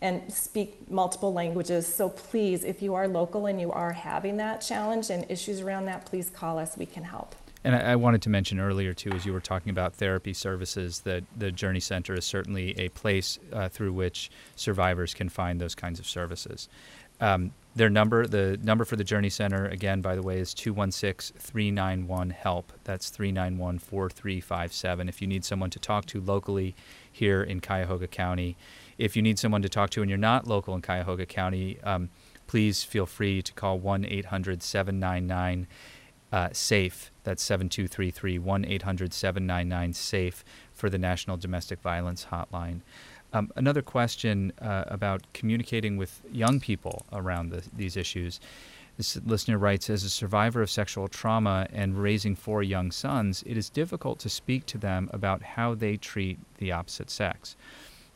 and 0.00 0.32
speak 0.32 0.90
multiple 0.90 1.32
languages. 1.32 1.86
So 1.86 2.08
please, 2.08 2.64
if 2.64 2.80
you 2.80 2.94
are 2.94 3.06
local 3.06 3.46
and 3.46 3.60
you 3.60 3.70
are 3.72 3.92
having 3.92 4.38
that 4.38 4.62
challenge 4.62 5.10
and 5.10 5.26
issues 5.30 5.60
around 5.60 5.84
that, 5.86 6.06
please 6.06 6.30
call 6.30 6.58
us. 6.58 6.76
We 6.78 6.86
can 6.86 7.04
help. 7.04 7.34
And 7.64 7.74
I, 7.74 7.92
I 7.92 7.96
wanted 7.96 8.22
to 8.22 8.30
mention 8.30 8.60
earlier 8.60 8.92
too, 8.92 9.10
as 9.12 9.24
you 9.24 9.32
were 9.32 9.40
talking 9.40 9.70
about 9.70 9.94
therapy 9.94 10.34
services, 10.34 11.00
that 11.00 11.24
the 11.36 11.50
Journey 11.50 11.80
Center 11.80 12.14
is 12.14 12.24
certainly 12.24 12.78
a 12.78 12.90
place 12.90 13.38
uh, 13.52 13.68
through 13.68 13.94
which 13.94 14.30
survivors 14.54 15.14
can 15.14 15.28
find 15.28 15.60
those 15.60 15.74
kinds 15.74 15.98
of 15.98 16.06
services. 16.06 16.68
Um, 17.20 17.52
their 17.76 17.90
number, 17.90 18.26
the 18.26 18.58
number 18.62 18.84
for 18.84 18.96
the 18.96 19.04
Journey 19.04 19.30
Center, 19.30 19.66
again, 19.66 20.00
by 20.00 20.14
the 20.14 20.22
way, 20.22 20.38
is 20.38 20.54
216 20.54 21.36
391 21.40 22.30
HELP. 22.30 22.72
That's 22.84 23.08
391 23.10 23.78
4357. 23.78 25.08
If 25.08 25.20
you 25.20 25.26
need 25.26 25.44
someone 25.44 25.70
to 25.70 25.78
talk 25.78 26.06
to 26.06 26.20
locally 26.20 26.76
here 27.10 27.42
in 27.42 27.60
Cuyahoga 27.60 28.06
County, 28.06 28.56
if 28.98 29.16
you 29.16 29.22
need 29.22 29.38
someone 29.38 29.62
to 29.62 29.68
talk 29.68 29.90
to 29.90 30.02
and 30.02 30.08
you're 30.08 30.18
not 30.18 30.46
local 30.46 30.74
in 30.74 30.82
Cuyahoga 30.82 31.26
County, 31.26 31.78
um, 31.82 32.10
please 32.46 32.84
feel 32.84 33.06
free 33.06 33.42
to 33.42 33.52
call 33.52 33.78
1 33.78 34.04
800 34.04 34.62
799 34.62 35.66
uh, 36.32 36.48
SAFE. 36.52 37.10
That's 37.24 37.42
7233 37.42 38.38
1 38.38 38.64
800 38.64 39.12
799 39.12 39.92
SAFE 39.92 40.44
for 40.72 40.88
the 40.88 40.98
National 40.98 41.36
Domestic 41.36 41.80
Violence 41.80 42.28
Hotline. 42.30 42.80
Um, 43.32 43.50
another 43.56 43.82
question 43.82 44.52
uh, 44.62 44.84
about 44.86 45.26
communicating 45.32 45.96
with 45.96 46.22
young 46.30 46.60
people 46.60 47.04
around 47.12 47.50
the, 47.50 47.64
these 47.76 47.96
issues. 47.96 48.38
This 48.96 49.16
listener 49.24 49.58
writes 49.58 49.90
As 49.90 50.04
a 50.04 50.10
survivor 50.10 50.62
of 50.62 50.70
sexual 50.70 51.08
trauma 51.08 51.66
and 51.72 52.00
raising 52.00 52.36
four 52.36 52.62
young 52.62 52.92
sons, 52.92 53.42
it 53.44 53.56
is 53.56 53.68
difficult 53.68 54.20
to 54.20 54.28
speak 54.28 54.66
to 54.66 54.78
them 54.78 55.10
about 55.12 55.42
how 55.42 55.74
they 55.74 55.96
treat 55.96 56.38
the 56.58 56.70
opposite 56.70 57.10
sex. 57.10 57.56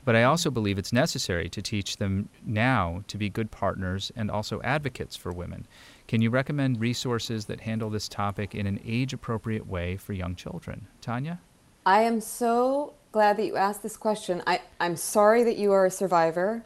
But 0.04 0.14
I 0.14 0.22
also 0.22 0.50
believe 0.50 0.78
it's 0.78 0.92
necessary 0.92 1.48
to 1.48 1.60
teach 1.60 1.96
them 1.96 2.28
now 2.46 3.02
to 3.08 3.18
be 3.18 3.28
good 3.28 3.50
partners 3.50 4.12
and 4.14 4.30
also 4.30 4.62
advocates 4.62 5.16
for 5.16 5.32
women. 5.32 5.66
Can 6.08 6.22
you 6.22 6.30
recommend 6.30 6.80
resources 6.80 7.44
that 7.44 7.60
handle 7.60 7.90
this 7.90 8.08
topic 8.08 8.54
in 8.54 8.66
an 8.66 8.80
age 8.82 9.12
appropriate 9.12 9.66
way 9.66 9.98
for 9.98 10.14
young 10.14 10.34
children? 10.34 10.88
Tanya? 11.02 11.38
I 11.84 12.00
am 12.00 12.22
so 12.22 12.94
glad 13.12 13.36
that 13.36 13.44
you 13.44 13.56
asked 13.56 13.82
this 13.82 13.98
question. 13.98 14.42
I, 14.46 14.62
I'm 14.80 14.96
sorry 14.96 15.44
that 15.44 15.58
you 15.58 15.70
are 15.72 15.84
a 15.84 15.90
survivor. 15.90 16.64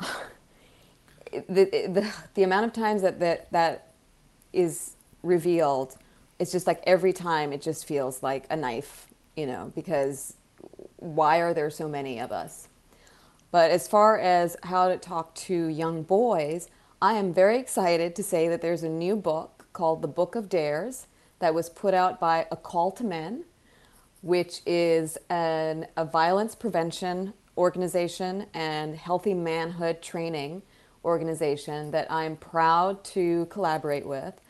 the, 1.32 1.40
the, 1.48 2.12
the 2.34 2.42
amount 2.42 2.66
of 2.66 2.74
times 2.74 3.00
that, 3.00 3.20
that 3.20 3.50
that 3.52 3.94
is 4.52 4.96
revealed, 5.22 5.96
it's 6.38 6.52
just 6.52 6.66
like 6.66 6.82
every 6.86 7.14
time 7.14 7.54
it 7.54 7.62
just 7.62 7.86
feels 7.86 8.22
like 8.22 8.44
a 8.50 8.56
knife, 8.56 9.06
you 9.34 9.46
know, 9.46 9.72
because 9.74 10.34
why 10.96 11.38
are 11.38 11.54
there 11.54 11.70
so 11.70 11.88
many 11.88 12.20
of 12.20 12.30
us? 12.30 12.68
But 13.50 13.70
as 13.70 13.88
far 13.88 14.18
as 14.18 14.58
how 14.62 14.88
to 14.88 14.98
talk 14.98 15.34
to 15.36 15.54
young 15.68 16.02
boys, 16.02 16.68
I 17.02 17.14
am 17.14 17.34
very 17.34 17.58
excited 17.58 18.14
to 18.14 18.22
say 18.22 18.46
that 18.46 18.60
there's 18.60 18.84
a 18.84 18.88
new 18.88 19.16
book 19.16 19.66
called 19.72 20.02
The 20.02 20.08
Book 20.08 20.36
of 20.36 20.48
Dares 20.48 21.08
that 21.40 21.52
was 21.52 21.68
put 21.68 21.94
out 21.94 22.20
by 22.20 22.46
A 22.52 22.56
Call 22.56 22.92
to 22.92 23.02
Men, 23.02 23.42
which 24.20 24.60
is 24.66 25.18
an, 25.28 25.88
a 25.96 26.04
violence 26.04 26.54
prevention 26.54 27.34
organization 27.58 28.46
and 28.54 28.94
healthy 28.94 29.34
manhood 29.34 30.00
training 30.00 30.62
organization 31.04 31.90
that 31.90 32.06
I'm 32.08 32.36
proud 32.36 33.02
to 33.06 33.46
collaborate 33.46 34.06
with. 34.06 34.40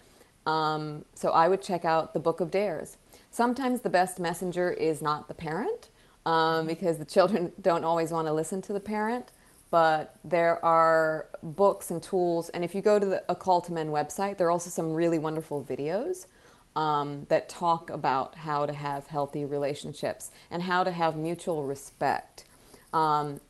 Um, 0.44 1.07
so 1.14 1.30
I 1.30 1.48
would 1.48 1.62
check 1.62 1.86
out 1.86 2.12
the 2.12 2.20
Book 2.20 2.40
of 2.40 2.50
Dares. 2.50 2.98
Sometimes 3.30 3.80
the 3.80 3.88
best 3.88 4.20
messenger 4.20 4.70
is 4.70 5.00
not 5.00 5.26
the 5.26 5.32
parent, 5.32 5.88
um, 6.26 6.66
because 6.66 6.98
the 6.98 7.07
children 7.07 7.50
don't 7.62 7.82
always 7.82 8.11
want 8.11 8.26
to 8.28 8.32
listen 8.34 8.61
to 8.61 8.74
the 8.74 8.80
parent. 8.80 9.32
But 9.73 10.16
there 10.23 10.62
are 10.62 11.29
books 11.43 11.91
and 11.91 12.03
tools, 12.03 12.51
and 12.51 12.62
if 12.62 12.75
you 12.75 12.83
go 12.83 12.99
to 12.99 13.07
the 13.07 13.25
A 13.31 13.35
Call 13.35 13.62
to 13.62 13.73
Men 13.73 13.89
website, 13.89 14.37
there 14.37 14.47
are 14.47 14.51
also 14.51 14.68
some 14.68 14.93
really 14.93 15.18
wonderful 15.18 15.64
videos 15.64 16.27
um, 16.77 17.25
that 17.31 17.49
talk 17.49 17.89
about 17.89 18.35
how 18.35 18.66
to 18.66 18.75
have 18.75 19.07
healthy 19.07 19.47
relationships 19.47 20.31
and 20.51 20.62
how 20.62 20.85
to 20.85 20.91
have 20.91 21.16
mutual 21.16 21.64
respect. 21.64 22.45
Um, 22.93 23.41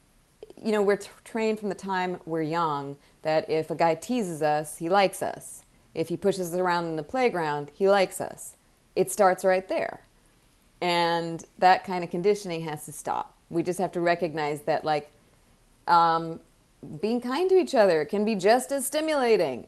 you 0.56 0.70
know, 0.70 0.80
we're 0.80 1.00
trained 1.24 1.58
from 1.58 1.70
the 1.70 1.74
time 1.74 2.20
we're 2.24 2.42
young 2.42 2.96
that 3.22 3.50
if 3.50 3.72
a 3.72 3.74
guy 3.74 3.96
teases 3.96 4.42
us, 4.42 4.78
he 4.78 4.88
likes 4.88 5.24
us. 5.24 5.64
If 5.92 6.08
he 6.08 6.16
pushes 6.16 6.54
us 6.54 6.58
around 6.58 6.84
in 6.86 6.94
the 6.94 7.02
playground, 7.02 7.72
he 7.74 7.88
likes 7.88 8.20
us. 8.20 8.54
It 8.94 9.10
starts 9.10 9.44
right 9.44 9.68
there. 9.68 10.04
And 10.80 11.44
that 11.58 11.82
kind 11.82 12.04
of 12.04 12.10
conditioning 12.10 12.62
has 12.62 12.84
to 12.84 12.92
stop. 12.92 13.36
We 13.50 13.64
just 13.64 13.80
have 13.80 13.90
to 13.92 14.00
recognize 14.00 14.62
that, 14.62 14.84
like, 14.84 15.11
um, 15.86 16.40
being 17.00 17.20
kind 17.20 17.48
to 17.50 17.56
each 17.56 17.74
other 17.74 18.04
can 18.04 18.24
be 18.24 18.34
just 18.34 18.72
as 18.72 18.86
stimulating, 18.86 19.66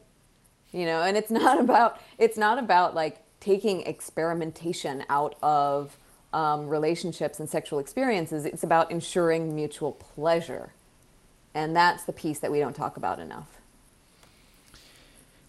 you 0.71 0.85
know. 0.85 1.01
And 1.01 1.17
it's 1.17 1.31
not 1.41 1.59
about 1.59 1.99
it's 2.17 2.37
not 2.37 2.57
about 2.59 2.95
like 2.95 3.17
taking 3.39 3.81
experimentation 3.81 5.03
out 5.09 5.35
of 5.41 5.97
um, 6.33 6.67
relationships 6.67 7.39
and 7.39 7.49
sexual 7.49 7.79
experiences. 7.79 8.45
It's 8.45 8.63
about 8.63 8.91
ensuring 8.91 9.55
mutual 9.55 9.93
pleasure, 9.93 10.73
and 11.53 11.75
that's 11.75 12.03
the 12.03 12.13
piece 12.13 12.39
that 12.39 12.51
we 12.51 12.59
don't 12.59 12.75
talk 12.75 12.97
about 12.97 13.19
enough. 13.19 13.55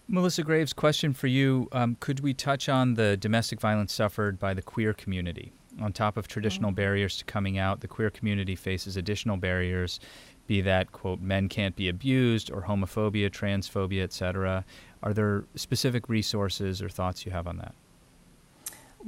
Melissa 0.09 0.41
Graves, 0.41 0.71
question 0.71 1.13
for 1.13 1.27
you. 1.27 1.67
Um, 1.73 1.97
could 1.99 2.21
we 2.21 2.33
touch 2.33 2.69
on 2.69 2.93
the 2.93 3.17
domestic 3.17 3.59
violence 3.59 3.91
suffered 3.91 4.39
by 4.39 4.53
the 4.53 4.61
queer 4.61 4.93
community? 4.93 5.51
On 5.81 5.91
top 5.91 6.15
of 6.15 6.29
traditional 6.29 6.69
mm-hmm. 6.69 6.77
barriers 6.77 7.17
to 7.17 7.25
coming 7.25 7.57
out, 7.57 7.81
the 7.81 7.89
queer 7.89 8.09
community 8.09 8.55
faces 8.55 8.95
additional 8.95 9.35
barriers, 9.35 9.99
be 10.47 10.61
that, 10.61 10.91
quote, 10.91 11.19
men 11.19 11.49
can't 11.49 11.75
be 11.75 11.89
abused 11.89 12.51
or 12.51 12.63
homophobia, 12.63 13.29
transphobia, 13.29 14.03
etc. 14.03 14.65
Are 15.03 15.13
there 15.13 15.45
specific 15.55 16.09
resources 16.09 16.81
or 16.81 16.89
thoughts 16.89 17.25
you 17.25 17.31
have 17.31 17.47
on 17.47 17.57
that? 17.57 17.75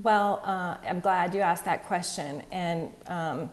Well, 0.02 0.42
uh, 0.46 0.78
I'm 0.88 1.00
glad 1.00 1.34
you 1.34 1.42
asked 1.42 1.66
that 1.66 1.86
question. 1.86 2.44
And 2.52 2.92
um, 3.08 3.50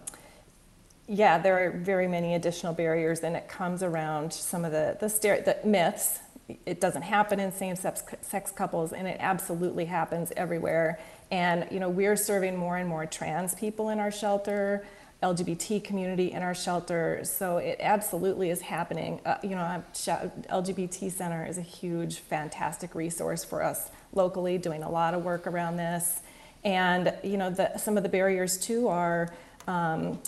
yeah, 1.08 1.38
there 1.38 1.66
are 1.66 1.70
very 1.70 2.06
many 2.06 2.34
additional 2.34 2.72
barriers, 2.74 3.20
and 3.20 3.36
it 3.36 3.48
comes 3.48 3.82
around 3.82 4.32
some 4.32 4.64
of 4.64 4.72
the, 4.72 4.96
the, 5.00 5.08
the 5.08 5.66
myths 5.66 6.20
it 6.64 6.80
doesn't 6.80 7.02
happen 7.02 7.40
in 7.40 7.50
same-sex 7.50 8.04
sex 8.22 8.52
couples, 8.52 8.92
and 8.92 9.08
it 9.08 9.16
absolutely 9.20 9.84
happens 9.84 10.32
everywhere. 10.36 11.00
And 11.30 11.66
you 11.70 11.80
know, 11.80 11.88
we're 11.88 12.16
serving 12.16 12.56
more 12.56 12.76
and 12.76 12.88
more 12.88 13.04
trans 13.06 13.54
people 13.54 13.88
in 13.88 13.98
our 13.98 14.12
shelter, 14.12 14.86
LGBT 15.22 15.82
community 15.82 16.32
in 16.32 16.42
our 16.42 16.54
shelter, 16.54 17.20
so 17.24 17.56
it 17.56 17.78
absolutely 17.80 18.50
is 18.50 18.60
happening. 18.60 19.20
Uh, 19.24 19.36
you 19.42 19.50
know, 19.50 19.82
LGBT 19.94 21.10
Center 21.10 21.46
is 21.46 21.56
a 21.56 21.62
huge, 21.62 22.18
fantastic 22.18 22.94
resource 22.94 23.42
for 23.42 23.62
us 23.62 23.90
locally, 24.12 24.58
doing 24.58 24.82
a 24.82 24.90
lot 24.90 25.14
of 25.14 25.24
work 25.24 25.46
around 25.46 25.78
this. 25.78 26.20
And 26.64 27.14
you 27.22 27.38
know, 27.38 27.50
the, 27.50 27.78
some 27.78 27.96
of 27.96 28.02
the 28.02 28.08
barriers 28.08 28.58
too 28.58 28.88
are. 28.88 29.32
Um, 29.66 30.18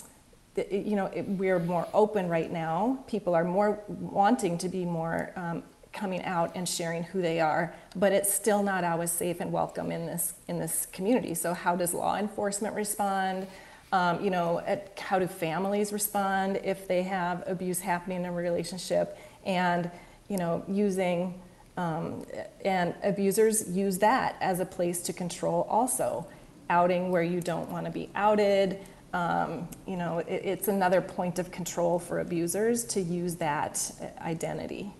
you 0.71 0.97
know, 0.97 1.05
it, 1.05 1.21
we're 1.21 1.59
more 1.59 1.87
open 1.93 2.27
right 2.27 2.51
now. 2.51 3.01
People 3.07 3.33
are 3.33 3.45
more 3.45 3.79
wanting 3.87 4.57
to 4.57 4.67
be 4.67 4.83
more 4.83 5.31
um, 5.37 5.63
coming 5.93 6.23
out 6.23 6.51
and 6.55 6.67
sharing 6.67 7.03
who 7.03 7.21
they 7.21 7.39
are, 7.39 7.73
but 7.95 8.11
it's 8.11 8.33
still 8.33 8.61
not 8.61 8.83
always 8.83 9.11
safe 9.11 9.39
and 9.39 9.53
welcome 9.53 9.91
in 9.91 10.05
this 10.05 10.33
in 10.47 10.59
this 10.59 10.85
community. 10.87 11.33
So 11.33 11.53
how 11.53 11.75
does 11.75 11.93
law 11.93 12.17
enforcement 12.17 12.75
respond? 12.75 13.47
Um, 13.91 14.23
you 14.23 14.29
know, 14.29 14.59
at 14.59 14.99
how 14.99 15.17
do 15.17 15.25
families 15.25 15.91
respond 15.91 16.59
if 16.63 16.87
they 16.87 17.01
have 17.03 17.43
abuse 17.47 17.79
happening 17.79 18.19
in 18.19 18.25
a 18.25 18.31
relationship, 18.31 19.17
and 19.45 19.89
you 20.27 20.37
know, 20.37 20.63
using 20.67 21.41
um, 21.75 22.25
and 22.65 22.93
abusers 23.03 23.67
use 23.69 23.97
that 23.99 24.35
as 24.41 24.59
a 24.59 24.65
place 24.65 25.01
to 25.03 25.13
control 25.13 25.65
also, 25.69 26.27
outing 26.69 27.09
where 27.09 27.23
you 27.23 27.41
don't 27.41 27.69
want 27.69 27.85
to 27.85 27.91
be 27.91 28.09
outed. 28.15 28.79
Um, 29.13 29.67
you 29.87 29.95
know, 29.95 30.19
it, 30.19 30.41
it's 30.43 30.67
another 30.67 31.01
point 31.01 31.39
of 31.39 31.51
control 31.51 31.97
for 31.97 32.19
abusers 32.19 32.83
to 32.85 33.01
use 33.01 33.35
that 33.37 33.91
identity. 34.21 34.93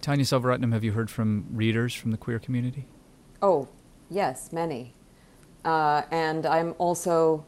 Tanya 0.00 0.24
Selvaratnam, 0.24 0.72
have 0.72 0.82
you 0.82 0.92
heard 0.92 1.10
from 1.10 1.46
readers 1.52 1.94
from 1.94 2.10
the 2.10 2.16
queer 2.16 2.38
community? 2.38 2.86
Oh, 3.40 3.68
yes, 4.10 4.52
many. 4.52 4.92
Uh, 5.64 6.02
and 6.10 6.46
I'm 6.46 6.74
also 6.78 7.44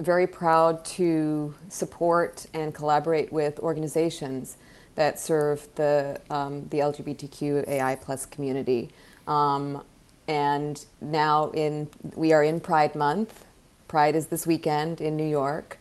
very 0.00 0.26
proud 0.26 0.84
to 0.84 1.54
support 1.68 2.46
and 2.54 2.74
collaborate 2.74 3.32
with 3.32 3.58
organizations 3.60 4.56
that 4.94 5.20
serve 5.20 5.68
the, 5.76 6.20
um, 6.30 6.66
the 6.68 6.78
LGBTQAI 6.78 8.00
plus 8.00 8.26
community. 8.26 8.90
Um, 9.26 9.82
and 10.26 10.84
now 11.00 11.50
in, 11.50 11.88
we 12.14 12.32
are 12.32 12.42
in 12.42 12.60
Pride 12.60 12.94
Month. 12.94 13.44
Pride 13.88 14.14
is 14.16 14.26
this 14.26 14.46
weekend 14.46 15.00
in 15.00 15.16
New 15.16 15.28
York. 15.28 15.78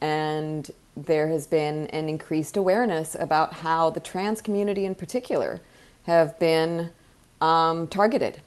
And 0.00 0.70
there 0.96 1.28
has 1.28 1.46
been 1.46 1.86
an 1.88 2.08
increased 2.08 2.56
awareness 2.56 3.16
about 3.18 3.54
how 3.54 3.90
the 3.90 4.00
trans 4.00 4.40
community 4.40 4.84
in 4.84 4.94
particular 4.94 5.60
have 6.04 6.38
been 6.38 6.90
um, 7.40 7.86
targeted 7.88 8.40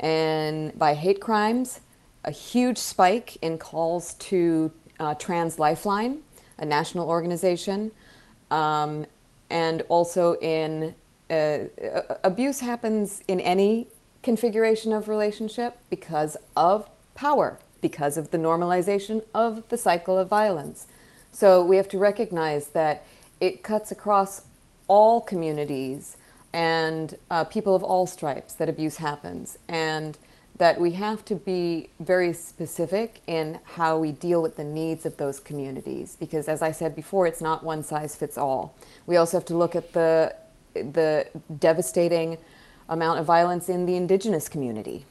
and 0.00 0.76
by 0.78 0.94
hate 0.94 1.20
crimes 1.20 1.80
a 2.24 2.30
huge 2.30 2.78
spike 2.78 3.36
in 3.42 3.58
calls 3.58 4.14
to 4.14 4.72
uh, 5.00 5.14
Trans 5.14 5.58
Lifeline, 5.58 6.18
a 6.58 6.64
national 6.64 7.08
organization, 7.08 7.90
um, 8.50 9.06
and 9.50 9.82
also 9.88 10.34
in 10.40 10.94
uh, 11.30 11.58
abuse 12.22 12.60
happens 12.60 13.22
in 13.28 13.40
any 13.40 13.88
configuration 14.22 14.92
of 14.92 15.08
relationship 15.08 15.78
because 15.90 16.36
of 16.56 16.88
power, 17.14 17.58
because 17.80 18.16
of 18.16 18.30
the 18.30 18.38
normalization 18.38 19.22
of 19.34 19.68
the 19.68 19.78
cycle 19.78 20.18
of 20.18 20.28
violence. 20.28 20.86
So 21.32 21.64
we 21.64 21.76
have 21.76 21.88
to 21.88 21.98
recognize 21.98 22.68
that 22.68 23.04
it 23.40 23.62
cuts 23.62 23.90
across 23.90 24.42
all 24.86 25.20
communities 25.20 26.16
and 26.52 27.16
uh, 27.30 27.44
people 27.44 27.74
of 27.74 27.82
all 27.82 28.06
stripes 28.06 28.54
that 28.54 28.68
abuse 28.68 28.98
happens. 28.98 29.58
And 29.68 30.16
that 30.56 30.80
we 30.80 30.92
have 30.92 31.24
to 31.24 31.34
be 31.34 31.90
very 31.98 32.32
specific 32.32 33.20
in 33.26 33.58
how 33.64 33.98
we 33.98 34.12
deal 34.12 34.40
with 34.40 34.56
the 34.56 34.64
needs 34.64 35.04
of 35.04 35.16
those 35.16 35.40
communities 35.40 36.16
because 36.20 36.46
as 36.46 36.62
i 36.62 36.70
said 36.70 36.94
before 36.94 37.26
it's 37.26 37.40
not 37.40 37.64
one 37.64 37.82
size 37.82 38.14
fits 38.14 38.38
all. 38.38 38.76
We 39.06 39.16
also 39.16 39.38
have 39.38 39.46
to 39.46 39.56
look 39.56 39.74
at 39.74 39.92
the 39.92 40.34
the 40.74 41.28
devastating 41.58 42.38
amount 42.88 43.20
of 43.20 43.26
violence 43.26 43.68
in 43.68 43.86
the 43.86 43.96
indigenous 43.96 44.48
community. 44.48 45.06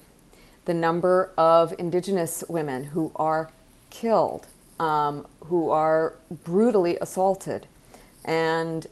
The 0.66 0.74
number 0.74 1.32
of 1.38 1.74
indigenous 1.78 2.44
women 2.48 2.86
who 2.86 3.12
are 3.16 3.50
killed 3.90 4.48
um, 4.80 5.26
who 5.46 5.70
are 5.70 6.16
brutally 6.44 6.98
assaulted. 7.00 7.68
And 8.26 8.88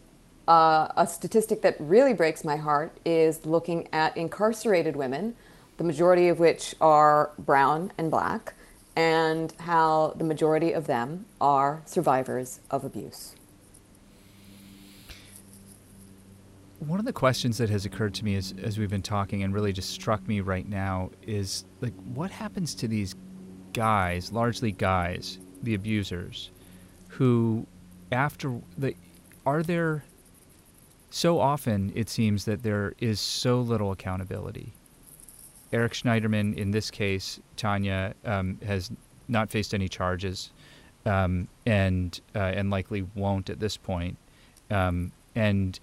uh, 0.48 0.88
a 0.96 1.08
statistic 1.08 1.62
that 1.62 1.76
really 1.80 2.14
breaks 2.14 2.44
my 2.44 2.58
heart 2.58 2.92
is 3.06 3.46
looking 3.46 3.88
at 3.94 4.16
incarcerated 4.18 4.96
women 4.96 5.36
the 5.82 5.88
majority 5.88 6.28
of 6.28 6.40
which 6.40 6.76
are 6.80 7.32
brown 7.40 7.92
and 7.98 8.12
black, 8.12 8.54
and 8.96 9.52
how 9.62 10.14
the 10.16 10.24
majority 10.24 10.74
of 10.74 10.86
them 10.86 11.26
are 11.42 11.82
survivors 11.88 12.60
of 12.70 12.84
abuse. 12.84 13.36
One 16.78 17.00
of 17.00 17.06
the 17.06 17.12
questions 17.12 17.58
that 17.58 17.72
has 17.72 17.84
occurred 17.84 18.14
to 18.14 18.24
me 18.24 18.36
as, 18.36 18.54
as 18.62 18.78
we've 18.78 18.92
been 18.92 19.02
talking 19.02 19.42
and 19.42 19.56
really 19.56 19.74
just 19.74 19.90
struck 19.90 20.28
me 20.28 20.40
right 20.40 20.70
now 20.70 21.10
is 21.24 21.66
like, 21.80 21.96
what 22.14 22.30
happens 22.30 22.76
to 22.76 22.88
these 22.88 23.16
guys, 23.74 24.32
largely 24.32 24.72
guys, 24.72 25.40
the 25.64 25.74
abusers, 25.74 26.52
who 27.08 27.66
after 28.12 28.62
the, 28.78 28.94
are 29.48 29.64
there, 29.64 30.04
so 31.10 31.40
often 31.40 31.92
it 31.96 32.08
seems 32.08 32.46
that 32.46 32.62
there 32.62 32.94
is 33.00 33.20
so 33.20 33.62
little 33.62 33.92
accountability 33.92 34.76
Eric 35.74 35.94
Schneiderman, 35.94 36.56
in 36.56 36.72
this 36.72 36.92
case, 36.92 37.40
Tanya, 37.56 38.14
um, 38.26 38.60
has 38.66 38.92
not 39.28 39.50
faced 39.50 39.74
any 39.74 39.88
charges, 39.88 40.52
um, 41.06 41.48
and 41.66 42.20
uh, 42.36 42.40
and 42.40 42.70
likely 42.70 43.08
won't 43.16 43.50
at 43.50 43.60
this 43.60 43.78
point. 43.78 44.18
Um, 44.70 45.12
and 45.36 45.80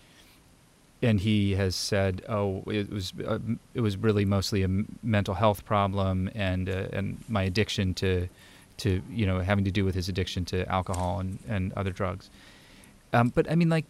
and 1.03 1.21
he 1.21 1.55
has 1.55 1.75
said, 1.77 2.23
"Oh, 2.29 2.63
it 2.67 2.91
was 2.91 3.13
uh, 3.27 3.39
it 3.75 3.81
was 3.81 3.97
really 3.97 4.25
mostly 4.25 4.63
a 4.63 4.69
mental 5.03 5.35
health 5.35 5.65
problem, 5.65 6.31
and 6.35 6.69
uh, 6.69 6.89
and 6.93 7.23
my 7.29 7.45
addiction 7.45 7.95
to 7.95 8.29
to 8.79 9.03
you 9.11 9.27
know 9.27 9.41
having 9.41 9.65
to 9.65 9.71
do 9.71 9.85
with 9.85 9.95
his 9.95 10.09
addiction 10.09 10.45
to 10.47 10.69
alcohol 10.71 11.21
and, 11.21 11.39
and 11.49 11.73
other 11.75 11.91
drugs." 11.91 12.31
Um, 13.13 13.31
but 13.31 13.51
I 13.51 13.55
mean, 13.55 13.69
like, 13.71 13.87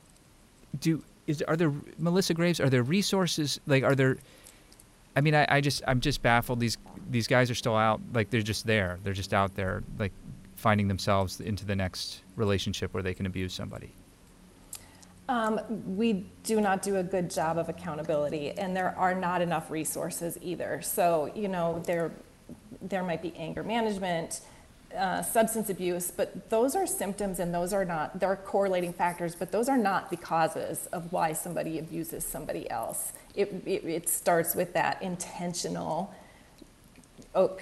do 0.78 1.02
is 1.26 1.42
are 1.42 1.56
there 1.56 1.72
Melissa 1.98 2.34
Graves? 2.34 2.60
Are 2.60 2.70
there 2.70 2.82
resources? 2.82 3.58
Like, 3.66 3.82
are 3.82 3.94
there 3.94 4.18
I 5.18 5.20
mean, 5.20 5.34
I, 5.34 5.46
I 5.48 5.60
just 5.60 5.82
I'm 5.84 5.98
just 5.98 6.22
baffled. 6.22 6.60
These 6.60 6.78
these 7.10 7.26
guys 7.26 7.50
are 7.50 7.54
still 7.56 7.74
out. 7.74 8.00
Like 8.14 8.30
they're 8.30 8.40
just 8.40 8.64
there. 8.64 9.00
They're 9.02 9.12
just 9.12 9.34
out 9.34 9.56
there, 9.56 9.82
like 9.98 10.12
finding 10.54 10.86
themselves 10.86 11.40
into 11.40 11.66
the 11.66 11.74
next 11.74 12.22
relationship 12.36 12.94
where 12.94 13.02
they 13.02 13.14
can 13.14 13.26
abuse 13.26 13.52
somebody. 13.52 13.92
Um, 15.28 15.60
we 15.96 16.24
do 16.44 16.60
not 16.60 16.82
do 16.82 16.96
a 16.98 17.02
good 17.02 17.30
job 17.30 17.58
of 17.58 17.68
accountability, 17.68 18.52
and 18.52 18.76
there 18.76 18.96
are 18.96 19.12
not 19.12 19.42
enough 19.42 19.72
resources 19.72 20.38
either. 20.40 20.80
So 20.82 21.32
you 21.34 21.48
know 21.48 21.82
there 21.84 22.12
there 22.80 23.02
might 23.02 23.20
be 23.20 23.34
anger 23.36 23.64
management. 23.64 24.42
Uh, 24.96 25.22
substance 25.22 25.68
abuse, 25.68 26.10
but 26.10 26.48
those 26.48 26.74
are 26.74 26.86
symptoms 26.86 27.40
and 27.40 27.52
those 27.52 27.74
are 27.74 27.84
not, 27.84 28.18
they're 28.18 28.36
correlating 28.36 28.90
factors, 28.90 29.34
but 29.34 29.52
those 29.52 29.68
are 29.68 29.76
not 29.76 30.08
the 30.08 30.16
causes 30.16 30.86
of 30.92 31.12
why 31.12 31.30
somebody 31.34 31.78
abuses 31.78 32.24
somebody 32.24 32.68
else 32.70 33.12
it, 33.38 33.62
it, 33.64 33.84
it 33.84 34.08
starts 34.08 34.56
with 34.56 34.72
that 34.74 35.00
intentional 35.00 36.12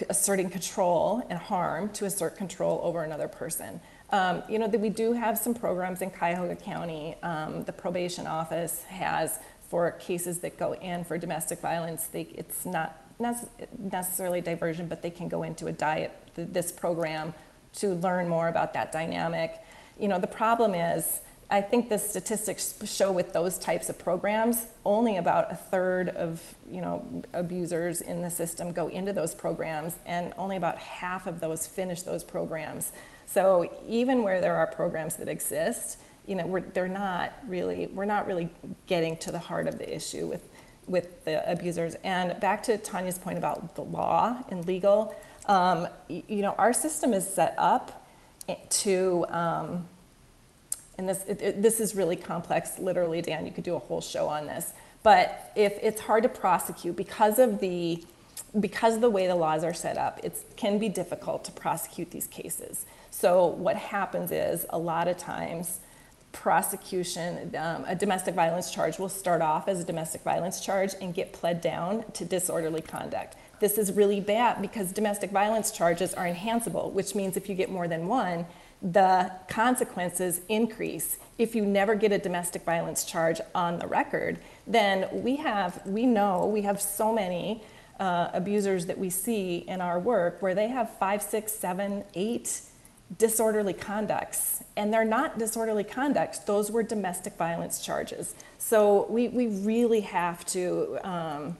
asserting 0.08 0.48
control 0.48 1.22
and 1.28 1.38
harm 1.38 1.90
to 1.90 2.06
assert 2.06 2.36
control 2.36 2.80
over 2.82 3.02
another 3.02 3.28
person. 3.28 3.78
Um, 4.10 4.42
you 4.48 4.58
know, 4.58 4.68
that 4.68 4.80
we 4.80 4.88
do 4.88 5.12
have 5.12 5.36
some 5.36 5.52
programs 5.52 6.00
in 6.00 6.10
Cuyahoga 6.10 6.56
County. 6.56 7.16
Um, 7.22 7.64
the 7.64 7.72
probation 7.72 8.26
office 8.26 8.84
has 8.84 9.38
for 9.68 9.90
cases 9.92 10.38
that 10.38 10.56
go 10.56 10.74
in 10.74 11.04
for 11.04 11.18
domestic 11.18 11.60
violence. 11.60 12.06
They, 12.06 12.22
it's 12.22 12.64
not 12.64 12.98
necessarily 13.18 14.40
diversion, 14.40 14.88
but 14.88 15.02
they 15.02 15.10
can 15.10 15.28
go 15.28 15.42
into 15.42 15.66
a 15.66 15.72
diet, 15.72 16.12
this 16.34 16.70
program 16.70 17.34
to 17.74 17.94
learn 17.94 18.28
more 18.28 18.48
about 18.48 18.74
that 18.74 18.92
dynamic. 18.92 19.60
You 19.98 20.08
know, 20.08 20.18
the 20.18 20.26
problem 20.26 20.74
is 20.74 21.20
I 21.48 21.60
think 21.60 21.88
the 21.88 21.98
statistics 21.98 22.74
show 22.84 23.12
with 23.12 23.32
those 23.32 23.56
types 23.58 23.88
of 23.88 23.98
programs, 23.98 24.66
only 24.84 25.16
about 25.16 25.52
a 25.52 25.54
third 25.54 26.08
of 26.08 26.42
you 26.68 26.80
know 26.80 27.22
abusers 27.32 28.00
in 28.00 28.20
the 28.20 28.30
system 28.30 28.72
go 28.72 28.88
into 28.88 29.12
those 29.12 29.34
programs, 29.34 29.96
and 30.06 30.32
only 30.36 30.56
about 30.56 30.78
half 30.78 31.26
of 31.26 31.40
those 31.40 31.66
finish 31.66 32.02
those 32.02 32.24
programs. 32.24 32.92
So 33.26 33.70
even 33.86 34.22
where 34.22 34.40
there 34.40 34.56
are 34.56 34.66
programs 34.66 35.16
that 35.16 35.28
exist, 35.28 35.98
you 36.26 36.34
know, 36.34 36.46
we're, 36.46 36.60
they're 36.60 36.88
not 36.88 37.32
really 37.46 37.86
we're 37.88 38.06
not 38.06 38.26
really 38.26 38.48
getting 38.86 39.16
to 39.18 39.30
the 39.30 39.38
heart 39.38 39.68
of 39.68 39.78
the 39.78 39.94
issue 39.94 40.26
with 40.26 40.42
with 40.86 41.24
the 41.24 41.48
abusers. 41.50 41.96
And 42.04 42.38
back 42.40 42.62
to 42.64 42.78
Tanya's 42.78 43.18
point 43.18 43.38
about 43.38 43.74
the 43.74 43.82
law 43.82 44.42
and 44.50 44.66
legal, 44.66 45.14
um, 45.46 45.88
you 46.08 46.42
know, 46.42 46.54
our 46.58 46.72
system 46.72 47.12
is 47.12 47.26
set 47.26 47.54
up 47.58 48.06
to 48.70 49.26
um, 49.28 49.88
and 50.98 51.08
this, 51.08 51.24
it, 51.26 51.42
it, 51.42 51.62
this 51.62 51.80
is 51.80 51.94
really 51.94 52.16
complex, 52.16 52.78
literally, 52.78 53.20
Dan, 53.20 53.44
you 53.46 53.52
could 53.52 53.64
do 53.64 53.74
a 53.74 53.78
whole 53.78 54.00
show 54.00 54.28
on 54.28 54.46
this. 54.46 54.72
But 55.02 55.52
if 55.54 55.74
it's 55.82 56.00
hard 56.00 56.22
to 56.22 56.28
prosecute 56.28 56.96
because 56.96 57.38
of 57.38 57.60
the, 57.60 58.02
because 58.58 58.94
of 58.94 59.00
the 59.02 59.10
way 59.10 59.26
the 59.26 59.34
laws 59.34 59.62
are 59.62 59.74
set 59.74 59.98
up, 59.98 60.20
it 60.24 60.42
can 60.56 60.78
be 60.78 60.88
difficult 60.88 61.44
to 61.44 61.52
prosecute 61.52 62.10
these 62.10 62.26
cases. 62.26 62.86
So 63.10 63.46
what 63.46 63.76
happens 63.76 64.30
is 64.32 64.66
a 64.70 64.78
lot 64.78 65.06
of 65.06 65.16
times 65.18 65.80
prosecution, 66.36 67.54
um, 67.56 67.84
a 67.86 67.94
domestic 67.94 68.34
violence 68.34 68.70
charge 68.70 68.98
will 68.98 69.08
start 69.08 69.40
off 69.40 69.68
as 69.68 69.80
a 69.80 69.84
domestic 69.84 70.22
violence 70.22 70.60
charge 70.60 70.92
and 71.00 71.14
get 71.14 71.32
pled 71.32 71.62
down 71.62 72.04
to 72.12 72.24
disorderly 72.24 72.82
conduct. 72.82 73.36
This 73.58 73.78
is 73.78 73.92
really 73.92 74.20
bad 74.20 74.60
because 74.60 74.92
domestic 74.92 75.30
violence 75.30 75.72
charges 75.72 76.12
are 76.12 76.26
enhanceable, 76.26 76.90
which 76.90 77.14
means 77.14 77.38
if 77.38 77.48
you 77.48 77.54
get 77.54 77.70
more 77.70 77.88
than 77.88 78.06
one, 78.06 78.44
the 78.82 79.32
consequences 79.48 80.42
increase 80.50 81.16
if 81.38 81.54
you 81.54 81.64
never 81.64 81.94
get 81.94 82.12
a 82.12 82.18
domestic 82.18 82.62
violence 82.64 83.04
charge 83.06 83.40
on 83.54 83.78
the 83.78 83.86
record 83.86 84.38
then 84.66 85.08
we 85.10 85.36
have 85.36 85.80
we 85.86 86.04
know 86.04 86.46
we 86.46 86.60
have 86.60 86.78
so 86.78 87.10
many 87.10 87.62
uh, 87.98 88.28
abusers 88.34 88.84
that 88.84 88.98
we 88.98 89.08
see 89.08 89.64
in 89.66 89.80
our 89.80 89.98
work 89.98 90.42
where 90.42 90.54
they 90.54 90.68
have 90.68 90.90
five 90.98 91.22
six 91.22 91.52
seven 91.52 92.04
eight 92.14 92.60
disorderly 93.18 93.72
conducts. 93.72 94.62
And 94.76 94.92
they're 94.92 95.04
not 95.04 95.38
disorderly 95.38 95.84
conduct. 95.84 96.46
those 96.46 96.70
were 96.70 96.82
domestic 96.82 97.36
violence 97.36 97.80
charges. 97.80 98.34
So 98.58 99.06
we, 99.08 99.28
we 99.28 99.46
really 99.46 100.00
have 100.02 100.44
to 100.46 100.98
um, 101.02 101.56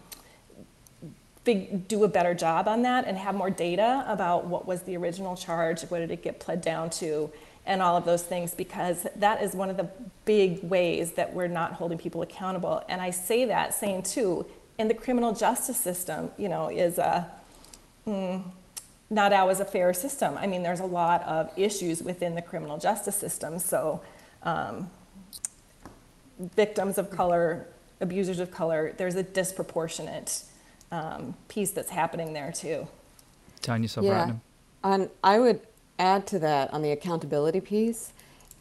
big, 1.44 1.88
do 1.88 2.04
a 2.04 2.08
better 2.08 2.34
job 2.34 2.68
on 2.68 2.82
that 2.82 3.06
and 3.06 3.16
have 3.16 3.34
more 3.34 3.48
data 3.48 4.04
about 4.06 4.46
what 4.46 4.66
was 4.66 4.82
the 4.82 4.96
original 4.98 5.34
charge, 5.34 5.82
what 5.82 6.00
did 6.00 6.10
it 6.10 6.22
get 6.22 6.40
pled 6.40 6.60
down 6.60 6.90
to, 6.90 7.30
and 7.64 7.80
all 7.80 7.96
of 7.96 8.04
those 8.04 8.22
things, 8.22 8.52
because 8.52 9.06
that 9.16 9.42
is 9.42 9.54
one 9.54 9.70
of 9.70 9.76
the 9.76 9.88
big 10.24 10.62
ways 10.62 11.12
that 11.12 11.32
we're 11.32 11.48
not 11.48 11.72
holding 11.72 11.96
people 11.96 12.20
accountable. 12.22 12.82
And 12.88 13.00
I 13.00 13.10
say 13.10 13.46
that 13.46 13.72
saying 13.72 14.02
too, 14.02 14.44
in 14.78 14.88
the 14.88 14.94
criminal 14.94 15.32
justice 15.32 15.78
system, 15.78 16.30
you 16.36 16.48
know, 16.48 16.68
is 16.68 16.98
a 16.98 17.30
mm, 18.06 18.42
not 19.10 19.32
always 19.32 19.60
a 19.60 19.64
fair 19.64 19.92
system. 19.94 20.36
I 20.36 20.46
mean, 20.46 20.62
there's 20.62 20.80
a 20.80 20.86
lot 20.86 21.22
of 21.22 21.50
issues 21.56 22.02
within 22.02 22.34
the 22.34 22.42
criminal 22.42 22.78
justice 22.78 23.16
system. 23.16 23.58
So, 23.58 24.02
um, 24.42 24.90
victims 26.38 26.98
of 26.98 27.10
color, 27.10 27.66
abusers 28.00 28.40
of 28.40 28.50
color, 28.50 28.94
there's 28.96 29.14
a 29.14 29.22
disproportionate 29.22 30.42
um, 30.90 31.34
piece 31.48 31.70
that's 31.70 31.90
happening 31.90 32.32
there 32.32 32.52
too. 32.52 32.86
Tanya 33.62 33.88
Selvaratnam. 33.88 34.40
Yeah, 34.84 34.94
and 34.94 35.10
I 35.22 35.38
would 35.38 35.60
add 35.98 36.26
to 36.28 36.38
that 36.40 36.72
on 36.72 36.82
the 36.82 36.90
accountability 36.90 37.60
piece. 37.60 38.12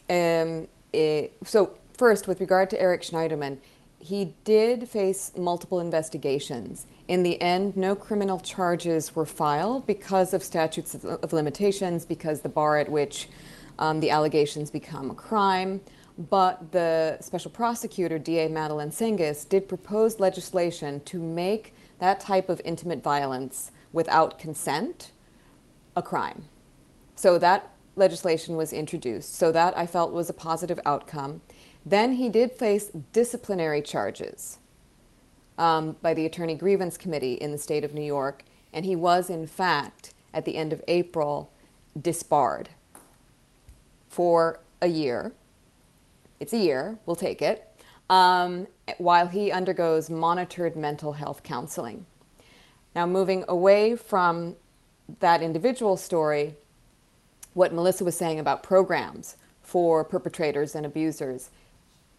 Um, 0.09 0.67
it, 0.93 1.33
so 1.43 1.71
first, 1.93 2.27
with 2.27 2.39
regard 2.39 2.69
to 2.69 2.81
Eric 2.81 3.01
Schneiderman, 3.01 3.57
he 3.99 4.33
did 4.43 4.87
face 4.87 5.31
multiple 5.35 5.79
investigations. 5.79 6.85
In 7.07 7.21
the 7.21 7.39
end, 7.39 7.77
no 7.77 7.95
criminal 7.95 8.39
charges 8.39 9.15
were 9.15 9.25
filed 9.25 9.85
because 9.85 10.33
of 10.33 10.41
statutes 10.41 10.95
of 10.95 11.33
limitations, 11.33 12.03
because 12.03 12.41
the 12.41 12.49
bar 12.49 12.77
at 12.77 12.89
which 12.89 13.29
um, 13.77 13.99
the 13.99 14.09
allegations 14.09 14.71
become 14.71 15.11
a 15.11 15.15
crime. 15.15 15.81
But 16.17 16.71
the 16.71 17.17
special 17.21 17.51
prosecutor, 17.51 18.17
DA 18.17 18.47
Madeline 18.47 18.89
Singas, 18.89 19.47
did 19.47 19.67
propose 19.67 20.19
legislation 20.19 21.01
to 21.01 21.19
make 21.19 21.75
that 21.99 22.19
type 22.19 22.49
of 22.49 22.59
intimate 22.65 23.03
violence 23.03 23.71
without 23.93 24.39
consent 24.39 25.11
a 25.95 26.01
crime. 26.01 26.45
So 27.15 27.37
that 27.37 27.71
legislation 27.95 28.55
was 28.55 28.73
introduced. 28.73 29.35
So 29.35 29.51
that 29.51 29.77
I 29.77 29.85
felt 29.85 30.11
was 30.11 30.29
a 30.29 30.33
positive 30.33 30.79
outcome. 30.85 31.41
Then 31.85 32.13
he 32.13 32.29
did 32.29 32.51
face 32.51 32.89
disciplinary 33.13 33.81
charges 33.81 34.57
um, 35.57 35.95
by 36.01 36.13
the 36.13 36.25
Attorney 36.25 36.55
Grievance 36.55 36.97
Committee 36.97 37.33
in 37.35 37.51
the 37.51 37.57
state 37.57 37.83
of 37.83 37.93
New 37.93 38.03
York, 38.03 38.43
and 38.73 38.85
he 38.85 38.95
was, 38.95 39.29
in 39.29 39.47
fact, 39.47 40.13
at 40.33 40.45
the 40.45 40.55
end 40.55 40.73
of 40.73 40.83
April, 40.87 41.49
disbarred 41.99 42.69
for 44.09 44.59
a 44.81 44.87
year. 44.87 45.31
It's 46.39 46.53
a 46.53 46.57
year, 46.57 46.97
we'll 47.05 47.15
take 47.15 47.41
it 47.41 47.71
um, 48.09 48.67
while 48.97 49.27
he 49.27 49.51
undergoes 49.51 50.09
monitored 50.09 50.75
mental 50.75 51.13
health 51.13 51.43
counseling. 51.43 52.05
Now, 52.95 53.05
moving 53.05 53.43
away 53.47 53.95
from 53.95 54.55
that 55.19 55.41
individual 55.41 55.97
story, 55.97 56.55
what 57.53 57.73
Melissa 57.73 58.03
was 58.03 58.17
saying 58.17 58.39
about 58.39 58.63
programs 58.63 59.37
for 59.61 60.03
perpetrators 60.03 60.75
and 60.75 60.85
abusers, 60.85 61.49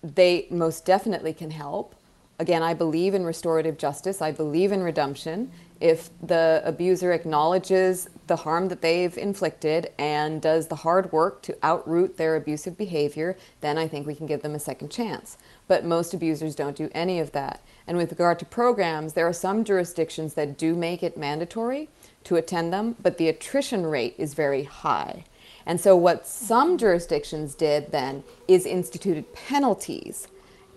they 0.02 0.46
most 0.50 0.84
definitely 0.84 1.32
can 1.32 1.50
help. 1.50 1.94
Again, 2.38 2.62
I 2.62 2.74
believe 2.74 3.14
in 3.14 3.24
restorative 3.24 3.78
justice, 3.78 4.20
I 4.20 4.30
believe 4.30 4.72
in 4.72 4.82
redemption. 4.82 5.50
If 5.80 6.10
the 6.22 6.62
abuser 6.64 7.12
acknowledges 7.12 8.08
the 8.26 8.36
harm 8.36 8.68
that 8.68 8.80
they've 8.80 9.16
inflicted 9.16 9.90
and 9.98 10.40
does 10.40 10.68
the 10.68 10.76
hard 10.76 11.12
work 11.12 11.42
to 11.42 11.52
outroot 11.54 12.16
their 12.16 12.36
abusive 12.36 12.76
behavior, 12.78 13.36
then 13.60 13.78
I 13.78 13.86
think 13.86 14.06
we 14.06 14.14
can 14.14 14.26
give 14.26 14.42
them 14.42 14.54
a 14.54 14.58
second 14.58 14.90
chance 14.90 15.36
but 15.68 15.84
most 15.84 16.14
abusers 16.14 16.54
don't 16.54 16.76
do 16.76 16.90
any 16.94 17.18
of 17.18 17.32
that. 17.32 17.60
And 17.86 17.96
with 17.96 18.10
regard 18.10 18.38
to 18.40 18.44
programs, 18.44 19.12
there 19.12 19.26
are 19.26 19.32
some 19.32 19.64
jurisdictions 19.64 20.34
that 20.34 20.58
do 20.58 20.74
make 20.74 21.02
it 21.02 21.16
mandatory 21.16 21.88
to 22.24 22.36
attend 22.36 22.72
them, 22.72 22.96
but 23.02 23.18
the 23.18 23.28
attrition 23.28 23.86
rate 23.86 24.14
is 24.18 24.34
very 24.34 24.64
high. 24.64 25.24
And 25.64 25.80
so, 25.80 25.96
what 25.96 26.26
some 26.26 26.78
jurisdictions 26.78 27.54
did 27.54 27.90
then 27.90 28.22
is 28.46 28.66
instituted 28.66 29.32
penalties. 29.34 30.28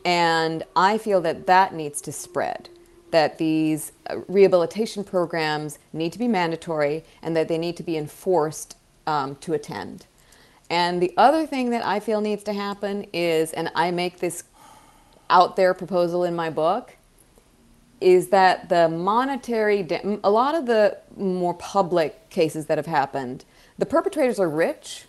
And 0.06 0.64
I 0.76 0.97
feel 0.97 1.22
that 1.22 1.47
that 1.47 1.74
needs 1.74 2.02
to 2.02 2.12
spread, 2.12 2.70
that 3.12 3.38
these 3.38 3.91
uh, 4.10 4.18
rehabilitation 4.28 5.04
programs 5.04 5.80
need 5.93 6.14
to 6.14 6.20
be 6.20 6.28
mandatory 6.28 7.04
and 7.22 7.36
that 7.36 7.47
they 7.47 7.58
need 7.58 7.78
to 7.78 7.84
be 7.84 7.97
enforced 7.97 8.76
um, 9.08 9.36
to 9.38 9.54
attend. 9.54 10.06
And 10.70 11.02
the 11.02 11.14
other 11.18 11.45
thing 11.47 11.72
that 11.72 11.86
I 11.86 12.00
feel 12.00 12.22
needs 12.22 12.43
to 12.43 12.54
happen 12.54 13.08
is, 13.12 13.52
and 13.54 13.72
I 13.74 13.91
make 13.91 14.20
this 14.20 14.43
out 15.30 15.56
there 15.56 15.74
proposal 15.74 16.24
in 16.24 16.36
my 16.36 16.50
book 16.50 16.95
is 18.02 18.30
that 18.30 18.70
the 18.70 18.88
monetary, 18.88 19.86
a 20.24 20.32
lot 20.32 20.56
of 20.56 20.66
the 20.66 20.97
more 21.18 21.54
public 21.54 22.30
cases 22.30 22.68
that 22.68 22.78
have 22.78 22.86
happened, 22.86 23.43
the 23.78 23.86
perpetrators 23.86 24.39
are 24.39 24.50
rich, 24.50 25.06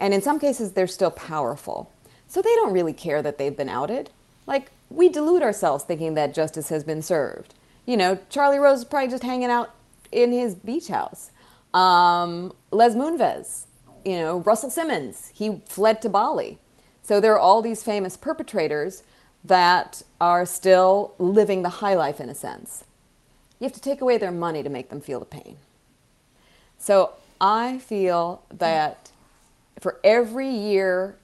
and 0.00 0.14
in 0.14 0.22
some 0.22 0.38
cases 0.38 0.72
they're 0.72 0.86
still 0.86 1.10
powerful. 1.10 1.90
So 2.28 2.42
they 2.42 2.54
don't 2.56 2.72
really 2.72 2.92
care 2.92 3.22
that 3.22 3.38
they've 3.38 3.56
been 3.56 3.68
outed. 3.68 4.10
Like, 4.46 4.70
we 4.90 5.08
delude 5.08 5.42
ourselves 5.42 5.84
thinking 5.84 6.14
that 6.14 6.34
justice 6.34 6.68
has 6.68 6.84
been 6.84 7.02
served. 7.02 7.54
You 7.86 7.96
know, 7.96 8.18
Charlie 8.30 8.58
Rose 8.58 8.78
is 8.80 8.84
probably 8.84 9.10
just 9.10 9.22
hanging 9.22 9.50
out 9.50 9.74
in 10.12 10.32
his 10.32 10.54
beach 10.54 10.88
house. 10.88 11.30
Um, 11.72 12.52
Les 12.70 12.94
Moonves, 12.94 13.64
you 14.04 14.16
know, 14.16 14.38
Russell 14.38 14.70
Simmons, 14.70 15.30
he 15.34 15.60
fled 15.66 16.00
to 16.02 16.08
Bali. 16.08 16.58
So 17.02 17.20
there 17.20 17.32
are 17.34 17.38
all 17.38 17.62
these 17.62 17.82
famous 17.82 18.16
perpetrators 18.16 19.02
that 19.44 20.02
are 20.20 20.46
still 20.46 21.14
living 21.18 21.62
the 21.62 21.68
high 21.68 21.94
life 21.94 22.20
in 22.20 22.28
a 22.28 22.34
sense. 22.34 22.84
You 23.58 23.64
have 23.64 23.74
to 23.74 23.80
take 23.80 24.00
away 24.00 24.18
their 24.18 24.30
money 24.30 24.62
to 24.62 24.70
make 24.70 24.88
them 24.88 25.00
feel 25.00 25.20
the 25.20 25.26
pain. 25.26 25.56
So 26.78 27.12
I 27.40 27.78
feel 27.78 28.42
that 28.50 29.10
for 29.80 30.00
every 30.02 30.48
year 30.48 31.16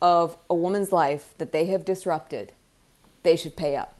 of 0.00 0.36
a 0.48 0.54
woman's 0.54 0.92
life 0.92 1.34
that 1.38 1.52
they 1.52 1.66
have 1.66 1.84
disrupted, 1.84 2.52
they 3.22 3.36
should 3.36 3.56
pay 3.56 3.76
up. 3.76 3.92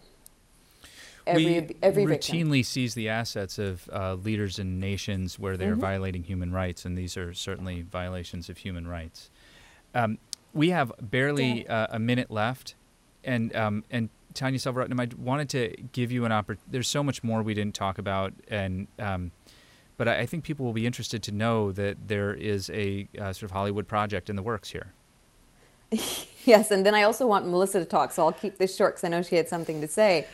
Every, 1.27 1.45
we 1.45 1.77
every 1.83 2.05
routinely 2.05 2.65
seize 2.65 2.95
the 2.95 3.09
assets 3.09 3.59
of 3.59 3.89
uh, 3.93 4.15
leaders 4.15 4.61
in 4.61 4.79
nations 4.79 5.41
where 5.41 5.57
they're 5.57 5.73
mm-hmm. 5.73 5.81
violating 5.81 6.23
human 6.23 6.53
rights, 6.53 6.85
and 6.85 6.97
these 6.97 7.17
are 7.17 7.35
certainly 7.35 7.83
violations 7.83 8.49
of 8.49 8.59
human 8.59 8.87
rights. 8.87 9.29
Um, 9.93 10.19
we 10.55 10.71
have 10.71 10.93
barely 11.01 11.67
uh, 11.67 11.89
a 11.91 11.99
minute 11.99 12.31
left 12.31 12.77
and 13.27 13.55
um, 13.57 13.85
and 13.91 14.09
Tanya 14.33 14.59
Selvaratnam, 14.59 15.01
I 15.01 15.09
wanted 15.21 15.49
to 15.51 15.75
give 15.93 16.13
you 16.13 16.25
an 16.25 16.33
opportunity. 16.33 16.71
There's 16.71 16.89
so 16.89 17.03
much 17.03 17.25
more 17.25 17.43
we 17.43 17.55
didn't 17.55 17.75
talk 17.75 17.99
about, 17.99 18.33
and 18.49 18.87
um, 18.99 19.33
but 19.97 20.09
I, 20.09 20.21
I, 20.21 20.27
think 20.27 20.45
people 20.45 20.65
will 20.65 20.73
be 20.73 20.87
interested 20.87 21.23
to 21.25 21.33
know 21.33 21.73
that 21.73 22.09
there 22.09 22.35
is 22.35 22.71
a 22.71 23.09
uh, 23.19 23.33
sort 23.33 23.45
of 23.45 23.51
Hollywood 23.51 23.89
project 23.89 24.31
in 24.31 24.37
the 24.37 24.43
works 24.43 24.71
here. 24.71 24.93
yes, 26.45 26.71
and 26.71 26.85
then 26.85 26.95
I 26.95 27.03
also 27.03 27.27
want 27.27 27.47
Melissa 27.47 27.79
to 27.81 27.85
talk, 27.85 28.13
so 28.13 28.25
I'll 28.25 28.33
keep 28.33 28.59
this 28.59 28.77
short 28.77 28.95
because 28.95 29.05
I 29.05 29.09
know 29.09 29.23
she 29.23 29.37
had 29.37 29.49
something 29.49 29.81
to 29.81 29.89
say. 29.89 30.27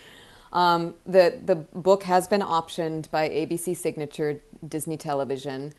Um, 0.53 0.95
the 1.07 1.39
the 1.45 1.57
book 1.57 2.03
has 2.05 2.29
been 2.29 2.43
optioned 2.43 3.11
by 3.11 3.29
ABC 3.29 3.77
Signature 3.77 4.41
Disney 4.67 4.97
Television. 4.97 5.73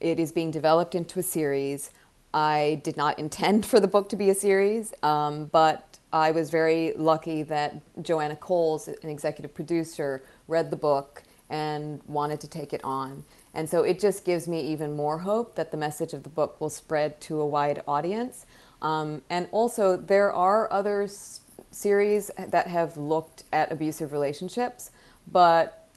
It 0.00 0.18
is 0.20 0.32
being 0.32 0.50
developed 0.50 0.94
into 0.94 1.18
a 1.18 1.22
series. 1.22 1.90
I 2.34 2.80
did 2.82 2.96
not 2.96 3.18
intend 3.18 3.66
for 3.70 3.80
the 3.80 3.88
book 3.88 4.08
to 4.10 4.16
be 4.16 4.30
a 4.30 4.34
series, 4.34 4.94
um, 5.02 5.46
but 5.46 5.98
I 6.12 6.30
was 6.30 6.50
very 6.50 6.92
lucky 6.96 7.42
that 7.44 7.80
Joanna 8.02 8.36
Coles, 8.36 8.88
an 8.88 9.08
executive 9.08 9.54
producer, 9.54 10.22
read 10.46 10.70
the 10.70 10.76
book 10.76 11.22
and 11.48 12.00
wanted 12.06 12.40
to 12.40 12.48
take 12.48 12.72
it 12.72 12.82
on. 12.84 13.24
And 13.54 13.68
so 13.68 13.82
it 13.82 14.00
just 14.00 14.24
gives 14.24 14.48
me 14.48 14.60
even 14.60 14.96
more 14.96 15.18
hope 15.18 15.54
that 15.56 15.70
the 15.70 15.76
message 15.76 16.14
of 16.14 16.22
the 16.22 16.30
book 16.30 16.60
will 16.60 16.70
spread 16.70 17.20
to 17.22 17.40
a 17.40 17.46
wide 17.46 17.82
audience. 17.86 18.46
Um, 18.82 19.22
and 19.30 19.48
also, 19.52 19.96
there 19.96 20.32
are 20.32 20.70
other 20.72 21.02
s- 21.02 21.40
series 21.70 22.30
that 22.36 22.66
have 22.66 22.96
looked 22.96 23.44
at 23.52 23.72
abusive 23.72 24.12
relationships, 24.12 24.90
but 25.30 25.88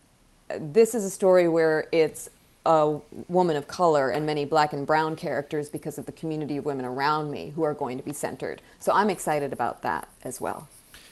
this 0.59 0.95
is 0.95 1.03
a 1.03 1.09
story 1.09 1.49
where 1.49 1.87
it's 1.91 2.29
a 2.65 2.99
woman 3.27 3.55
of 3.55 3.67
color 3.67 4.09
and 4.09 4.25
many 4.25 4.45
black 4.45 4.73
and 4.73 4.87
brown 4.87 5.15
characters 5.15 5.69
because 5.69 5.97
of 5.97 6.05
the 6.05 6.11
community 6.11 6.57
of 6.57 6.65
women 6.65 6.85
around 6.85 7.29
me 7.31 7.51
who 7.55 7.63
are 7.63 7.73
going 7.73 7.97
to 7.97 8.03
be 8.03 8.13
centered. 8.13 8.61
So 8.79 8.91
I'm 8.93 9.09
excited 9.09 9.51
about 9.51 9.81
that 9.81 10.07
as 10.23 10.39
well. 10.39 10.67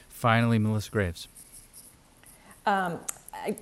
Finally, 0.08 0.58
Melissa 0.58 0.90
Graves. 0.90 1.28
Um, 2.66 2.98
I, 3.32 3.56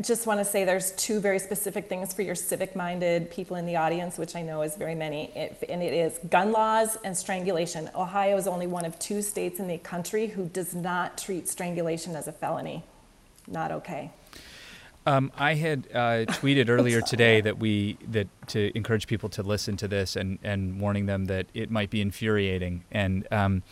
just 0.00 0.26
want 0.26 0.40
to 0.40 0.44
say 0.44 0.64
there's 0.64 0.92
two 0.92 1.20
very 1.20 1.38
specific 1.38 1.88
things 1.88 2.12
for 2.12 2.22
your 2.22 2.34
civic 2.34 2.76
minded 2.76 3.30
people 3.30 3.56
in 3.56 3.64
the 3.64 3.76
audience, 3.76 4.18
which 4.18 4.36
I 4.36 4.42
know 4.42 4.62
is 4.62 4.76
very 4.76 4.94
many, 4.94 5.30
it, 5.34 5.64
and 5.68 5.82
it 5.82 5.92
is 5.92 6.18
gun 6.28 6.52
laws 6.52 6.98
and 7.04 7.16
strangulation. 7.16 7.88
Ohio 7.94 8.36
is 8.36 8.46
only 8.46 8.66
one 8.66 8.84
of 8.84 8.98
two 8.98 9.22
states 9.22 9.60
in 9.60 9.68
the 9.68 9.78
country 9.78 10.26
who 10.26 10.46
does 10.46 10.74
not 10.74 11.16
treat 11.16 11.48
strangulation 11.48 12.16
as 12.16 12.28
a 12.28 12.32
felony. 12.32 12.84
Not 13.46 13.72
okay. 13.72 14.10
Um, 15.06 15.32
I 15.38 15.54
had 15.54 15.88
uh, 15.94 16.26
tweeted 16.26 16.68
earlier 16.68 17.00
today 17.00 17.40
that 17.40 17.58
we 17.58 17.96
that 18.08 18.28
to 18.48 18.76
encourage 18.76 19.06
people 19.06 19.30
to 19.30 19.42
listen 19.42 19.76
to 19.78 19.88
this 19.88 20.16
and 20.16 20.38
and 20.42 20.80
warning 20.80 21.06
them 21.06 21.26
that 21.26 21.46
it 21.54 21.70
might 21.70 21.88
be 21.88 22.02
infuriating 22.02 22.84
and 22.90 23.26
um, 23.30 23.62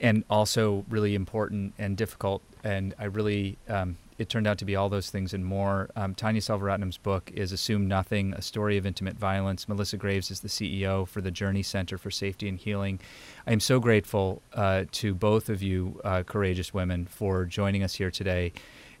and 0.00 0.24
also 0.30 0.86
really 0.88 1.14
important 1.14 1.74
and 1.78 1.96
difficult. 1.96 2.42
And 2.64 2.94
I 2.98 3.04
really 3.04 3.58
um, 3.68 3.98
it 4.18 4.28
turned 4.28 4.46
out 4.46 4.58
to 4.58 4.64
be 4.64 4.76
all 4.76 4.88
those 4.88 5.10
things 5.10 5.32
and 5.32 5.44
more. 5.44 5.88
Um, 5.96 6.14
Tanya 6.14 6.40
Selvaratnam's 6.40 6.98
book 6.98 7.30
is 7.32 7.52
Assume 7.52 7.86
Nothing: 7.86 8.34
A 8.34 8.42
Story 8.42 8.76
of 8.76 8.84
Intimate 8.84 9.16
Violence. 9.16 9.68
Melissa 9.68 9.96
Graves 9.96 10.30
is 10.30 10.40
the 10.40 10.48
CEO 10.48 11.06
for 11.06 11.20
the 11.20 11.30
Journey 11.30 11.62
Center 11.62 11.96
for 11.96 12.10
Safety 12.10 12.48
and 12.48 12.58
Healing. 12.58 12.98
I 13.46 13.52
am 13.52 13.60
so 13.60 13.80
grateful 13.80 14.42
uh, 14.52 14.84
to 14.92 15.14
both 15.14 15.48
of 15.48 15.62
you, 15.62 16.00
uh, 16.04 16.24
courageous 16.24 16.74
women, 16.74 17.06
for 17.06 17.44
joining 17.44 17.82
us 17.82 17.94
here 17.94 18.10
today 18.10 18.52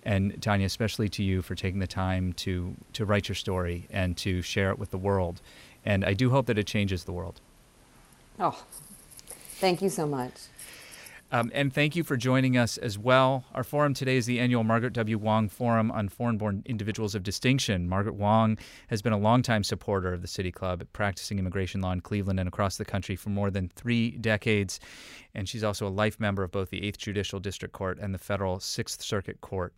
and 0.04 0.40
Tanya, 0.40 0.66
especially 0.66 1.08
to 1.10 1.22
you 1.22 1.42
for 1.42 1.54
taking 1.54 1.80
the 1.80 1.86
time 1.86 2.32
to 2.34 2.74
to 2.94 3.04
write 3.04 3.28
your 3.28 3.36
story 3.36 3.86
and 3.90 4.16
to 4.18 4.42
share 4.42 4.70
it 4.70 4.78
with 4.78 4.90
the 4.90 4.98
world. 4.98 5.40
And 5.84 6.04
I 6.04 6.14
do 6.14 6.30
hope 6.30 6.46
that 6.46 6.58
it 6.58 6.66
changes 6.66 7.04
the 7.04 7.12
world. 7.12 7.40
Oh, 8.38 8.64
thank 9.60 9.82
you 9.82 9.88
so 9.88 10.06
much. 10.06 10.32
Um, 11.30 11.50
and 11.52 11.70
thank 11.70 11.94
you 11.94 12.04
for 12.04 12.16
joining 12.16 12.56
us 12.56 12.78
as 12.78 12.98
well. 12.98 13.44
Our 13.54 13.62
forum 13.62 13.92
today 13.92 14.16
is 14.16 14.24
the 14.24 14.40
annual 14.40 14.64
Margaret 14.64 14.94
W. 14.94 15.18
Wong 15.18 15.50
Forum 15.50 15.90
on 15.90 16.08
Foreign 16.08 16.38
Born 16.38 16.62
Individuals 16.64 17.14
of 17.14 17.22
Distinction. 17.22 17.86
Margaret 17.86 18.14
Wong 18.14 18.56
has 18.86 19.02
been 19.02 19.12
a 19.12 19.18
longtime 19.18 19.62
supporter 19.62 20.14
of 20.14 20.22
the 20.22 20.28
City 20.28 20.50
Club, 20.50 20.86
practicing 20.94 21.38
immigration 21.38 21.82
law 21.82 21.92
in 21.92 22.00
Cleveland 22.00 22.40
and 22.40 22.48
across 22.48 22.78
the 22.78 22.84
country 22.84 23.14
for 23.14 23.28
more 23.28 23.50
than 23.50 23.68
three 23.68 24.12
decades. 24.12 24.80
And 25.34 25.46
she's 25.46 25.62
also 25.62 25.86
a 25.86 25.90
life 25.90 26.18
member 26.18 26.42
of 26.42 26.50
both 26.50 26.70
the 26.70 26.80
8th 26.80 26.96
Judicial 26.96 27.40
District 27.40 27.74
Court 27.74 27.98
and 27.98 28.14
the 28.14 28.18
Federal 28.18 28.58
Sixth 28.58 29.02
Circuit 29.02 29.42
Court. 29.42 29.76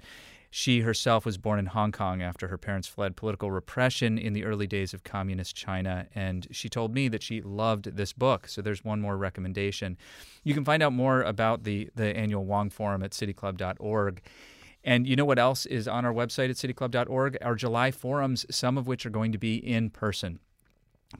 She 0.53 0.80
herself 0.80 1.24
was 1.24 1.38
born 1.38 1.61
in 1.61 1.66
Hong 1.66 1.92
Kong 1.92 2.20
after 2.20 2.48
her 2.48 2.59
parents 2.59 2.88
fled 2.88 3.16
political 3.16 3.53
repression 3.53 4.18
in 4.18 4.32
the 4.32 4.44
early 4.44 4.66
days 4.66 4.92
of 4.92 5.05
communist 5.05 5.55
China. 5.55 6.09
And 6.12 6.48
she 6.51 6.68
told 6.68 6.92
me 6.92 7.07
that 7.07 7.22
she 7.22 7.40
loved 7.40 7.96
this 7.96 8.12
book. 8.12 8.48
So 8.48 8.61
there's 8.61 8.84
one 8.84 9.01
more 9.01 9.16
recommendation. 9.16 9.96
You 10.42 10.53
can 10.53 10.64
find 10.64 10.82
out 10.82 10.92
more 10.92 11.22
about 11.22 11.62
the, 11.62 11.88
the 11.94 12.16
annual 12.16 12.44
Wong 12.44 12.68
Forum 12.68 13.05
at 13.05 13.12
cityclub.org. 13.12 14.22
And 14.82 15.07
you 15.07 15.14
know 15.14 15.24
what 15.24 15.38
else 15.38 15.66
is 15.66 15.86
on 15.86 16.05
our 16.05 16.12
website 16.12 16.51
at 16.51 16.57
cityclub.org? 16.57 17.38
Our 17.42 17.55
July 17.55 17.92
forums, 17.92 18.44
some 18.51 18.76
of 18.76 18.88
which 18.88 19.07
are 19.07 19.11
going 19.11 19.30
to 19.30 19.38
be 19.38 19.57
in 19.57 19.90
person. 19.90 20.40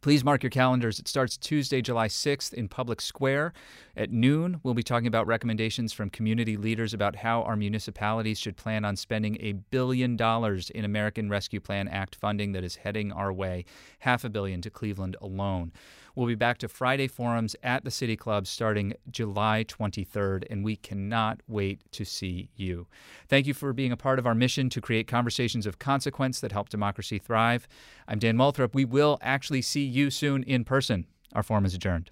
Please 0.03 0.23
mark 0.23 0.43
your 0.43 0.51
calendars. 0.51 1.01
It 1.01 1.09
starts 1.09 1.37
Tuesday, 1.37 1.83
July 1.83 2.07
6th 2.07 2.55
in 2.55 2.69
Public 2.69 3.01
Square 3.01 3.53
at 3.97 4.13
noon. 4.13 4.61
We'll 4.63 4.73
be 4.73 4.85
talking 4.85 5.09
about 5.09 5.27
recommendations 5.27 5.93
from 5.93 6.11
community 6.11 6.57
leaders 6.57 6.95
about 6.95 7.17
how 7.17 7.43
our 7.43 7.57
municipalities 7.57 8.39
should 8.39 8.57
plan 8.57 8.85
on 8.85 8.95
spending 8.95 9.37
a 9.41 9.53
billion 9.53 10.17
dollars 10.17 10.71
in 10.71 10.85
American 10.85 11.29
Rescue 11.29 11.59
Plan 11.59 11.89
Act 11.89 12.15
funding 12.15 12.53
that 12.53 12.63
is 12.63 12.77
heading 12.77 13.11
our 13.11 13.33
way, 13.33 13.65
half 13.99 14.25
a 14.25 14.31
billion 14.31 14.63
to 14.63 14.71
Cleveland 14.71 15.17
alone. 15.21 15.73
We'll 16.15 16.27
be 16.27 16.35
back 16.35 16.59
to 16.59 16.69
Friday 16.69 17.09
forums 17.09 17.57
at 17.63 17.85
the 17.85 17.91
City 17.91 18.17
Club 18.17 18.47
starting 18.47 18.95
July 19.11 19.65
23rd, 19.67 20.45
and 20.51 20.65
we 20.65 20.77
cannot 20.77 21.41
wait 21.47 21.83
to 21.93 22.05
see 22.05 22.51
you. 22.57 22.87
Thank 23.29 23.47
you 23.47 23.55
for 23.55 23.73
being 23.73 23.93
a 23.93 23.97
part 23.97 24.19
of 24.19 24.27
our 24.27 24.35
mission 24.35 24.71
to 24.71 24.81
create 24.81 25.07
conversations 25.07 25.67
of 25.67 25.79
consequence 25.79 26.41
that 26.41 26.53
help 26.53 26.69
democracy 26.69 27.19
thrive. 27.19 27.69
I'm 28.09 28.19
Dan 28.19 28.37
Moulthrop. 28.37 28.75
We 28.75 28.85
will 28.85 29.19
actually 29.23 29.63
see 29.63 29.85
you 29.85 30.11
soon 30.11 30.43
in 30.43 30.65
person. 30.65 31.07
Our 31.33 31.43
forum 31.43 31.65
is 31.65 31.75
adjourned. 31.75 32.11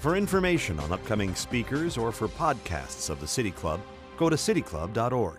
For 0.00 0.16
information 0.16 0.78
on 0.80 0.92
upcoming 0.92 1.34
speakers 1.34 1.96
or 1.96 2.12
for 2.12 2.28
podcasts 2.28 3.08
of 3.08 3.20
the 3.20 3.26
City 3.26 3.50
Club, 3.50 3.80
go 4.18 4.28
to 4.28 4.36
cityclub.org. 4.36 5.38